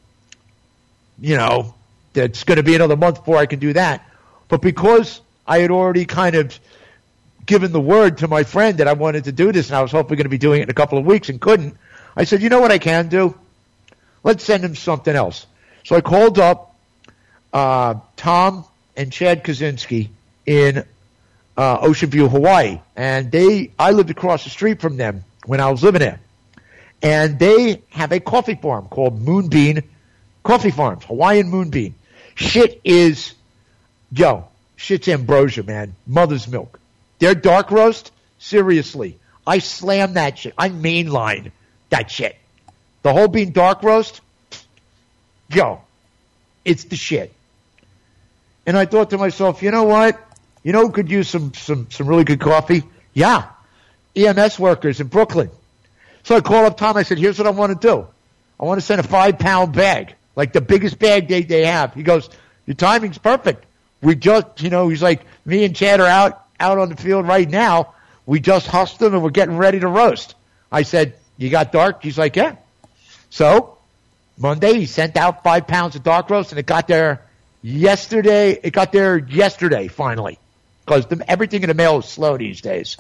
[1.21, 1.75] you know
[2.15, 4.09] it's going to be another month before I can do that."
[4.49, 6.59] But because I had already kind of
[7.47, 9.91] given the word to my friend that I wanted to do this, and I was
[9.91, 11.77] hoping going to be doing it in a couple of weeks and couldn't.
[12.17, 13.37] I said, you know what I can do?
[14.23, 15.47] Let's send him something else.
[15.85, 16.75] So I called up
[17.53, 18.65] uh, Tom
[18.97, 20.09] and Chad Kaczynski
[20.47, 20.85] in
[21.57, 25.71] uh, Ocean View, Hawaii, and they I lived across the street from them when I
[25.71, 26.21] was living there,
[27.03, 29.83] and they have a coffee farm called Moonbeam
[30.45, 31.95] Coffee Farms, Hawaiian Moonbeam.
[32.35, 33.35] Shit is,
[34.13, 35.97] yo, shit's ambrosia, man.
[36.07, 36.79] Mother's milk.
[37.19, 40.55] Their dark roast, seriously, I slam that shit.
[40.59, 41.51] I mainline
[41.91, 42.37] that shit.
[43.03, 44.21] The whole bean dark roast,
[45.49, 45.81] yo,
[46.65, 47.33] it's the shit.
[48.67, 50.21] And I thought to myself, you know what?
[50.65, 52.83] You know who could use some some some really good coffee?
[53.13, 53.45] Yeah,
[54.17, 55.51] EMS workers in Brooklyn.
[56.25, 56.97] So I called up Tom.
[56.97, 58.07] I said, "Here's what I want to do.
[58.59, 61.93] I want to send a five pound bag, like the biggest bag they they have."
[61.93, 62.31] He goes,
[62.67, 63.65] "Your timing's perfect.
[64.01, 67.29] We just, you know, he's like, me and Chad are out out on the field
[67.29, 67.95] right now.
[68.27, 70.35] We just hustled them and we're getting ready to roast."
[70.73, 72.57] I said, "You got dark?" He's like, "Yeah."
[73.29, 73.77] So
[74.39, 77.21] Monday he sent out five pounds of dark roast, and it got there
[77.63, 78.59] yesterday.
[78.63, 80.39] It got there yesterday finally,
[80.85, 82.97] because everything in the mail is slow these days,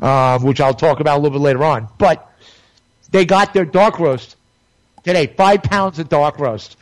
[0.00, 1.88] um, which I'll talk about a little bit later on.
[1.98, 2.30] But
[3.10, 4.36] they got their dark roast
[5.04, 6.76] today, five pounds of dark roast,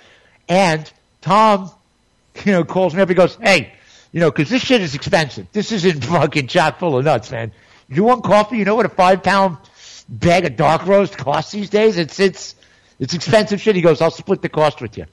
[0.48, 1.70] and Tom,
[2.44, 3.08] you know, calls me up.
[3.08, 3.72] He goes, "Hey,
[4.12, 5.46] you know, because this shit is expensive.
[5.52, 7.52] This isn't fucking chock full of nuts, man.
[7.88, 8.58] You want coffee?
[8.58, 9.58] You know what a five pound
[10.08, 11.98] bag of dark roast costs these days?
[11.98, 12.54] It's it's
[12.98, 15.06] it's expensive shit." He goes, "I'll split the cost with you."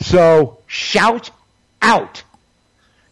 [0.00, 1.30] So shout
[1.80, 2.22] out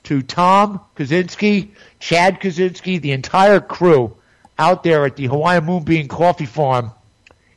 [0.05, 1.69] to Tom Kaczynski,
[1.99, 4.17] Chad Kaczynski, the entire crew
[4.59, 6.93] out there at the Hawaiian Moonbeam Coffee Farm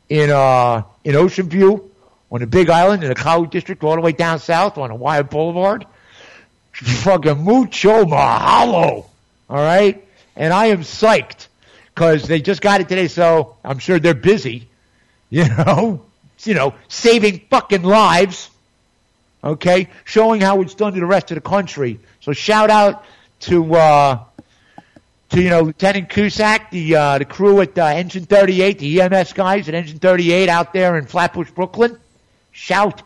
[0.09, 1.91] in uh in Ocean View
[2.31, 5.23] on the Big Island in the Kau District, all the way down south on Hawaii
[5.23, 5.85] Boulevard.
[6.73, 9.05] Fucking mucho mahalo.
[9.49, 10.05] All right,
[10.35, 11.47] and I am psyched
[11.93, 14.67] because they just got it today, so I'm sure they're busy.
[15.29, 16.05] You know,
[16.43, 18.49] you know, saving fucking lives
[19.47, 21.99] okay, showing how it's done to the rest of the country.
[22.21, 23.05] So shout out
[23.41, 24.23] to uh,
[25.29, 29.33] to you know Lieutenant Cusack, the uh, the crew at uh, Engine 38, the EMS
[29.33, 31.97] guys at Engine 38 out there in Flatbush, Brooklyn.
[32.51, 33.01] Shout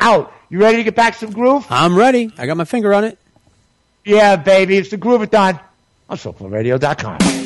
[0.00, 0.32] out!
[0.50, 1.66] You ready to get back some groove?
[1.70, 2.32] I'm ready.
[2.36, 3.18] I got my finger on it.
[4.04, 5.60] Yeah, baby, it's the Groovathon
[6.10, 7.43] on SoulfulRadio.com.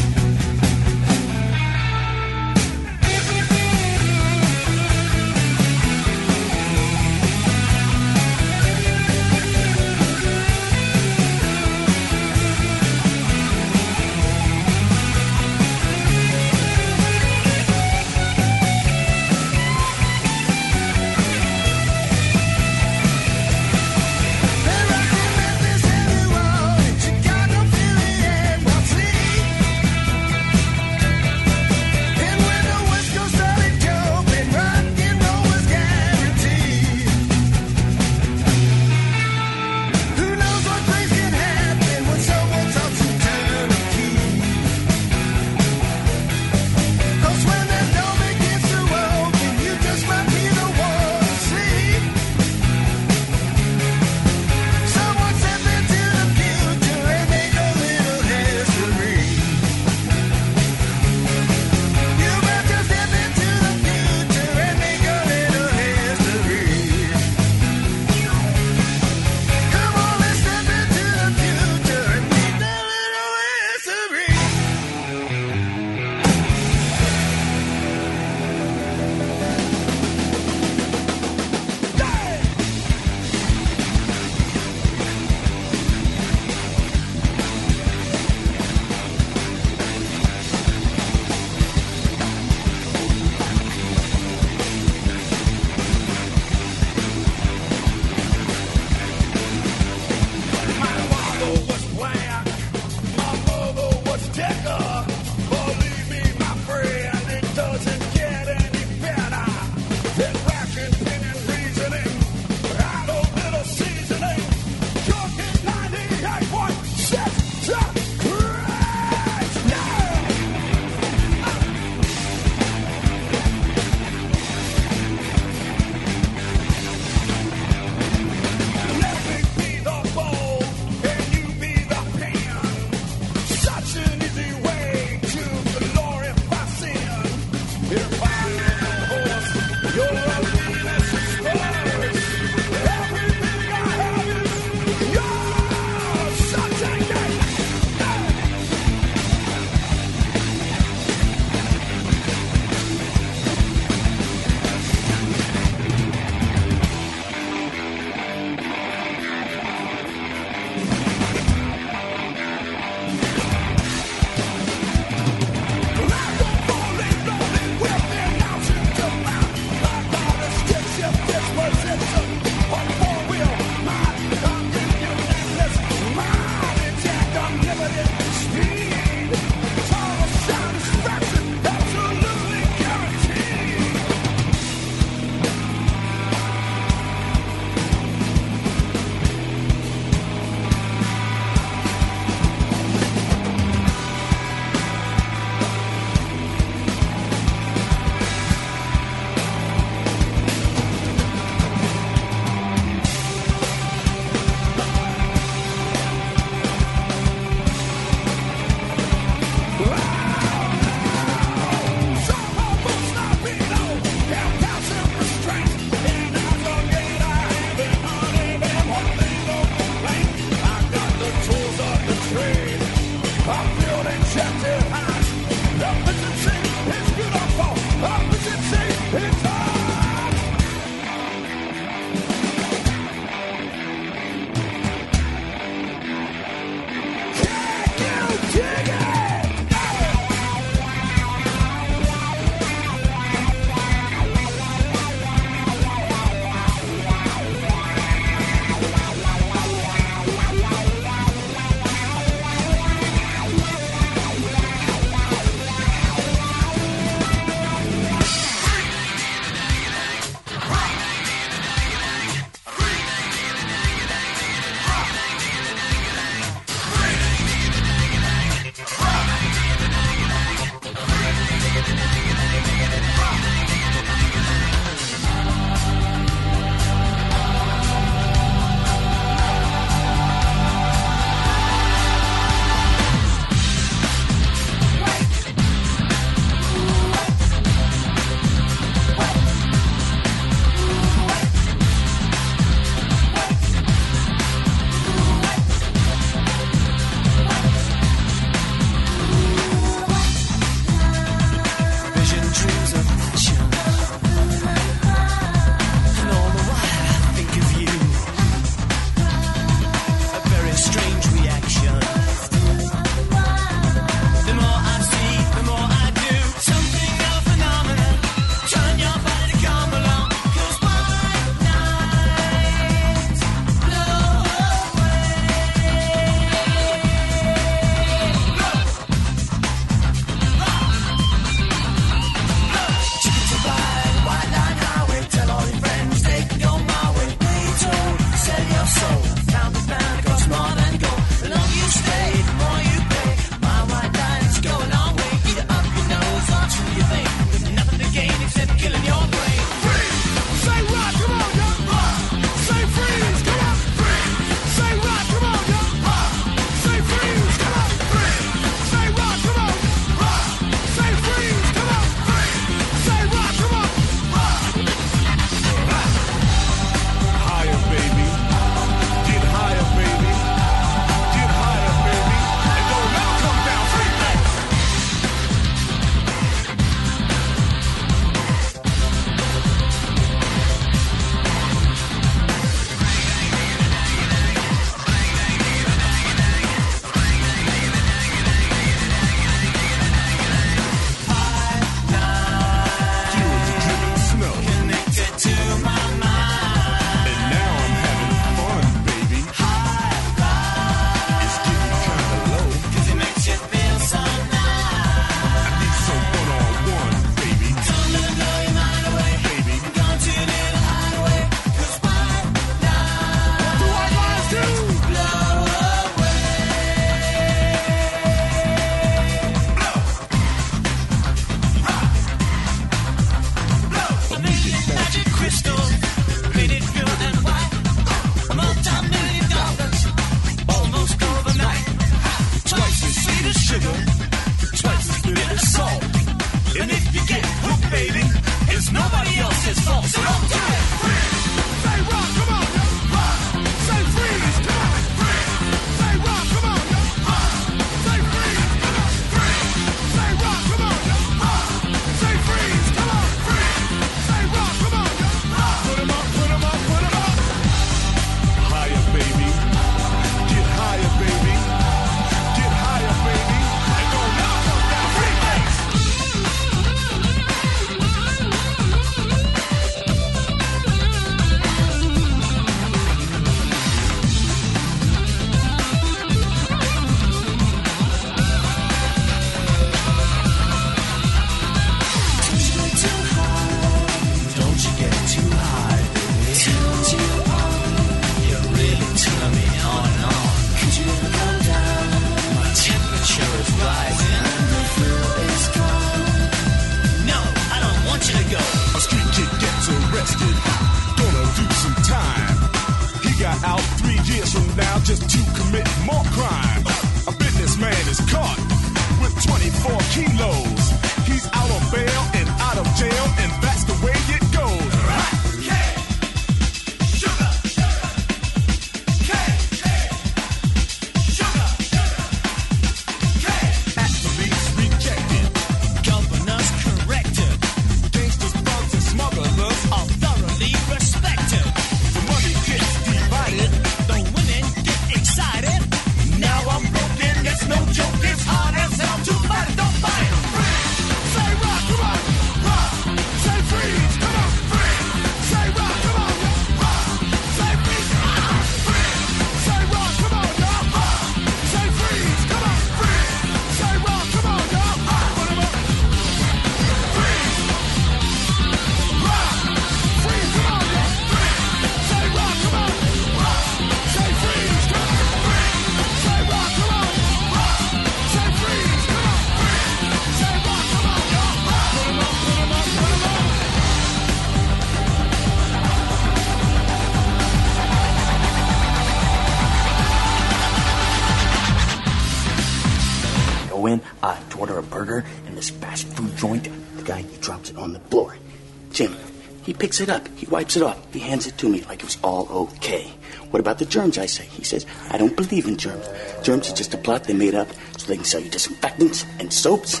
[589.92, 590.26] picks it up.
[590.38, 590.98] He wipes it off.
[591.12, 593.12] He hands it to me like it was all okay.
[593.50, 594.46] What about the germs, I say?
[594.46, 596.08] He says, I don't believe in germs.
[596.42, 599.52] Germs are just a plot they made up so they can sell you disinfectants and
[599.52, 600.00] soaps.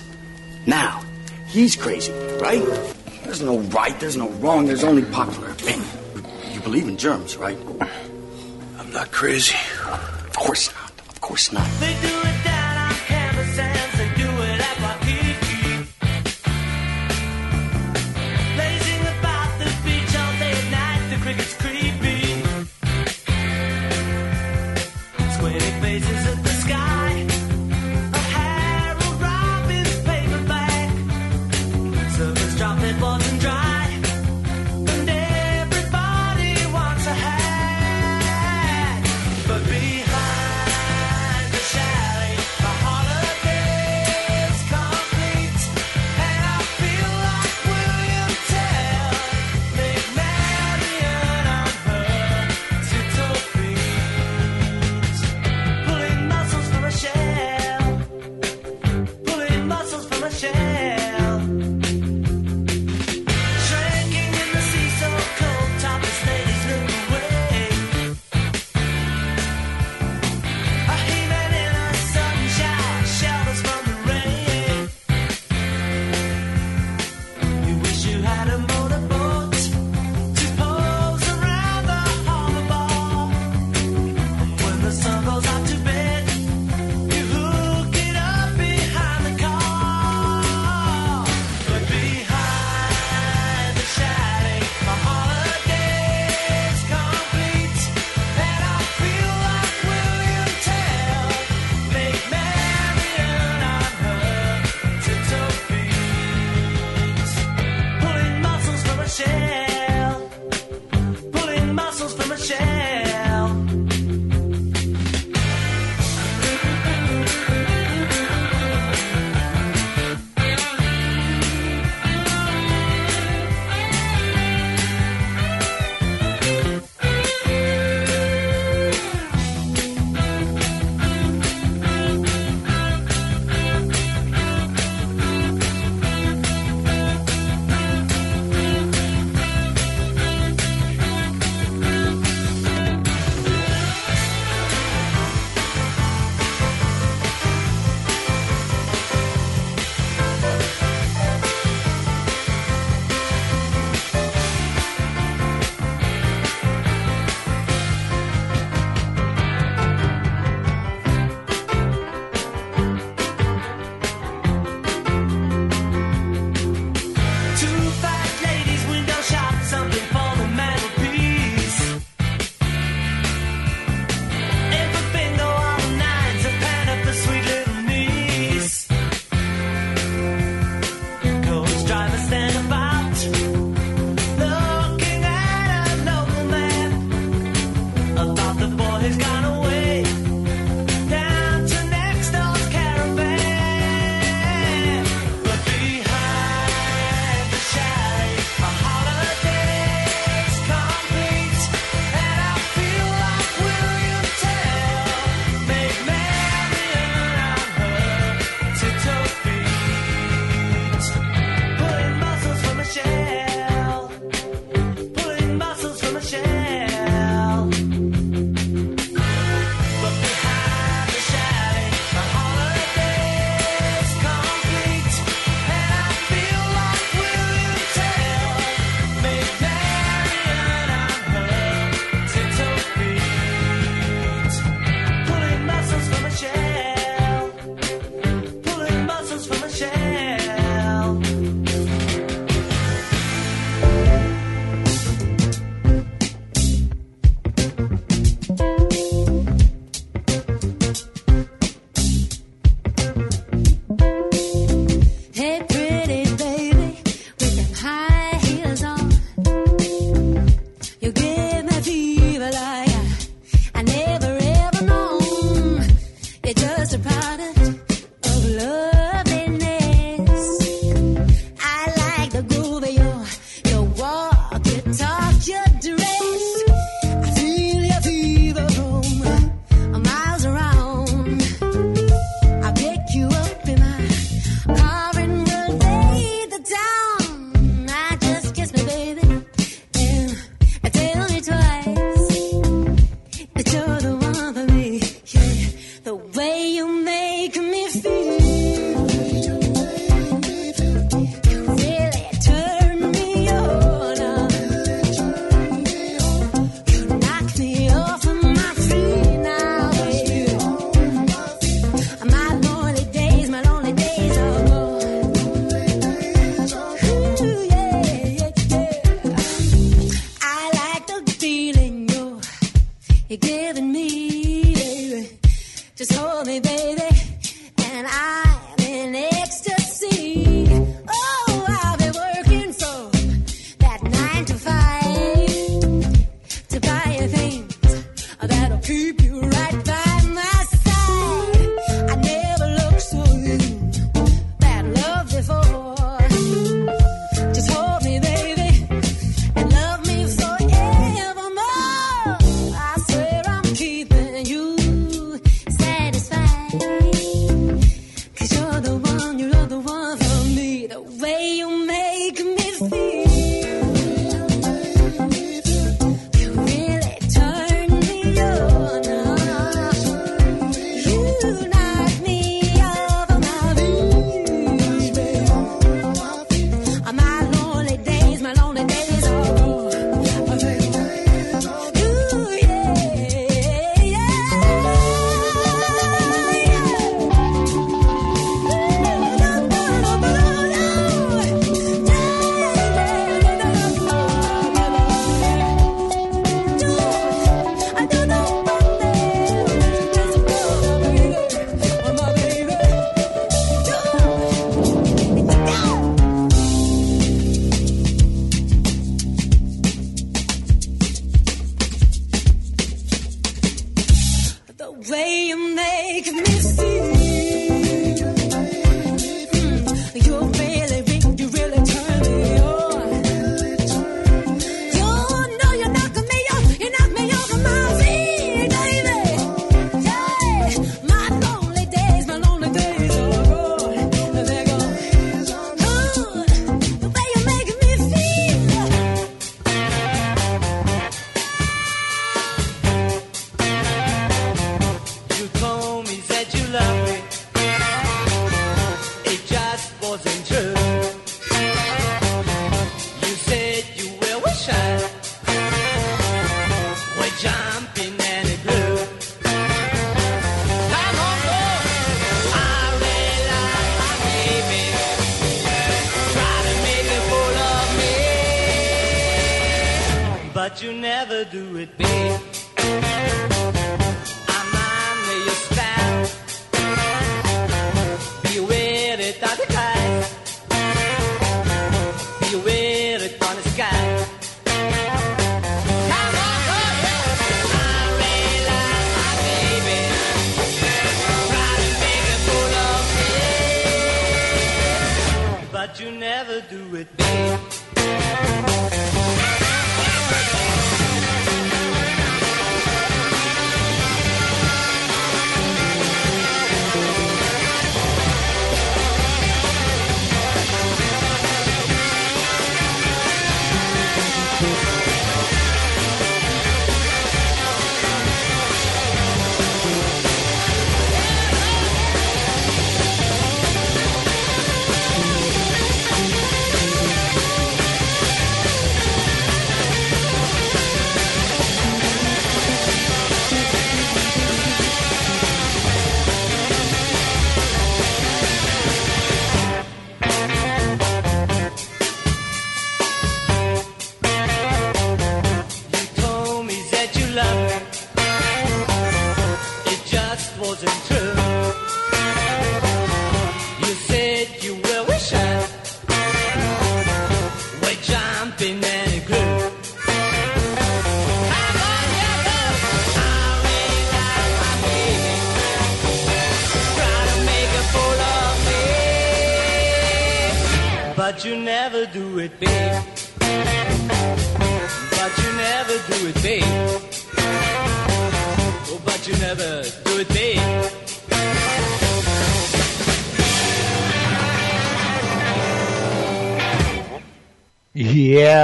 [0.66, 1.04] Now,
[1.46, 2.10] he's crazy,
[2.40, 2.64] right?
[3.24, 5.86] There's no right, there's no wrong, there's only popular opinion.
[6.50, 7.58] You believe in germs, right?
[8.78, 9.56] I'm not crazy.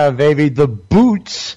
[0.08, 1.56] Yeah, baby, the boots.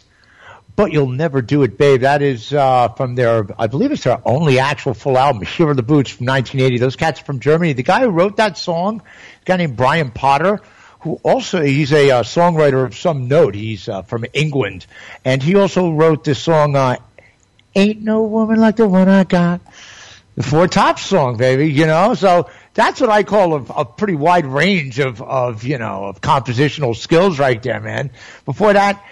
[0.76, 2.02] But you'll never do it, babe.
[2.02, 5.74] That is uh, from their, I believe it's their only actual full album, Here Are
[5.74, 6.78] the Boots from 1980.
[6.80, 7.72] Those cats from Germany.
[7.72, 9.02] The guy who wrote that song,
[9.42, 10.60] a guy named Brian Potter,
[11.00, 13.56] who also he's a uh, songwriter of some note.
[13.56, 14.86] He's uh, from England,
[15.24, 16.98] and he also wrote this song, uh,
[17.74, 19.62] "Ain't No Woman Like the One I Got."
[20.42, 21.72] The Four Tops song, baby.
[21.72, 25.78] You know, so that's what I call a, a pretty wide range of of you
[25.78, 28.12] know of compositional skills right there, man.
[28.46, 29.04] Before that,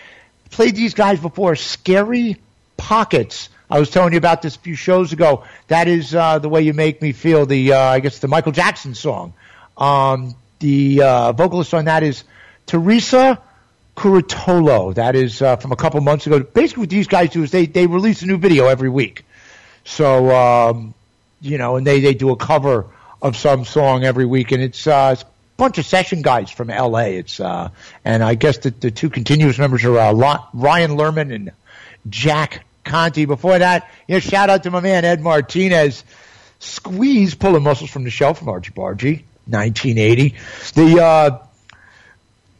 [0.49, 1.55] played these guys before.
[1.55, 2.37] Scary
[2.77, 3.49] Pockets.
[3.69, 5.43] I was telling you about this a few shows ago.
[5.67, 7.45] That is uh, the way you make me feel.
[7.45, 9.33] The uh, I guess the Michael Jackson song.
[9.77, 12.23] Um, the uh, vocalist on that is
[12.65, 13.39] Teresa
[13.95, 14.95] Curatolo.
[14.95, 16.39] That is uh, from a couple months ago.
[16.39, 19.25] Basically, what these guys do is they they release a new video every week.
[19.83, 20.93] So um,
[21.41, 22.85] you know, and they they do a cover
[23.21, 25.27] of some song every week, and it's uh, it's a
[25.57, 27.17] bunch of session guys from L.A.
[27.17, 27.69] It's uh,
[28.05, 30.13] and I guess the the two continuous members are uh,
[30.53, 31.51] Ryan Lerman and
[32.09, 33.25] Jack Conte.
[33.25, 36.03] Before that, you know, shout out to my man Ed Martinez.
[36.61, 40.35] Squeeze pulling muscles from the shelf from Argybargy, 1980.
[40.75, 41.39] The uh,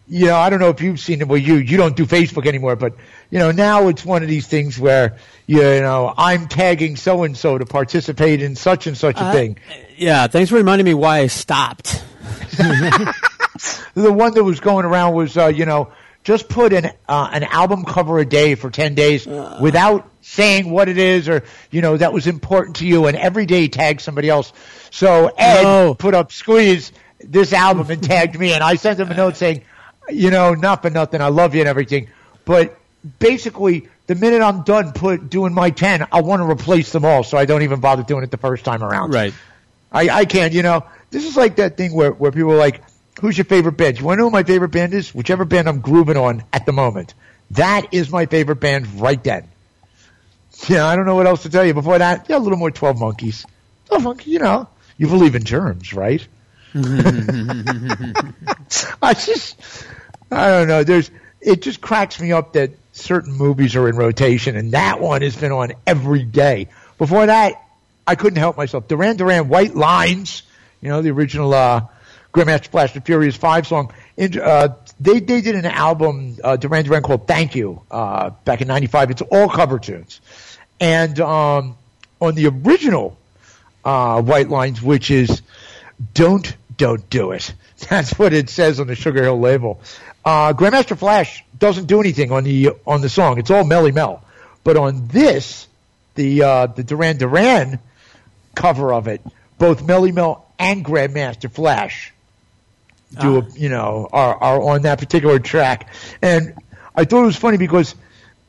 [0.08, 1.28] you know, I don't know if you've seen it.
[1.28, 2.94] Well, you you don't do Facebook anymore, but
[3.32, 7.36] you know, now it's one of these things where you know I'm tagging so and
[7.38, 9.58] so to participate in such and such a Uh, thing.
[9.98, 12.04] Yeah, thanks for reminding me why I stopped.
[12.58, 15.92] the one that was going around was uh, you know
[16.24, 19.26] just put an uh, an album cover a day for 10 days
[19.62, 23.46] without saying what it is or you know that was important to you and every
[23.46, 24.52] day tag somebody else.
[24.92, 29.14] So ed put up squeeze this album and tagged me and i sent him a
[29.14, 29.62] note saying
[30.08, 32.08] you know not for nothing i love you and everything.
[32.46, 32.79] But
[33.20, 37.24] basically the minute i'm done put doing my 10 i want to replace them all
[37.24, 39.34] so i don't even bother doing it the first time around Right.
[39.92, 40.86] I, I can't, you know.
[41.10, 42.84] This is like that thing where, where people are like,
[43.22, 43.98] who's your favorite band?
[43.98, 45.16] You want to know who my favorite band is?
[45.16, 47.16] Whichever band I'm grooving on at the moment.
[47.52, 49.48] That is my favorite band right then.
[50.68, 51.74] Yeah, I don't know what else to tell you.
[51.74, 53.48] Before that, yeah, a little more Twelve Monkeys.
[53.88, 56.28] Twelve Monkeys, you know, you believe in germs, right?
[56.76, 56.84] I
[59.16, 59.60] just,
[60.32, 60.84] I don't know.
[60.84, 61.10] There's,
[61.42, 62.70] it just cracks me up that
[63.00, 66.68] certain movies are in rotation, and that one has been on every day.
[66.98, 67.64] Before that,
[68.06, 68.88] I couldn't help myself.
[68.88, 70.44] Duran Duran, White Lines,
[70.82, 71.88] you know, the original uh,
[72.34, 73.94] Grandmaster Flash and Furious Five song.
[74.18, 78.62] And, uh, they they did an album, uh, Duran Duran called "Thank You" uh, back
[78.62, 79.12] in '95.
[79.12, 80.20] It's all cover tunes,
[80.80, 81.78] and um,
[82.20, 83.18] on the original
[83.86, 85.42] uh, White Lines, which is
[86.14, 87.54] "Don't Don't Do It."
[87.90, 89.80] That's what it says on the Sugar Hill label.
[90.26, 93.38] Uh, Grandmaster Flash doesn't do anything on the on the song.
[93.38, 94.24] It's all Melle Mel.
[94.64, 95.68] But on this,
[96.16, 97.80] the uh, the Duran Duran
[98.56, 99.22] cover of it,
[99.58, 102.14] both Melle Mel and Grandmaster Flash
[103.20, 105.90] do a, you know are are on that particular track.
[106.22, 106.54] And
[106.96, 107.96] I thought it was funny because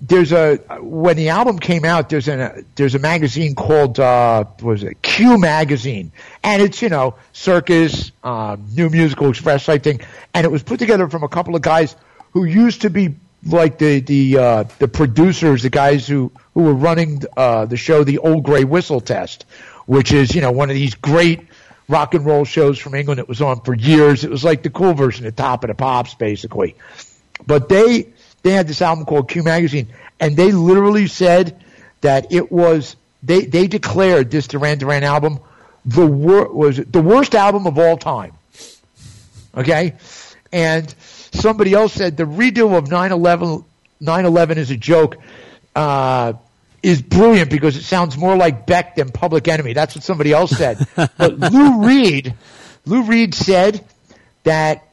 [0.00, 4.62] there's a when the album came out there's a there's a magazine called uh what
[4.62, 6.10] was it Q magazine
[6.42, 10.00] and it's you know circus um, new musical express type thing
[10.32, 11.96] and it was put together from a couple of guys
[12.32, 16.74] who used to be like the the uh the producers the guys who who were
[16.74, 19.46] running uh the show the old gray whistle test
[19.86, 21.48] which is you know one of these great
[21.90, 24.22] rock and roll shows from England that was on for years.
[24.24, 26.76] It was like the cool version of Top of the Pops basically.
[27.46, 28.08] But they
[28.42, 31.62] they had this album called Q Magazine, and they literally said
[32.00, 35.40] that it was they they declared this Duran Duran album
[35.84, 38.32] the wor- was the worst album of all time.
[39.56, 39.94] Okay,
[40.52, 40.94] and
[41.32, 43.64] somebody else said the redo of 9/11
[44.02, 45.16] 9/11 is a joke.
[45.74, 46.34] Uh,
[46.82, 49.74] is brilliant because it sounds more like Beck than Public Enemy.
[49.74, 50.86] That's what somebody else said.
[50.96, 52.34] but Lou Reed,
[52.86, 53.84] Lou Reed said
[54.44, 54.88] that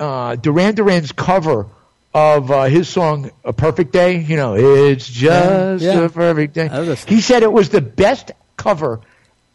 [0.00, 1.66] uh, Duran Duran's cover
[2.14, 6.04] of uh, his song "A Perfect Day," you know, it's just Yeah, yeah.
[6.04, 6.96] a perfect day.
[7.06, 9.00] He said it was the best cover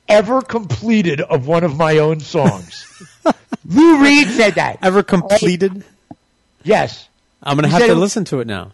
[0.07, 2.85] ever completed of one of my own songs.
[3.65, 4.79] Lou Reed said that.
[4.81, 5.83] Ever completed?
[6.67, 7.07] Yes.
[7.41, 8.71] I'm going to have to it- listen to it now.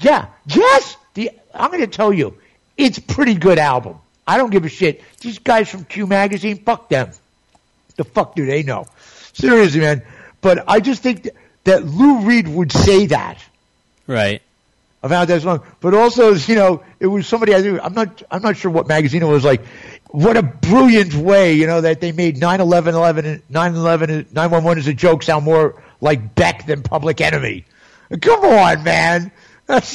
[0.00, 0.26] Yeah.
[0.46, 0.96] Yes.
[1.14, 2.36] The, I'm going to tell you,
[2.76, 3.98] it's pretty good album.
[4.26, 5.02] I don't give a shit.
[5.20, 7.10] These guys from Q Magazine, fuck them.
[7.96, 8.86] The fuck do they know?
[9.32, 10.02] Seriously, man.
[10.40, 13.38] But I just think that, that Lou Reed would say that
[14.06, 14.40] Right.
[15.02, 15.62] about that song.
[15.80, 17.78] But also, you know, it was somebody I knew.
[17.80, 18.22] I'm not.
[18.30, 19.44] I'm not sure what magazine it was.
[19.44, 19.64] Like,
[20.10, 24.94] what a brilliant way, you know, that they made 9/11, 11, 9/11, 911 as a
[24.94, 27.64] joke sound more like Beck than Public Enemy.
[28.20, 29.32] Come on, man.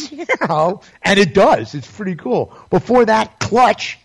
[0.10, 1.76] You know, and it does.
[1.76, 2.52] It's pretty cool.
[2.72, 4.00] Before that, Clutch,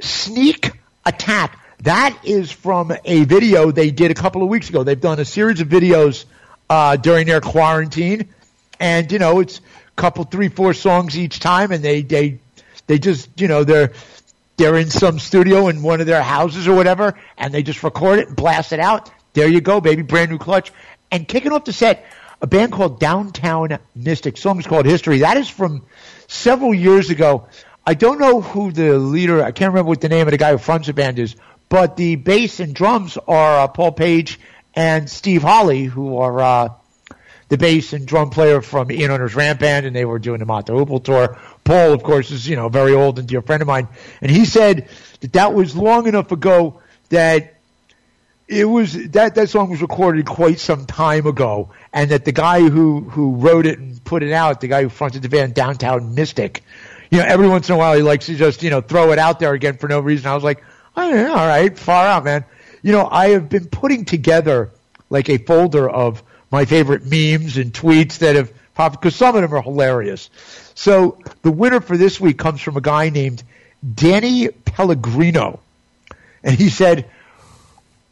[0.00, 0.72] Sneak
[1.06, 1.56] Attack.
[1.82, 4.82] That is from a video they did a couple of weeks ago.
[4.82, 6.24] They've done a series of videos
[6.68, 8.28] uh, during their quarantine,
[8.80, 9.62] and you know it's a
[9.94, 12.40] couple, three, four songs each time, and they they
[12.88, 13.92] they just you know they're
[14.56, 18.18] they're in some studio in one of their houses or whatever, and they just record
[18.18, 19.12] it and blast it out.
[19.34, 20.72] There you go, baby, brand new clutch.
[21.12, 22.06] And kicking off the set,
[22.40, 24.38] a band called Downtown Mystic.
[24.38, 25.18] Song is called History.
[25.18, 25.84] That is from
[26.26, 27.48] several years ago.
[27.86, 29.44] I don't know who the leader.
[29.44, 31.36] I can't remember what the name of the guy who fronts the band is,
[31.68, 34.40] but the bass and drums are uh, Paul Page
[34.74, 36.68] and Steve Holley, who are uh,
[37.50, 40.46] the bass and drum player from Ian Hunter's Rant Band, and they were doing the
[40.46, 41.38] Mott the Hoople tour.
[41.62, 43.88] Paul, of course, is you know very old and dear friend of mine,
[44.22, 44.88] and he said
[45.20, 47.51] that that was long enough ago that
[48.48, 52.60] it was that that song was recorded quite some time ago, and that the guy
[52.68, 56.14] who who wrote it and put it out, the guy who fronted the band Downtown
[56.14, 56.62] Mystic,
[57.10, 59.18] you know, every once in a while he likes to just you know throw it
[59.18, 60.26] out there again for no reason.
[60.26, 60.62] I was like,
[60.96, 62.44] oh, all right, far out, man.
[62.82, 64.70] You know, I have been putting together
[65.08, 69.42] like a folder of my favorite memes and tweets that have popped because some of
[69.42, 70.30] them are hilarious.
[70.74, 73.42] So the winner for this week comes from a guy named
[73.94, 75.60] Danny Pellegrino,
[76.42, 77.08] and he said.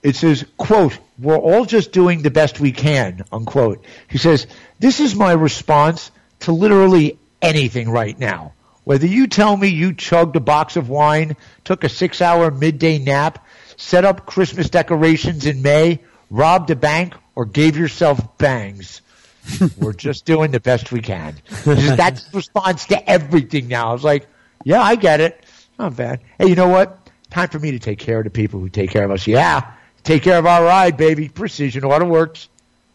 [0.03, 3.85] It says, quote, we're all just doing the best we can, unquote.
[4.09, 4.47] He says,
[4.79, 8.55] this is my response to literally anything right now.
[8.85, 12.99] Whether you tell me you chugged a box of wine, took a six hour midday
[12.99, 13.47] nap,
[13.77, 19.03] set up Christmas decorations in May, robbed a bank, or gave yourself bangs.
[19.79, 21.37] We're just doing the best we can.
[21.65, 23.91] Just That's the response to everything now.
[23.91, 24.27] I was like,
[24.65, 25.45] yeah, I get it.
[25.79, 26.21] Not bad.
[26.39, 27.11] Hey, you know what?
[27.31, 29.27] Time for me to take care of the people who take care of us.
[29.27, 29.73] Yeah.
[30.05, 31.29] Take care of our ride, baby.
[31.29, 32.49] Precision Auto Works.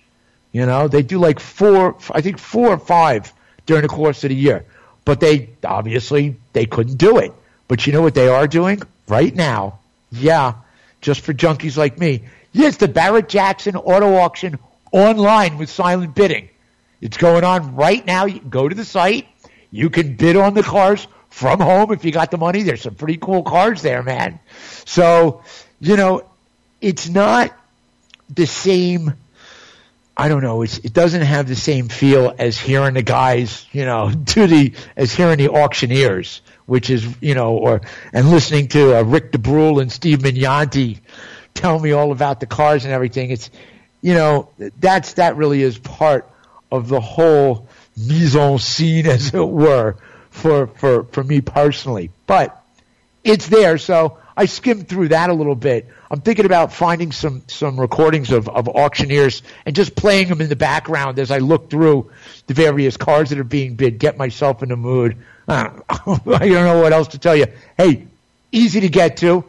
[0.54, 3.34] You know, they do like four, I think four or five
[3.66, 4.66] during the course of the year.
[5.04, 7.34] But they, obviously, they couldn't do it.
[7.68, 9.80] But you know what they are doing right now?
[10.10, 10.54] Yeah,
[11.02, 12.24] just for junkies like me.
[12.54, 14.58] Yes, the Barrett Jackson Auto Auction
[14.94, 16.48] online with silent bidding.
[17.02, 18.24] It's going on right now.
[18.24, 19.28] You can go to the site.
[19.70, 22.64] You can bid on the cars from home if you got the money.
[22.64, 24.40] There's some pretty cool cars there, man.
[24.86, 25.44] So,
[25.80, 26.24] you know,
[26.82, 27.52] it's not
[28.30, 29.14] the same.
[30.18, 30.62] I don't know.
[30.62, 35.14] It doesn't have the same feel as hearing the guys, you know, to the as
[35.14, 37.82] hearing the auctioneers, which is, you know, or
[38.14, 41.00] and listening to uh, Rick DeBruhl and Steve Magnante
[41.54, 43.32] tell me all about the cars and everything.
[43.32, 43.50] It's,
[44.02, 46.30] you know, that's that really is part
[46.72, 49.98] of the whole mise en scene, as it were,
[50.30, 52.12] for for for me personally.
[52.28, 52.62] But
[53.24, 55.88] it's there, so I skimmed through that a little bit.
[56.12, 60.50] I'm thinking about finding some some recordings of, of auctioneers and just playing them in
[60.50, 62.12] the background as I look through
[62.48, 65.16] the various cars that are being bid, get myself in the mood.
[65.48, 65.64] I
[66.06, 67.46] don't, I don't know what else to tell you.
[67.78, 68.08] Hey,
[68.52, 69.46] easy to get to.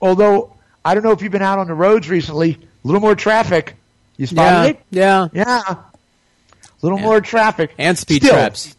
[0.00, 0.52] Although
[0.84, 3.74] I don't know if you've been out on the roads recently, a little more traffic.
[4.16, 5.34] You spotted Yeah, it?
[5.34, 5.44] yeah.
[5.44, 5.62] Yeah.
[5.72, 7.74] A little more traffic.
[7.78, 8.76] And speed Still, traps.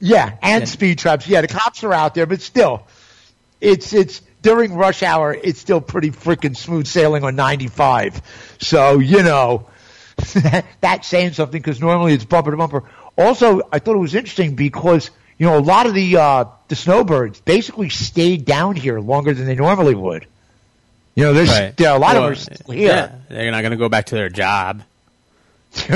[0.00, 1.26] yeah, and speed traps.
[1.26, 2.86] Yeah, the cops are out there, but still,
[3.60, 5.32] it's it's during rush hour.
[5.34, 8.22] It's still pretty freaking smooth sailing on 95.
[8.60, 9.68] So you know,
[10.80, 12.84] that's saying something because normally it's bumper to bumper.
[13.16, 16.76] Also, I thought it was interesting because you know a lot of the uh, the
[16.76, 20.26] snowbirds basically stayed down here longer than they normally would.
[21.14, 21.80] You know, there's Right.
[21.80, 22.88] a lot Well, of them are still here.
[22.88, 24.82] Yeah, they're not going to go back to their job.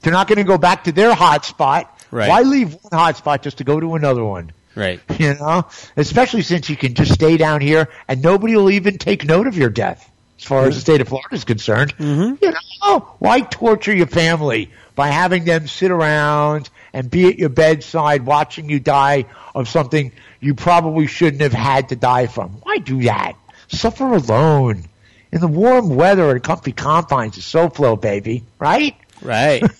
[0.00, 1.92] They're not going to go back to their hot spot.
[2.10, 2.28] Right.
[2.28, 4.52] Why leave one hot spot just to go to another one?
[4.76, 5.00] Right.
[5.18, 9.24] You know, especially since you can just stay down here and nobody will even take
[9.24, 10.12] note of your death.
[10.38, 12.44] As far as the state of Florida is concerned, Mm-hmm.
[12.44, 12.52] you
[12.84, 18.26] know, why torture your family by having them sit around and be at your bedside
[18.26, 19.24] watching you die
[19.54, 22.50] of something you probably shouldn't have had to die from?
[22.62, 23.32] Why do that?
[23.68, 24.84] Suffer alone
[25.32, 28.44] in the warm weather and comfy confines of SoFlo, baby.
[28.58, 28.94] Right?
[29.22, 29.62] Right.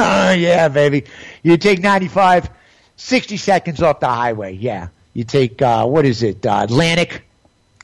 [0.00, 1.06] Oh, yeah, baby.
[1.42, 2.48] You take 95,
[2.98, 4.52] 60 seconds off the highway.
[4.54, 4.88] Yeah.
[5.14, 7.24] You take, uh, what is it, uh, Atlantic,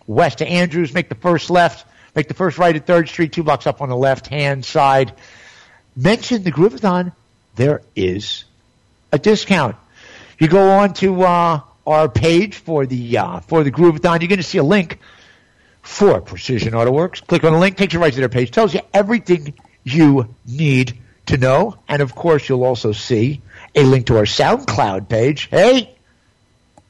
[0.07, 3.43] west to Andrews, make the first left, make the first right at 3rd Street, two
[3.43, 5.15] blocks up on the left hand side.
[5.97, 7.13] Mention the Groovathon.
[7.57, 8.45] There is
[9.13, 9.77] a discount.
[10.39, 14.21] You go on to uh, our page for the uh, for the Groovathon.
[14.21, 14.99] You're going to see a link
[15.83, 17.21] for Precision Auto Works.
[17.21, 20.99] Click on the link, takes you right to their page, tells you everything you need
[21.27, 23.41] to know, and of course, you'll also see
[23.75, 25.49] a link to our SoundCloud page.
[25.51, 25.95] Hey,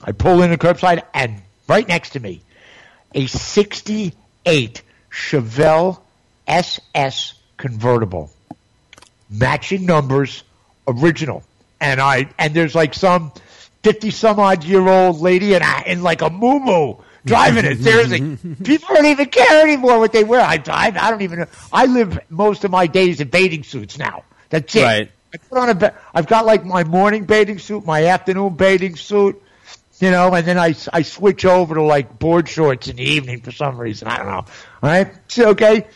[0.02, 2.42] I pull in the curbside and right next to me,
[3.14, 6.00] a '68 Chevelle
[6.46, 8.30] SS convertible,
[9.28, 10.42] matching numbers,
[10.86, 11.44] original.
[11.80, 13.32] And I and there's like some
[13.82, 17.78] fifty some odd year old lady and I in like a moo driving it.
[17.82, 20.40] Seriously, people don't even care anymore what they wear.
[20.40, 20.96] I drive.
[20.96, 21.40] I don't even.
[21.40, 21.46] know.
[21.72, 24.24] I live most of my days in bathing suits now.
[24.48, 24.82] That's it.
[24.82, 25.12] Right.
[25.32, 25.74] I put on a.
[25.74, 29.40] ba- I've got like my morning bathing suit, my afternoon bathing suit,
[30.00, 33.40] you know, and then I, I switch over to like board shorts in the evening
[33.40, 34.08] for some reason.
[34.08, 34.32] I don't know.
[34.32, 34.46] All
[34.82, 35.86] right, okay,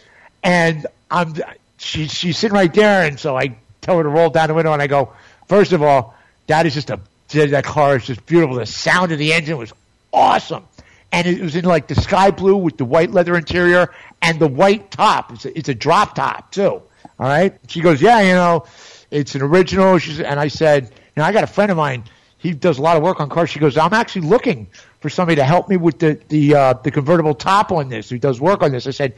[0.43, 1.35] and I'm
[1.79, 4.73] she, she's sitting right there, and so I tell her to roll down the window,
[4.73, 5.13] and I go,
[5.49, 6.15] first of all,
[6.47, 8.57] that is just a that car is just beautiful.
[8.57, 9.73] The sound of the engine was
[10.13, 10.65] awesome.
[11.13, 14.49] And it was in like the sky blue with the white leather interior and the
[14.49, 15.33] white top.
[15.33, 16.71] It's a, it's a drop top too.
[16.71, 16.83] All
[17.19, 17.55] right.
[17.69, 18.67] She goes, yeah, you know,
[19.15, 19.97] It's an original.
[19.99, 22.03] She's, and I said, you know, I got a friend of mine.
[22.37, 23.49] He does a lot of work on cars.
[23.49, 24.67] She goes, I'm actually looking
[25.01, 28.11] for somebody to help me with the the uh, the convertible top on this.
[28.11, 28.89] Who does work on this?
[28.89, 29.15] I said,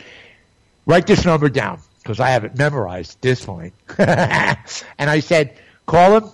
[0.84, 3.72] write this number down because I have it memorized at this point.
[3.98, 4.58] and
[4.98, 6.30] I said, call him,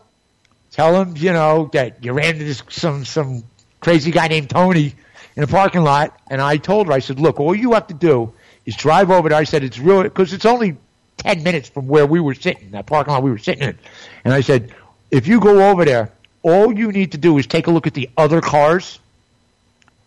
[0.72, 3.44] tell him, you know, that you ran into some some
[3.80, 4.96] crazy guy named Tony
[5.36, 6.18] in a parking lot.
[6.28, 8.34] And I told her, I said, look, all you have to do
[8.66, 9.38] is drive over there.
[9.38, 10.76] I said, it's really because it's only
[11.16, 13.78] ten minutes from where we were sitting, that parking lot we were sitting in.
[14.24, 14.74] And I said,
[15.10, 16.10] if you go over there,
[16.42, 18.98] all you need to do is take a look at the other cars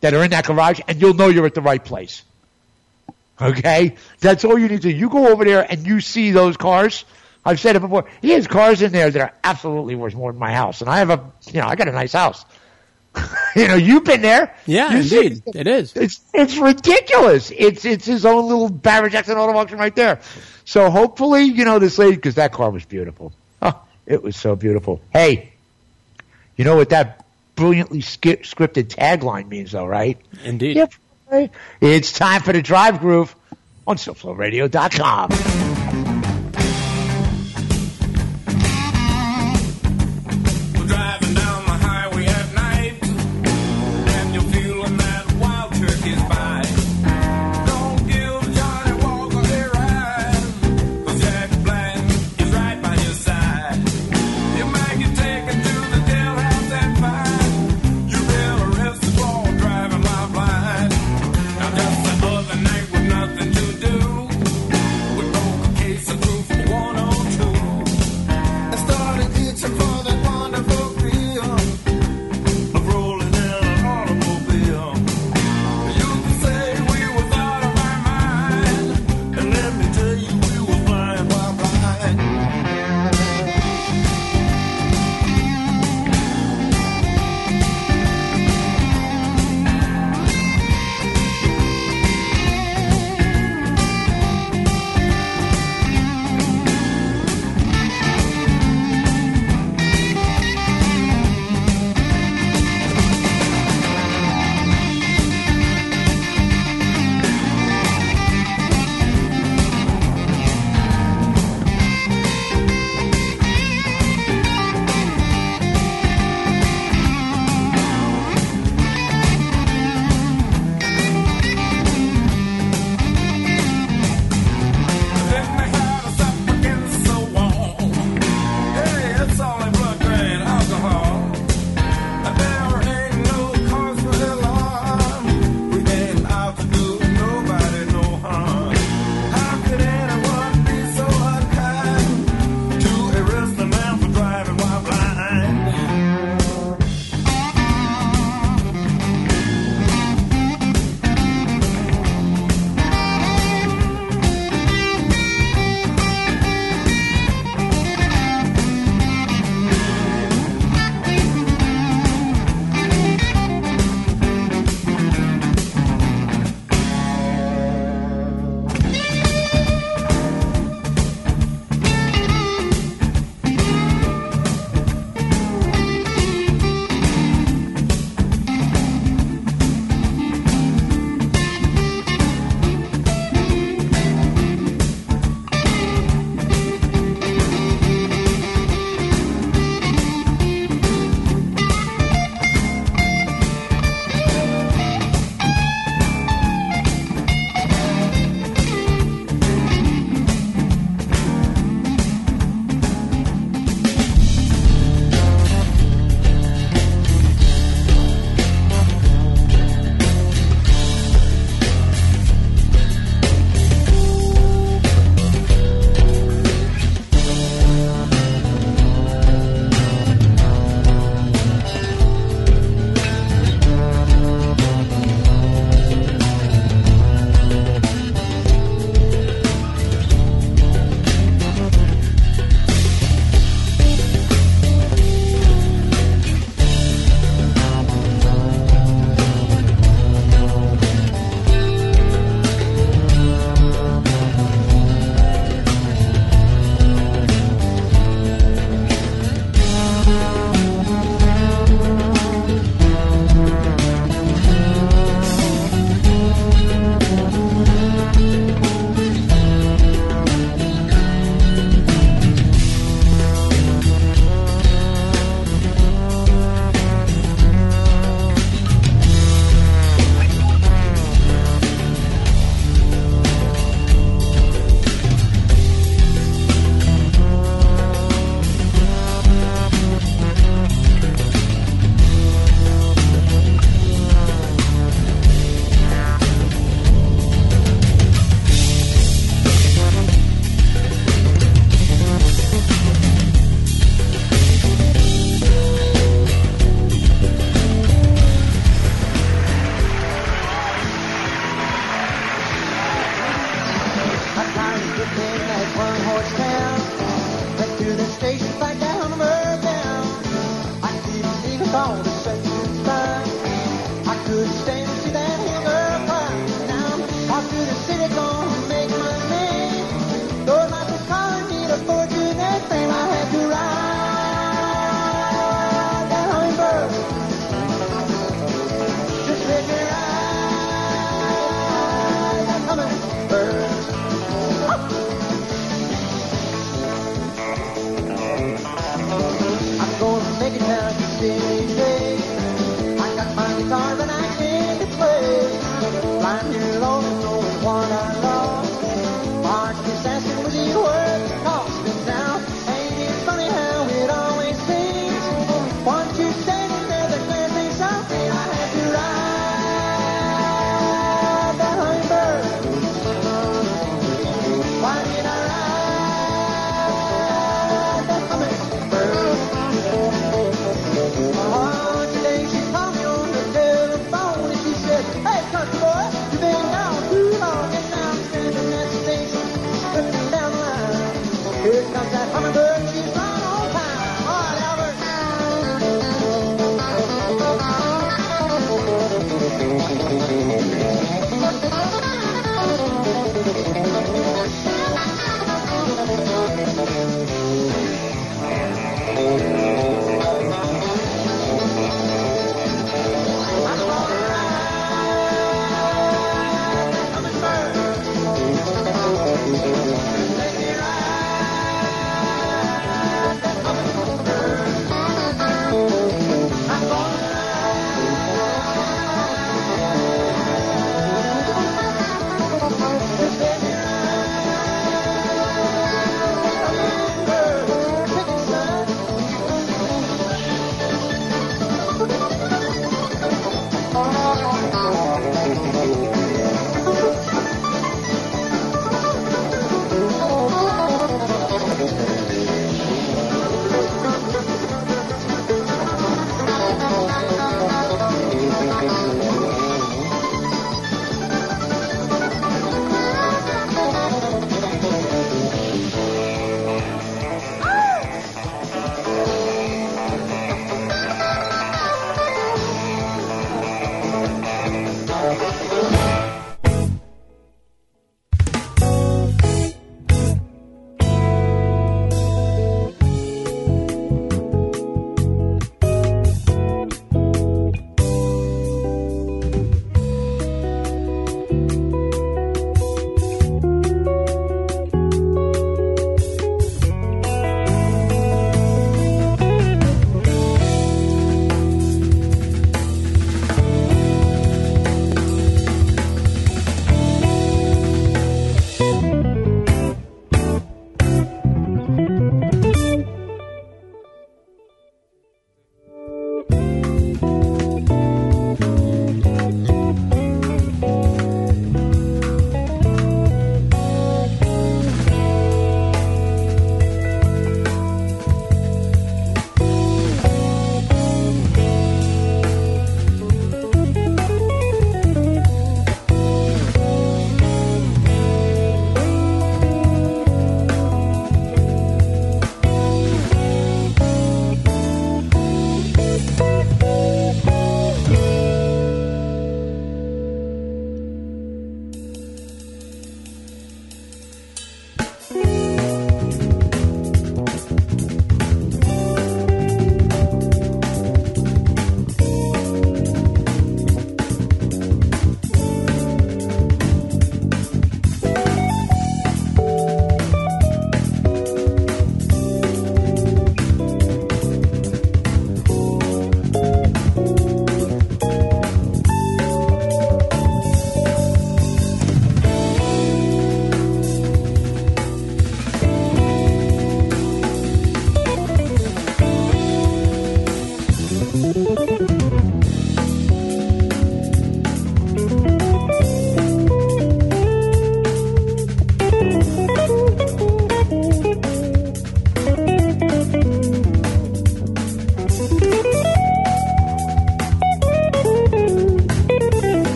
[0.00, 2.22] that are in that garage, and you'll know you're at the right place.
[3.40, 4.90] Okay, that's all you need to.
[4.90, 4.96] do.
[4.96, 7.04] You go over there and you see those cars.
[7.44, 8.06] I've said it before.
[8.20, 10.98] He has cars in there that are absolutely worth more than my house, and I
[10.98, 12.44] have a, you know, I got a nice house.
[13.56, 14.54] you know, you've been there.
[14.66, 15.96] Yeah, You see- indeed, it is.
[15.96, 17.50] It's it's ridiculous.
[17.56, 20.20] It's it's his own little Barrett Jackson auto auction right there.
[20.64, 23.32] So hopefully, you know, this lady because that car was beautiful.
[23.62, 25.00] Oh, it was so beautiful.
[25.12, 25.52] Hey,
[26.56, 27.24] you know what that
[27.56, 30.16] brilliantly skip, scripted tagline means, though, right?
[30.44, 30.76] Indeed.
[30.76, 30.94] Yep.
[31.80, 33.34] It's time for the Drive Groove
[33.86, 35.69] on SoFloRadio.com.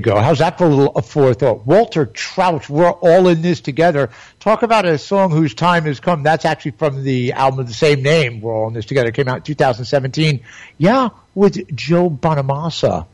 [0.00, 0.20] go.
[0.20, 1.66] How's that for a little forethought?
[1.66, 2.68] Walter Trout.
[2.68, 4.10] We're all in this together.
[4.40, 6.22] Talk about a song whose time has come.
[6.22, 8.40] That's actually from the album of the same name.
[8.40, 9.08] We're all in this together.
[9.08, 10.40] It came out in 2017.
[10.78, 13.06] Yeah, with Joe Bonamassa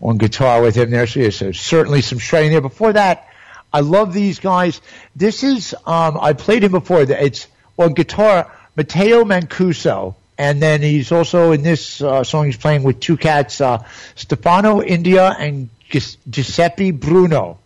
[0.00, 1.06] on guitar with him there.
[1.06, 2.60] So yes, there's certainly some shredding there.
[2.60, 3.28] Before that,
[3.72, 4.80] I love these guys.
[5.16, 7.02] This is um, I played him before.
[7.02, 7.48] It's
[7.78, 12.46] on guitar, Matteo Mancuso, and then he's also in this uh, song.
[12.46, 17.58] He's playing with two cats, uh, Stefano India and Giuseppe Bruno.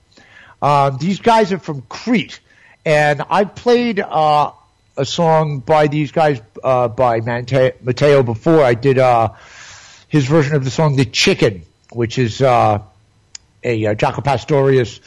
[0.61, 2.41] Um, these guys are from Crete,
[2.85, 4.53] and I played uh,
[4.97, 8.63] a song by these guys uh, by Mante- Matteo before.
[8.63, 9.35] I did uh,
[10.09, 12.83] his version of the song "The Chicken," which is uh,
[13.63, 15.01] a uh, Jaco Pastorius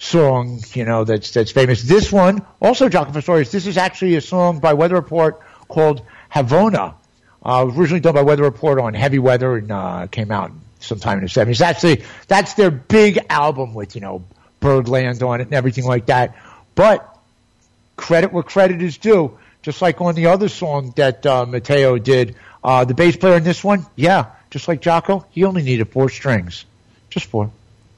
[0.00, 1.82] song, you know, that's that's famous.
[1.82, 3.52] This one, also Jaco Pastorius.
[3.52, 6.94] This is actually a song by Weather Report called Havona.
[7.42, 11.24] Uh, originally done by Weather Report on Heavy Weather and uh, came out sometime in
[11.24, 11.58] the seventies.
[11.58, 14.24] That's the that's their big album with you know
[14.60, 16.36] Birdland on it and everything like that.
[16.74, 17.06] But
[17.96, 19.38] credit where credit is due.
[19.62, 22.34] Just like on the other song that uh, Matteo did,
[22.64, 26.08] uh, the bass player in this one, yeah, just like Jaco, he only needed four
[26.08, 26.64] strings,
[27.10, 27.50] just four.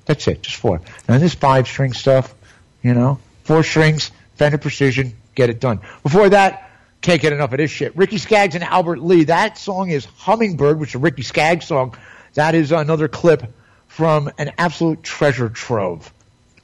[0.05, 0.81] That's it, just four.
[1.09, 2.35] Now this five string stuff,
[2.83, 5.81] you know, four strings, Fender Precision, get it done.
[6.03, 6.71] Before that,
[7.01, 7.97] can't get enough of this shit.
[7.97, 9.25] Ricky Skaggs and Albert Lee.
[9.25, 11.97] That song is Hummingbird, which is a Ricky Skaggs song.
[12.35, 13.53] That is another clip
[13.89, 16.13] from an absolute treasure trove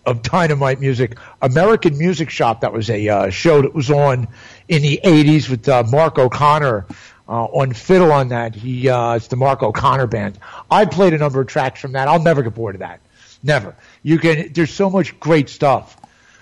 [0.07, 1.19] of dynamite music.
[1.43, 2.63] American Music Shop.
[2.63, 4.29] That was a uh, show that was on
[4.69, 6.87] in the '80s with uh, Mark O'Connor
[7.29, 8.13] uh, on fiddle.
[8.13, 10.39] On that, he uh, it's the Mark O'Connor band.
[10.71, 12.09] I played a number of tracks from that.
[12.09, 13.01] I'll never get bored of that.
[13.43, 13.77] Never.
[14.03, 14.53] You can.
[14.53, 15.97] There's so much great stuff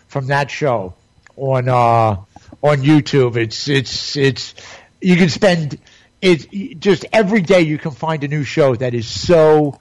[0.06, 0.94] from that show
[1.36, 2.16] on uh,
[2.62, 3.36] on YouTube.
[3.36, 4.54] It's it's it's
[5.00, 5.78] you can spend
[6.26, 6.46] it's
[6.80, 9.78] just every day you can find a new show that is so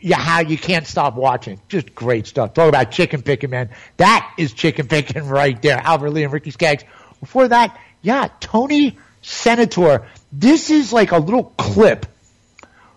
[0.00, 1.60] yeah, how you can't stop watching.
[1.68, 2.54] Just great stuff.
[2.54, 3.70] Talk about chicken picking, man.
[3.98, 5.78] That is chicken picking right there.
[5.78, 6.84] Albert Lee and Ricky Skaggs.
[7.20, 10.06] Before that, yeah, Tony Senatore.
[10.32, 12.06] This is like a little clip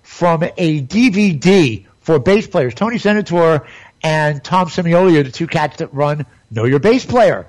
[0.01, 2.73] from a DVD for bass players.
[2.73, 3.67] Tony Senatore
[4.01, 7.45] and Tom Semioli are the two cats that run Know Your Bass Player.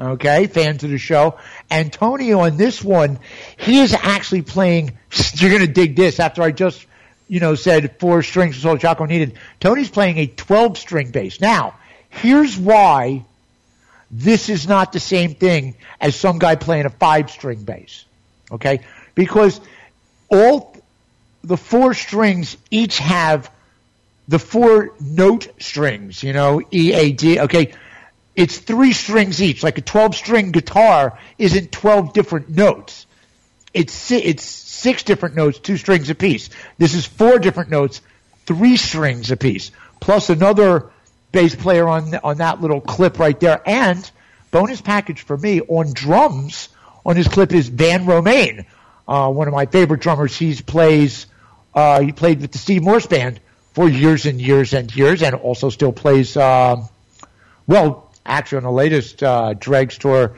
[0.00, 1.38] Okay, fans of the show.
[1.70, 3.18] Antonio on this one,
[3.58, 4.98] he is actually playing,
[5.34, 6.86] you're going to dig this after I just,
[7.28, 9.34] you know, said four strings is all needed.
[9.60, 11.40] Tony's playing a 12 string bass.
[11.40, 11.74] Now,
[12.08, 13.24] here's why
[14.10, 18.04] this is not the same thing as some guy playing a five string bass.
[18.50, 18.80] Okay?
[19.14, 19.60] Because
[20.30, 20.74] all
[21.44, 23.50] the four strings each have
[24.28, 27.40] the four note strings, you know, E, A, D.
[27.40, 27.74] Okay,
[28.40, 29.62] it's three strings each.
[29.62, 33.06] Like a 12 string guitar isn't 12 different notes.
[33.74, 36.48] It's it's six different notes, two strings apiece.
[36.78, 38.00] This is four different notes,
[38.46, 40.90] three strings apiece, plus another
[41.32, 43.60] bass player on on that little clip right there.
[43.66, 44.10] And
[44.50, 46.70] bonus package for me on drums
[47.04, 48.64] on his clip is Van Romaine,
[49.06, 50.34] uh, one of my favorite drummers.
[50.34, 51.26] He plays
[51.74, 53.38] uh, he played with the Steve Morse band
[53.74, 56.38] for years and years and years, and also still plays.
[56.38, 56.88] um
[57.66, 60.36] well, actually, on the latest uh, Dregs tour,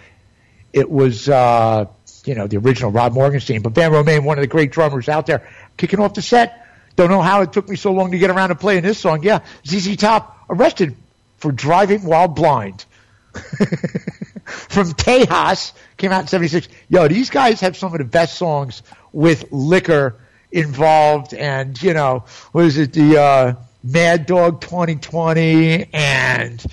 [0.73, 1.87] it was uh,
[2.25, 5.27] you know the original Rod Morgenstein, but Van Romaine, one of the great drummers out
[5.27, 6.67] there, kicking off the set.
[6.95, 9.23] Don't know how it took me so long to get around to playing this song.
[9.23, 10.97] Yeah, ZZ Top arrested
[11.39, 12.85] for driving while blind.
[13.33, 16.69] From Tejas came out in '76.
[16.89, 20.17] Yo, these guys have some of the best songs with liquor
[20.51, 22.93] involved, and you know, what is it?
[22.93, 26.65] The uh, Mad Dog 2020 and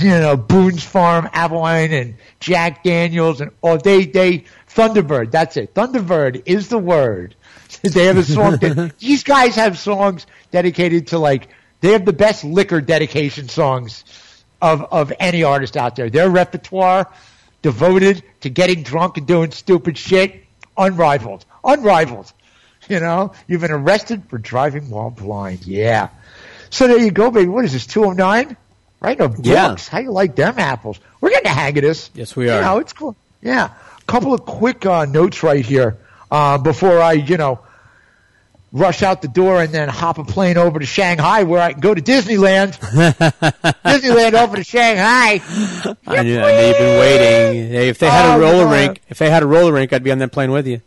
[0.00, 5.30] you know, Boone's Farm, Avalon, and Jack Daniels, and oh, they they Thunderbird.
[5.30, 5.74] That's it.
[5.74, 7.34] Thunderbird is the word.
[7.82, 8.56] they have a song.
[8.58, 11.48] That, these guys have songs dedicated to like
[11.80, 14.04] they have the best liquor dedication songs
[14.60, 16.10] of of any artist out there.
[16.10, 17.12] Their repertoire
[17.62, 20.44] devoted to getting drunk and doing stupid shit,
[20.76, 22.32] unrivaled, unrivaled.
[22.88, 25.66] You know, you've been arrested for driving while blind.
[25.66, 26.08] Yeah.
[26.70, 27.48] So there you go, baby.
[27.48, 27.86] What is this?
[27.86, 28.56] Two oh nine.
[29.02, 29.18] Right?
[29.18, 29.46] No, Brooks.
[29.46, 29.76] Yeah.
[29.90, 31.00] How you like them apples?
[31.20, 32.10] We're getting the hang of this.
[32.14, 32.56] Yes, we are.
[32.56, 33.16] You know, it's cool.
[33.42, 33.70] Yeah.
[33.98, 35.98] A couple of quick uh, notes right here
[36.30, 37.60] uh, before I, you know,
[38.70, 41.80] rush out the door and then hop a plane over to Shanghai where I can
[41.80, 42.78] go to Disneyland.
[43.84, 45.42] Disneyland over to Shanghai.
[46.06, 47.70] I knew, I knew you've been waiting.
[47.72, 48.72] Hey, if they had Oh, a roller God.
[48.72, 50.80] rink, if they had a roller rink, I'd be on that plane with you.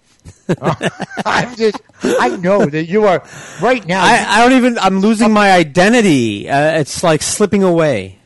[1.25, 3.23] I'm just, I know that you are
[3.61, 4.03] right now.
[4.03, 4.77] I, I don't even.
[4.77, 6.47] I'm losing my identity.
[6.49, 8.19] Uh, it's like slipping away.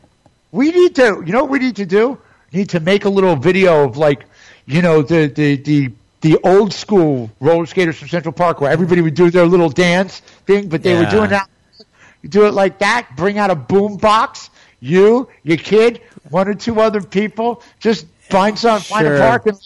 [0.52, 2.18] we need to, you know what we need to do?
[2.52, 4.24] We need to make a little video of like,
[4.66, 5.90] you know, the, the, the
[6.22, 10.20] the old school roller skaters from Central Park where everybody would do their little dance
[10.46, 11.48] thing, but they were doing that.
[12.28, 13.08] Do it like that.
[13.16, 14.50] Bring out a boom box.
[14.80, 17.62] You, your kid, one or two other people.
[17.78, 19.18] Just find some, find a Sure.
[19.18, 19.58] park and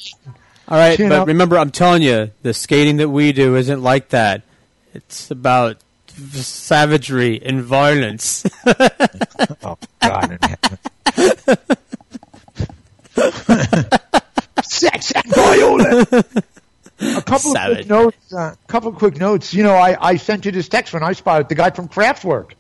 [0.68, 3.83] All right, You but know- remember, I'm telling you, the skating that we do isn't
[3.83, 4.43] like that.
[4.94, 5.78] It's about
[6.33, 8.47] savagery and violence.
[9.62, 10.39] oh God!
[14.62, 16.12] Sex and violence.
[17.01, 18.33] A couple of quick notes.
[18.33, 19.52] A uh, couple of quick notes.
[19.52, 22.52] You know, I, I sent you this text when I spotted the guy from Kraftwerk.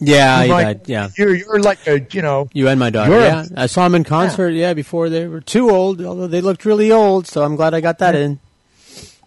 [0.00, 0.80] Yeah, You he might- died.
[0.86, 3.12] Yeah, You're you're like a you know you and my daughter.
[3.20, 4.50] Yeah, I saw him in concert.
[4.50, 4.74] Yeah.
[4.74, 7.26] before they were too old, although they looked really old.
[7.26, 8.38] So I'm glad I got that in.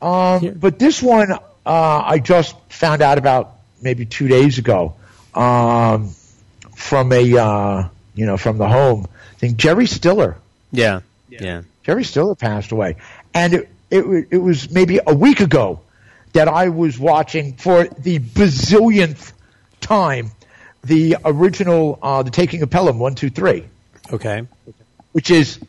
[0.02, 4.96] Um, but this one uh, I just found out about maybe two days ago
[5.34, 6.14] um,
[6.76, 9.56] from a uh, you know from the home thing.
[9.58, 10.38] Jerry Stiller,
[10.72, 11.62] Yeah, yeah.
[11.84, 12.98] Jerry Stiller passed away,
[13.34, 15.80] and it, it it was maybe a week ago
[16.34, 19.32] that I was watching for the bazillionth
[19.82, 20.32] time
[20.84, 23.66] the original uh, The Taking of Pelham one two three
[24.12, 24.44] Okay.
[25.14, 25.60] which is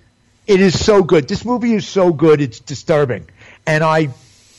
[0.46, 1.26] it is so good.
[1.28, 3.26] This movie is so good, it's disturbing.
[3.66, 4.08] And I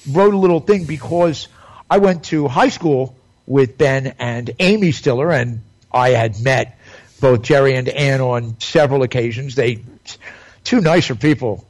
[0.09, 1.47] wrote a little thing because
[1.89, 5.61] I went to high school with Ben and Amy Stiller, and
[5.91, 6.79] I had met
[7.21, 9.53] both Jerry and Anne on several occasions.
[9.53, 9.83] They
[10.63, 11.63] two nicer people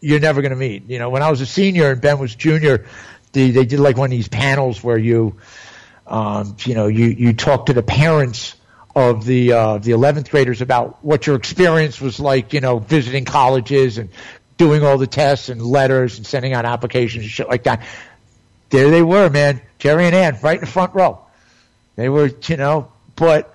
[0.00, 0.88] you're never going to meet.
[0.88, 2.86] You know, when I was a senior and Ben was junior,
[3.32, 5.34] they they did like one of these panels where you
[6.08, 8.54] um, you know, you, you talk to the parents
[8.96, 13.24] of the uh, the 11th graders about what your experience was like, you know, visiting
[13.24, 14.10] colleges and
[14.56, 17.86] doing all the tests and letters and sending out applications and shit like that.
[18.70, 21.20] There they were, man, Jerry and Anne, right in the front row.
[21.96, 23.54] They were, you know, but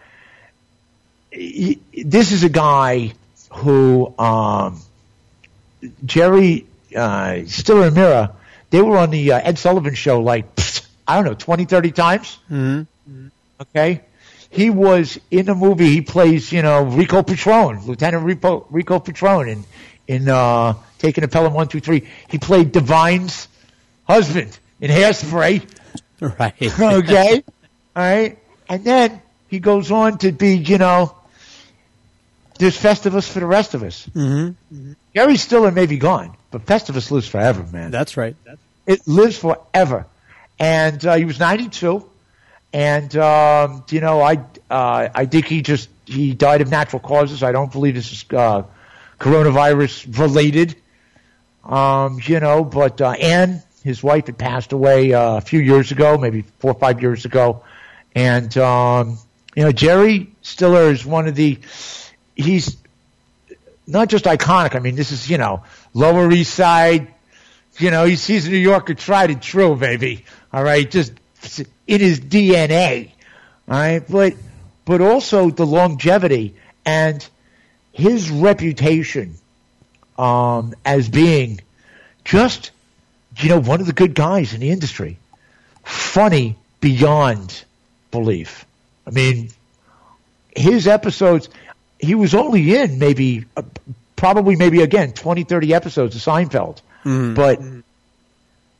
[1.35, 3.13] y- this is a guy
[3.51, 4.79] who um,
[6.05, 6.65] Jerry
[6.95, 8.35] uh, Stiller and Meara,
[8.69, 11.91] they were on the uh, Ed Sullivan show like pfft, I don't know 20, 30
[11.91, 12.39] times.
[12.51, 13.27] Mm-hmm.
[13.61, 14.01] Okay,
[14.49, 15.89] he was in the movie.
[15.89, 19.63] He plays you know Rico Patrone, Lieutenant Rico, Rico Patrone, in
[20.07, 22.07] in uh, Taking a Pelham One Two Three.
[22.29, 23.47] He played Divine's
[24.05, 25.67] husband in Hairspray.
[26.39, 26.53] Right.
[26.79, 27.43] okay,
[27.97, 28.37] all right,
[28.69, 31.13] and then he goes on to be you know.
[32.59, 34.07] There's Festivus for the rest of us.
[34.15, 34.93] Mm-hmm.
[35.13, 37.91] Jerry Stiller may be gone, but Festivus lives forever, man.
[37.91, 38.37] That's right.
[38.85, 40.05] It lives forever.
[40.59, 42.09] And uh, he was 92.
[42.71, 44.35] And, um, you know, I,
[44.69, 47.43] uh, I think he just, he died of natural causes.
[47.43, 48.63] I don't believe this is, uh,
[49.19, 50.75] coronavirus related.
[51.63, 55.91] Um, you know, but, uh, Anne, his wife had passed away, uh, a few years
[55.91, 57.63] ago, maybe four or five years ago.
[58.15, 59.17] And, um,
[59.55, 61.59] you know, Jerry Stiller is one of the,
[62.35, 62.77] he's
[63.85, 64.75] not just iconic.
[64.75, 67.13] I mean, this is, you know, Lower East Side,
[67.77, 70.25] you know, he's, he's a New Yorker tried and true, baby.
[70.53, 70.89] All right.
[70.89, 71.13] Just
[71.87, 73.09] in his DNA.
[73.67, 74.03] All right.
[74.07, 74.33] But,
[74.85, 77.27] but also the longevity and
[77.91, 79.35] his reputation,
[80.17, 81.59] um, as being
[82.23, 82.71] just,
[83.37, 85.17] you know, one of the good guys in the industry.
[85.83, 87.63] Funny beyond
[88.11, 88.65] belief.
[89.07, 89.49] I mean,
[90.55, 91.49] his episodes,
[91.99, 93.63] he was only in maybe, uh,
[94.15, 96.79] probably maybe again, 20, 30 episodes of Seinfeld.
[97.03, 97.35] Mhm.
[97.35, 97.61] But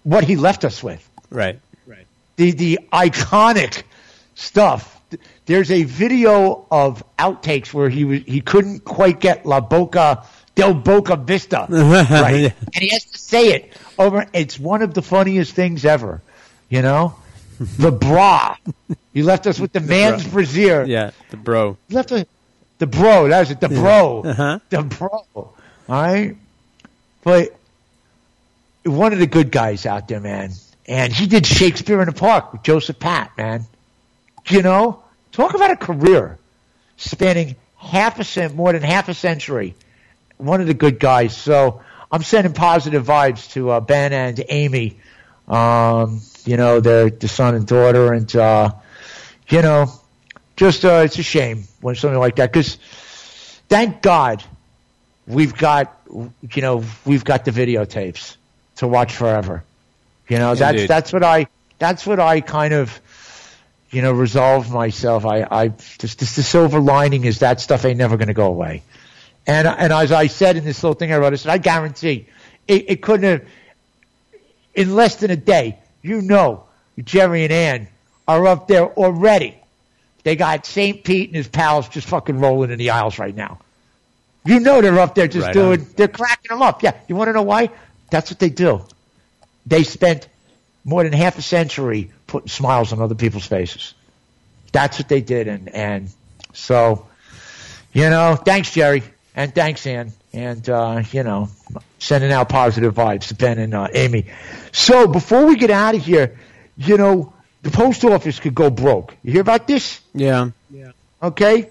[0.03, 1.59] what he left us with, Right.
[1.85, 2.07] Right.
[2.37, 3.83] The, the iconic
[4.35, 4.89] stuff.
[5.45, 10.73] There's a video of outtakes where he was, he couldn't quite get La Boca, Del
[10.73, 12.35] Boca Vista right.
[12.35, 12.51] Yeah.
[12.73, 14.25] And he has to say it over.
[14.33, 16.21] It's one of the funniest things ever,
[16.69, 17.15] you know?
[17.59, 18.57] The bra.
[19.13, 20.85] You left us with the man's brazier.
[20.85, 21.77] Yeah, the bro.
[21.87, 22.25] You left us,
[22.79, 24.23] the bro, that was it, the bro.
[24.23, 24.59] Uh-huh.
[24.69, 25.25] The bro.
[25.35, 25.53] All
[25.87, 26.35] right?
[27.23, 27.55] But
[28.83, 30.51] one of the good guys out there, man.
[30.87, 33.65] And he did Shakespeare in the Park with Joseph Papp, man.
[34.49, 35.03] You know?
[35.31, 36.37] Talk about a career
[36.97, 39.75] spanning half a cent, more than half a century.
[40.37, 41.35] One of the good guys.
[41.35, 41.81] So
[42.11, 44.99] I'm sending positive vibes to uh, Ben and Amy.
[45.47, 48.71] Um, you know, their the son and daughter, and uh,
[49.49, 49.91] you know,
[50.55, 52.51] just uh, it's a shame when something like that.
[52.51, 52.75] Because
[53.67, 54.43] thank God
[55.27, 58.37] we've got you know we've got the videotapes
[58.77, 59.63] to watch forever.
[60.27, 61.47] You know, that's that's what I
[61.79, 62.99] that's what I kind of
[63.91, 65.25] you know resolve myself.
[65.25, 68.47] I I just, just the silver lining is that stuff ain't never going to go
[68.47, 68.83] away.
[69.45, 72.27] And and as I said in this little thing I wrote, I said I guarantee
[72.67, 73.47] it, it couldn't have
[74.73, 75.77] in less than a day.
[76.01, 76.65] You know,
[76.99, 77.87] Jerry and Anne
[78.27, 79.57] are up there already.
[80.23, 81.03] They got St.
[81.03, 83.59] Pete and his pals just fucking rolling in the aisles right now.
[84.45, 85.87] You know they're up there just Right doing, on.
[85.95, 86.83] they're cracking them up.
[86.83, 86.97] Yeah.
[87.07, 87.69] You want to know why?
[88.09, 88.85] That's what they do.
[89.65, 90.27] They spent
[90.83, 93.93] more than half a century putting smiles on other people's faces.
[94.71, 96.09] That's what they did, and and
[96.53, 97.07] so,
[97.93, 99.03] you know, thanks Jerry,
[99.35, 101.49] and thanks Anne, and uh, you know,
[101.99, 104.25] sending out positive vibes to Ben and uh, Amy.
[104.71, 106.37] So before we get out of here,
[106.75, 109.15] you know, the post office could go broke.
[109.23, 110.01] You hear about this?
[110.13, 110.49] Yeah.
[110.71, 110.91] Yeah.
[111.21, 111.69] Okay,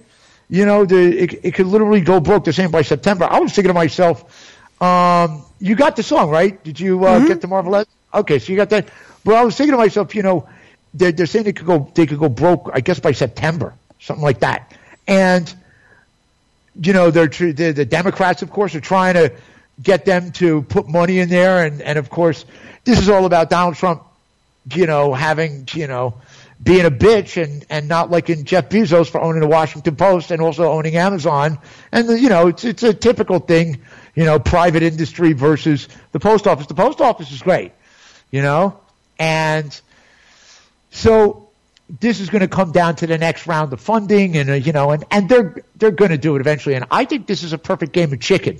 [0.48, 3.24] you know, the it, it could literally go broke the same by September.
[3.24, 4.41] I was thinking to myself,
[4.83, 6.62] um, you got the song right?
[6.65, 7.89] Did you uh, get the Marvelette?
[8.12, 8.89] Okay, so you got that.
[9.25, 10.49] But I was thinking to myself, you know,
[10.93, 14.23] they're, they're saying they could go they could go broke, I guess by September, something
[14.23, 15.52] like that, and
[16.81, 19.33] you know, they're tr- the, the Democrats, of course, are trying to
[19.83, 22.44] get them to put money in there, and and of course,
[22.85, 24.02] this is all about Donald Trump,
[24.75, 26.15] you know, having you know
[26.62, 30.41] being a bitch and and not liking Jeff Bezos for owning the Washington Post and
[30.43, 31.59] also owning Amazon,
[31.91, 33.83] and the, you know, it's it's a typical thing,
[34.15, 36.66] you know, private industry versus the post office.
[36.66, 37.73] The post office is great,
[38.31, 38.78] you know,
[39.18, 39.78] and
[40.91, 41.49] so
[42.00, 44.73] this is going to come down to the next round of funding, and uh, you
[44.73, 46.74] know, and and they're they're going to do it eventually.
[46.74, 48.58] And I think this is a perfect game of chicken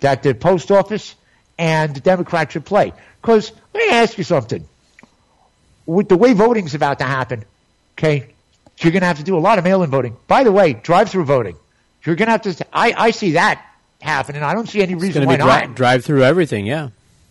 [0.00, 1.14] that the post office
[1.58, 2.92] and the Democrats should play.
[3.20, 4.66] Because let me ask you something:
[5.86, 7.44] with the way voting's about to happen,
[7.98, 8.28] okay,
[8.78, 10.16] you're going to have to do a lot of mail-in voting.
[10.26, 11.56] By the way, drive-through voting.
[12.04, 12.66] You're going to have to.
[12.72, 13.64] I I see that
[14.02, 14.42] happening.
[14.42, 15.76] I don't see any reason going to why be not.
[15.76, 16.66] drive through everything.
[16.66, 16.88] Yeah.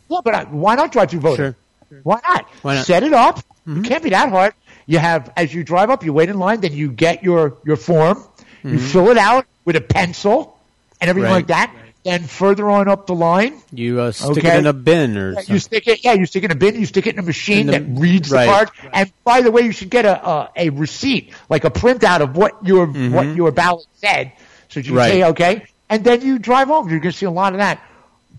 [0.10, 1.38] Yeah, but I, why not drive through voting?
[1.38, 1.56] Sure.
[2.04, 2.46] Why not?
[2.62, 2.86] Why not?
[2.86, 3.40] Set it up.
[3.68, 4.54] It can't be that hard.
[4.88, 7.76] You have as you drive up, you wait in line, then you get your your
[7.78, 8.24] form,
[8.64, 8.92] you Mhm.
[8.92, 10.58] fill it out with a pencil
[11.00, 11.38] and everything Right.
[11.38, 11.72] like that.
[12.04, 14.56] Then further on up the line, You uh, stick Okay.
[14.56, 16.04] it in a bin or yeah, you stick it.
[16.04, 16.80] Yeah, you stick it in a bin.
[16.80, 18.46] You stick it in a machine In the- that reads right.
[18.48, 18.70] the card.
[18.92, 22.36] And by the way, you should get a a, a receipt, like a printout of
[22.36, 24.32] what your what your ballot said,
[24.70, 24.98] so you can Mm-hmm.
[24.98, 25.12] Right.
[25.12, 26.90] say okay, and then you drive home.
[26.90, 27.80] You're going to see a lot of that.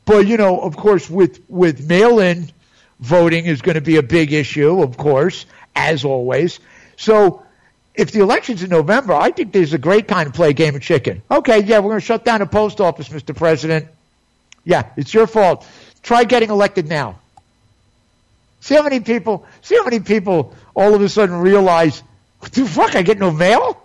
[0.04, 2.50] But you know, of course, with with mail-in
[2.98, 6.58] voting is going to be a big issue, of course, as always.
[6.96, 7.44] So.
[7.94, 10.80] If the election's in November, I think there's a great time to play game of
[10.80, 11.20] chicken.
[11.30, 13.36] Okay, yeah, we're going to shut down the post office, Mr.
[13.36, 13.86] President.
[14.64, 15.66] Yeah, it's your fault.
[16.02, 17.18] Try getting elected now.
[18.62, 22.02] See how many people, see how many people all of a sudden realize,
[22.38, 23.78] what the fuck, I get no mail?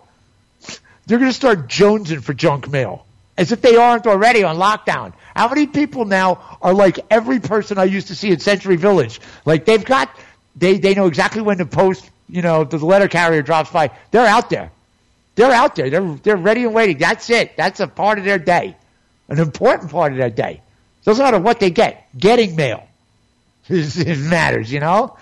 [1.04, 3.04] They're going to start jonesing for junk mail.
[3.38, 5.12] As if they aren't already on lockdown.
[5.34, 9.20] How many people now are like every person I used to see in Century Village?
[9.46, 10.10] Like they've got,
[10.56, 13.92] they, they know exactly when the post, you know, the letter carrier drops by.
[14.10, 14.72] They're out there.
[15.36, 15.88] They're out there.
[15.88, 16.98] They're, they're ready and waiting.
[16.98, 17.56] That's it.
[17.56, 18.76] That's a part of their day.
[19.28, 20.60] An important part of their day.
[21.04, 22.08] Doesn't matter what they get.
[22.18, 22.88] Getting mail.
[23.68, 25.16] is- it matters, you know?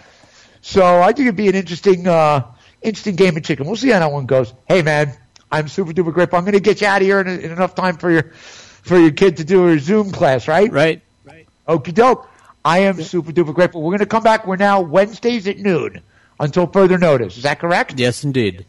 [0.63, 2.45] So I think it'd be an interesting, uh,
[2.81, 3.67] interesting game of chicken.
[3.67, 4.53] We'll see how that one goes.
[4.67, 5.13] Hey man,
[5.51, 6.39] I'm super duper grateful.
[6.39, 8.99] I'm going to get you out of here in, in enough time for your, for
[8.99, 10.71] your kid to do her Zoom class, right?
[10.71, 11.03] Right.
[11.25, 11.47] Right.
[11.69, 12.29] Okie doke.
[12.65, 13.81] I am super duper grateful.
[13.83, 14.47] We're going to come back.
[14.47, 16.01] We're now Wednesdays at noon
[16.41, 17.37] until further notice.
[17.37, 17.99] Is that correct?
[17.99, 18.67] Yes, indeed.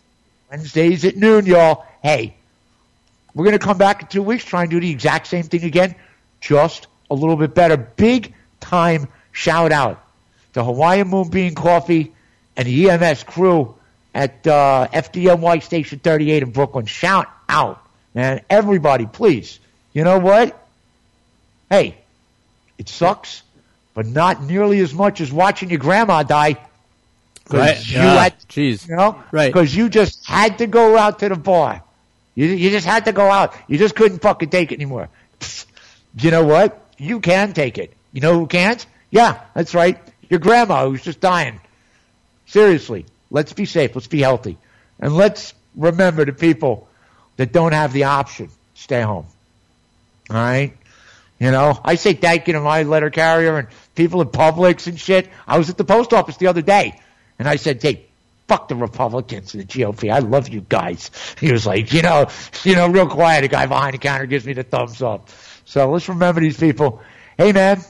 [0.51, 1.85] Wednesdays at noon, y'all.
[2.03, 2.35] Hey,
[3.33, 5.64] we're going to come back in two weeks, try and do the exact same thing
[5.64, 5.95] again,
[6.41, 7.77] just a little bit better.
[7.77, 10.03] Big time shout out
[10.53, 12.14] to Hawaiian Moonbeam Coffee
[12.56, 13.75] and the EMS crew
[14.17, 16.87] at uh, FDNY Station 38 in Brooklyn.
[16.87, 18.41] Shout out, man.
[18.49, 19.59] Everybody, please.
[19.93, 20.59] You know what?
[21.69, 21.97] Hey,
[22.79, 23.43] it sucks,
[23.93, 26.57] but not nearly as much as watching your grandma die.
[27.51, 27.77] Right.
[27.87, 28.23] You Yeah.
[28.23, 28.87] had, Jeez.
[28.89, 29.53] you know, Right.
[29.53, 31.83] Because you just had to go out to the bar.
[32.33, 33.53] You you just had to go out.
[33.67, 35.09] You just couldn't fucking take it anymore.
[36.19, 36.83] You know what?
[36.97, 37.93] You can take it.
[38.13, 38.83] You know who can't?
[39.11, 39.97] Yeah, that's right.
[40.29, 41.59] Your grandma who's just dying.
[42.47, 43.95] Seriously, let's be safe.
[43.95, 44.57] Let's be healthy,
[44.99, 46.88] and let's remember the people
[47.38, 48.49] that don't have the option.
[48.73, 49.25] Stay home.
[50.30, 50.73] All right.
[51.39, 54.99] You know, I say thank you to my letter carrier and people at Publix and
[54.99, 55.30] shit.
[55.47, 56.99] I was at the post office the other day,
[57.38, 58.06] and I said, "Hey,
[58.47, 60.11] fuck the Republicans and the GOP.
[60.11, 62.27] I love you guys." He was like, you know,
[62.64, 63.43] you know, real quiet.
[63.43, 65.30] A guy behind the counter gives me the thumbs up.
[65.65, 67.01] So let's remember these people.
[67.38, 67.81] Hey, man.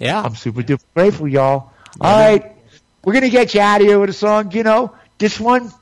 [0.00, 0.20] Yeah.
[0.20, 1.72] I'm super duper grateful, y'all.
[2.00, 2.52] All right,
[3.08, 4.52] we're gonna get you out of here with a song.
[4.52, 5.72] You know, this one,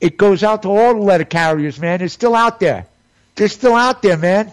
[0.00, 1.98] it goes out to all the letter carriers, man.
[1.98, 2.86] They're still out there.
[3.34, 4.52] They're still out there, man.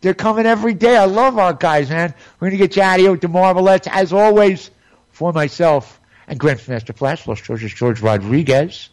[0.00, 0.96] They're coming every day.
[0.96, 2.14] I love our guys, man.
[2.40, 3.86] We're going to get you out of here with the Marvelettes.
[3.86, 4.70] As always,
[5.12, 8.88] for myself and Gramps Master Flash, Los Georges George Rodriguez,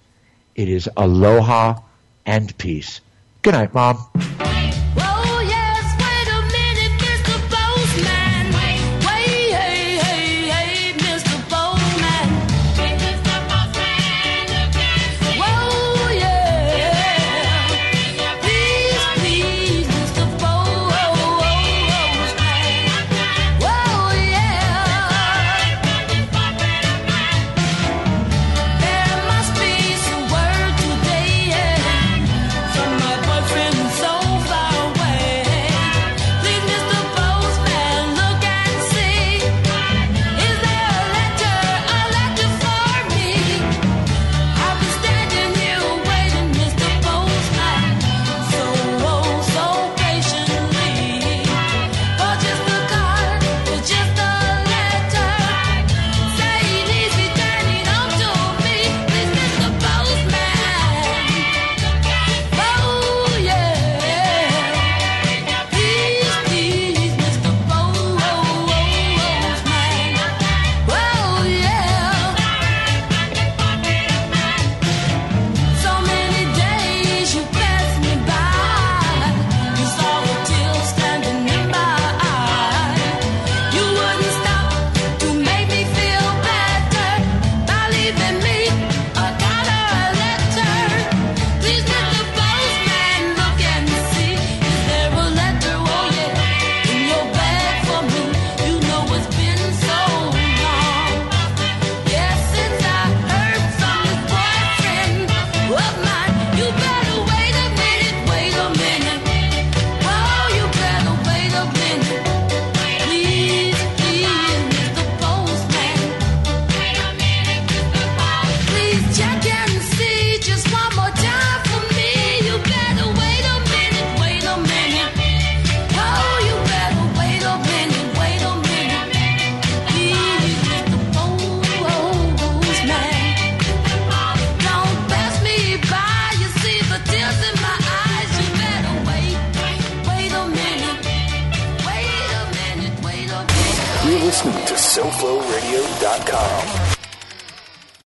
[0.55, 1.79] it is aloha
[2.25, 2.99] and peace.
[3.41, 4.05] Good night, Mom.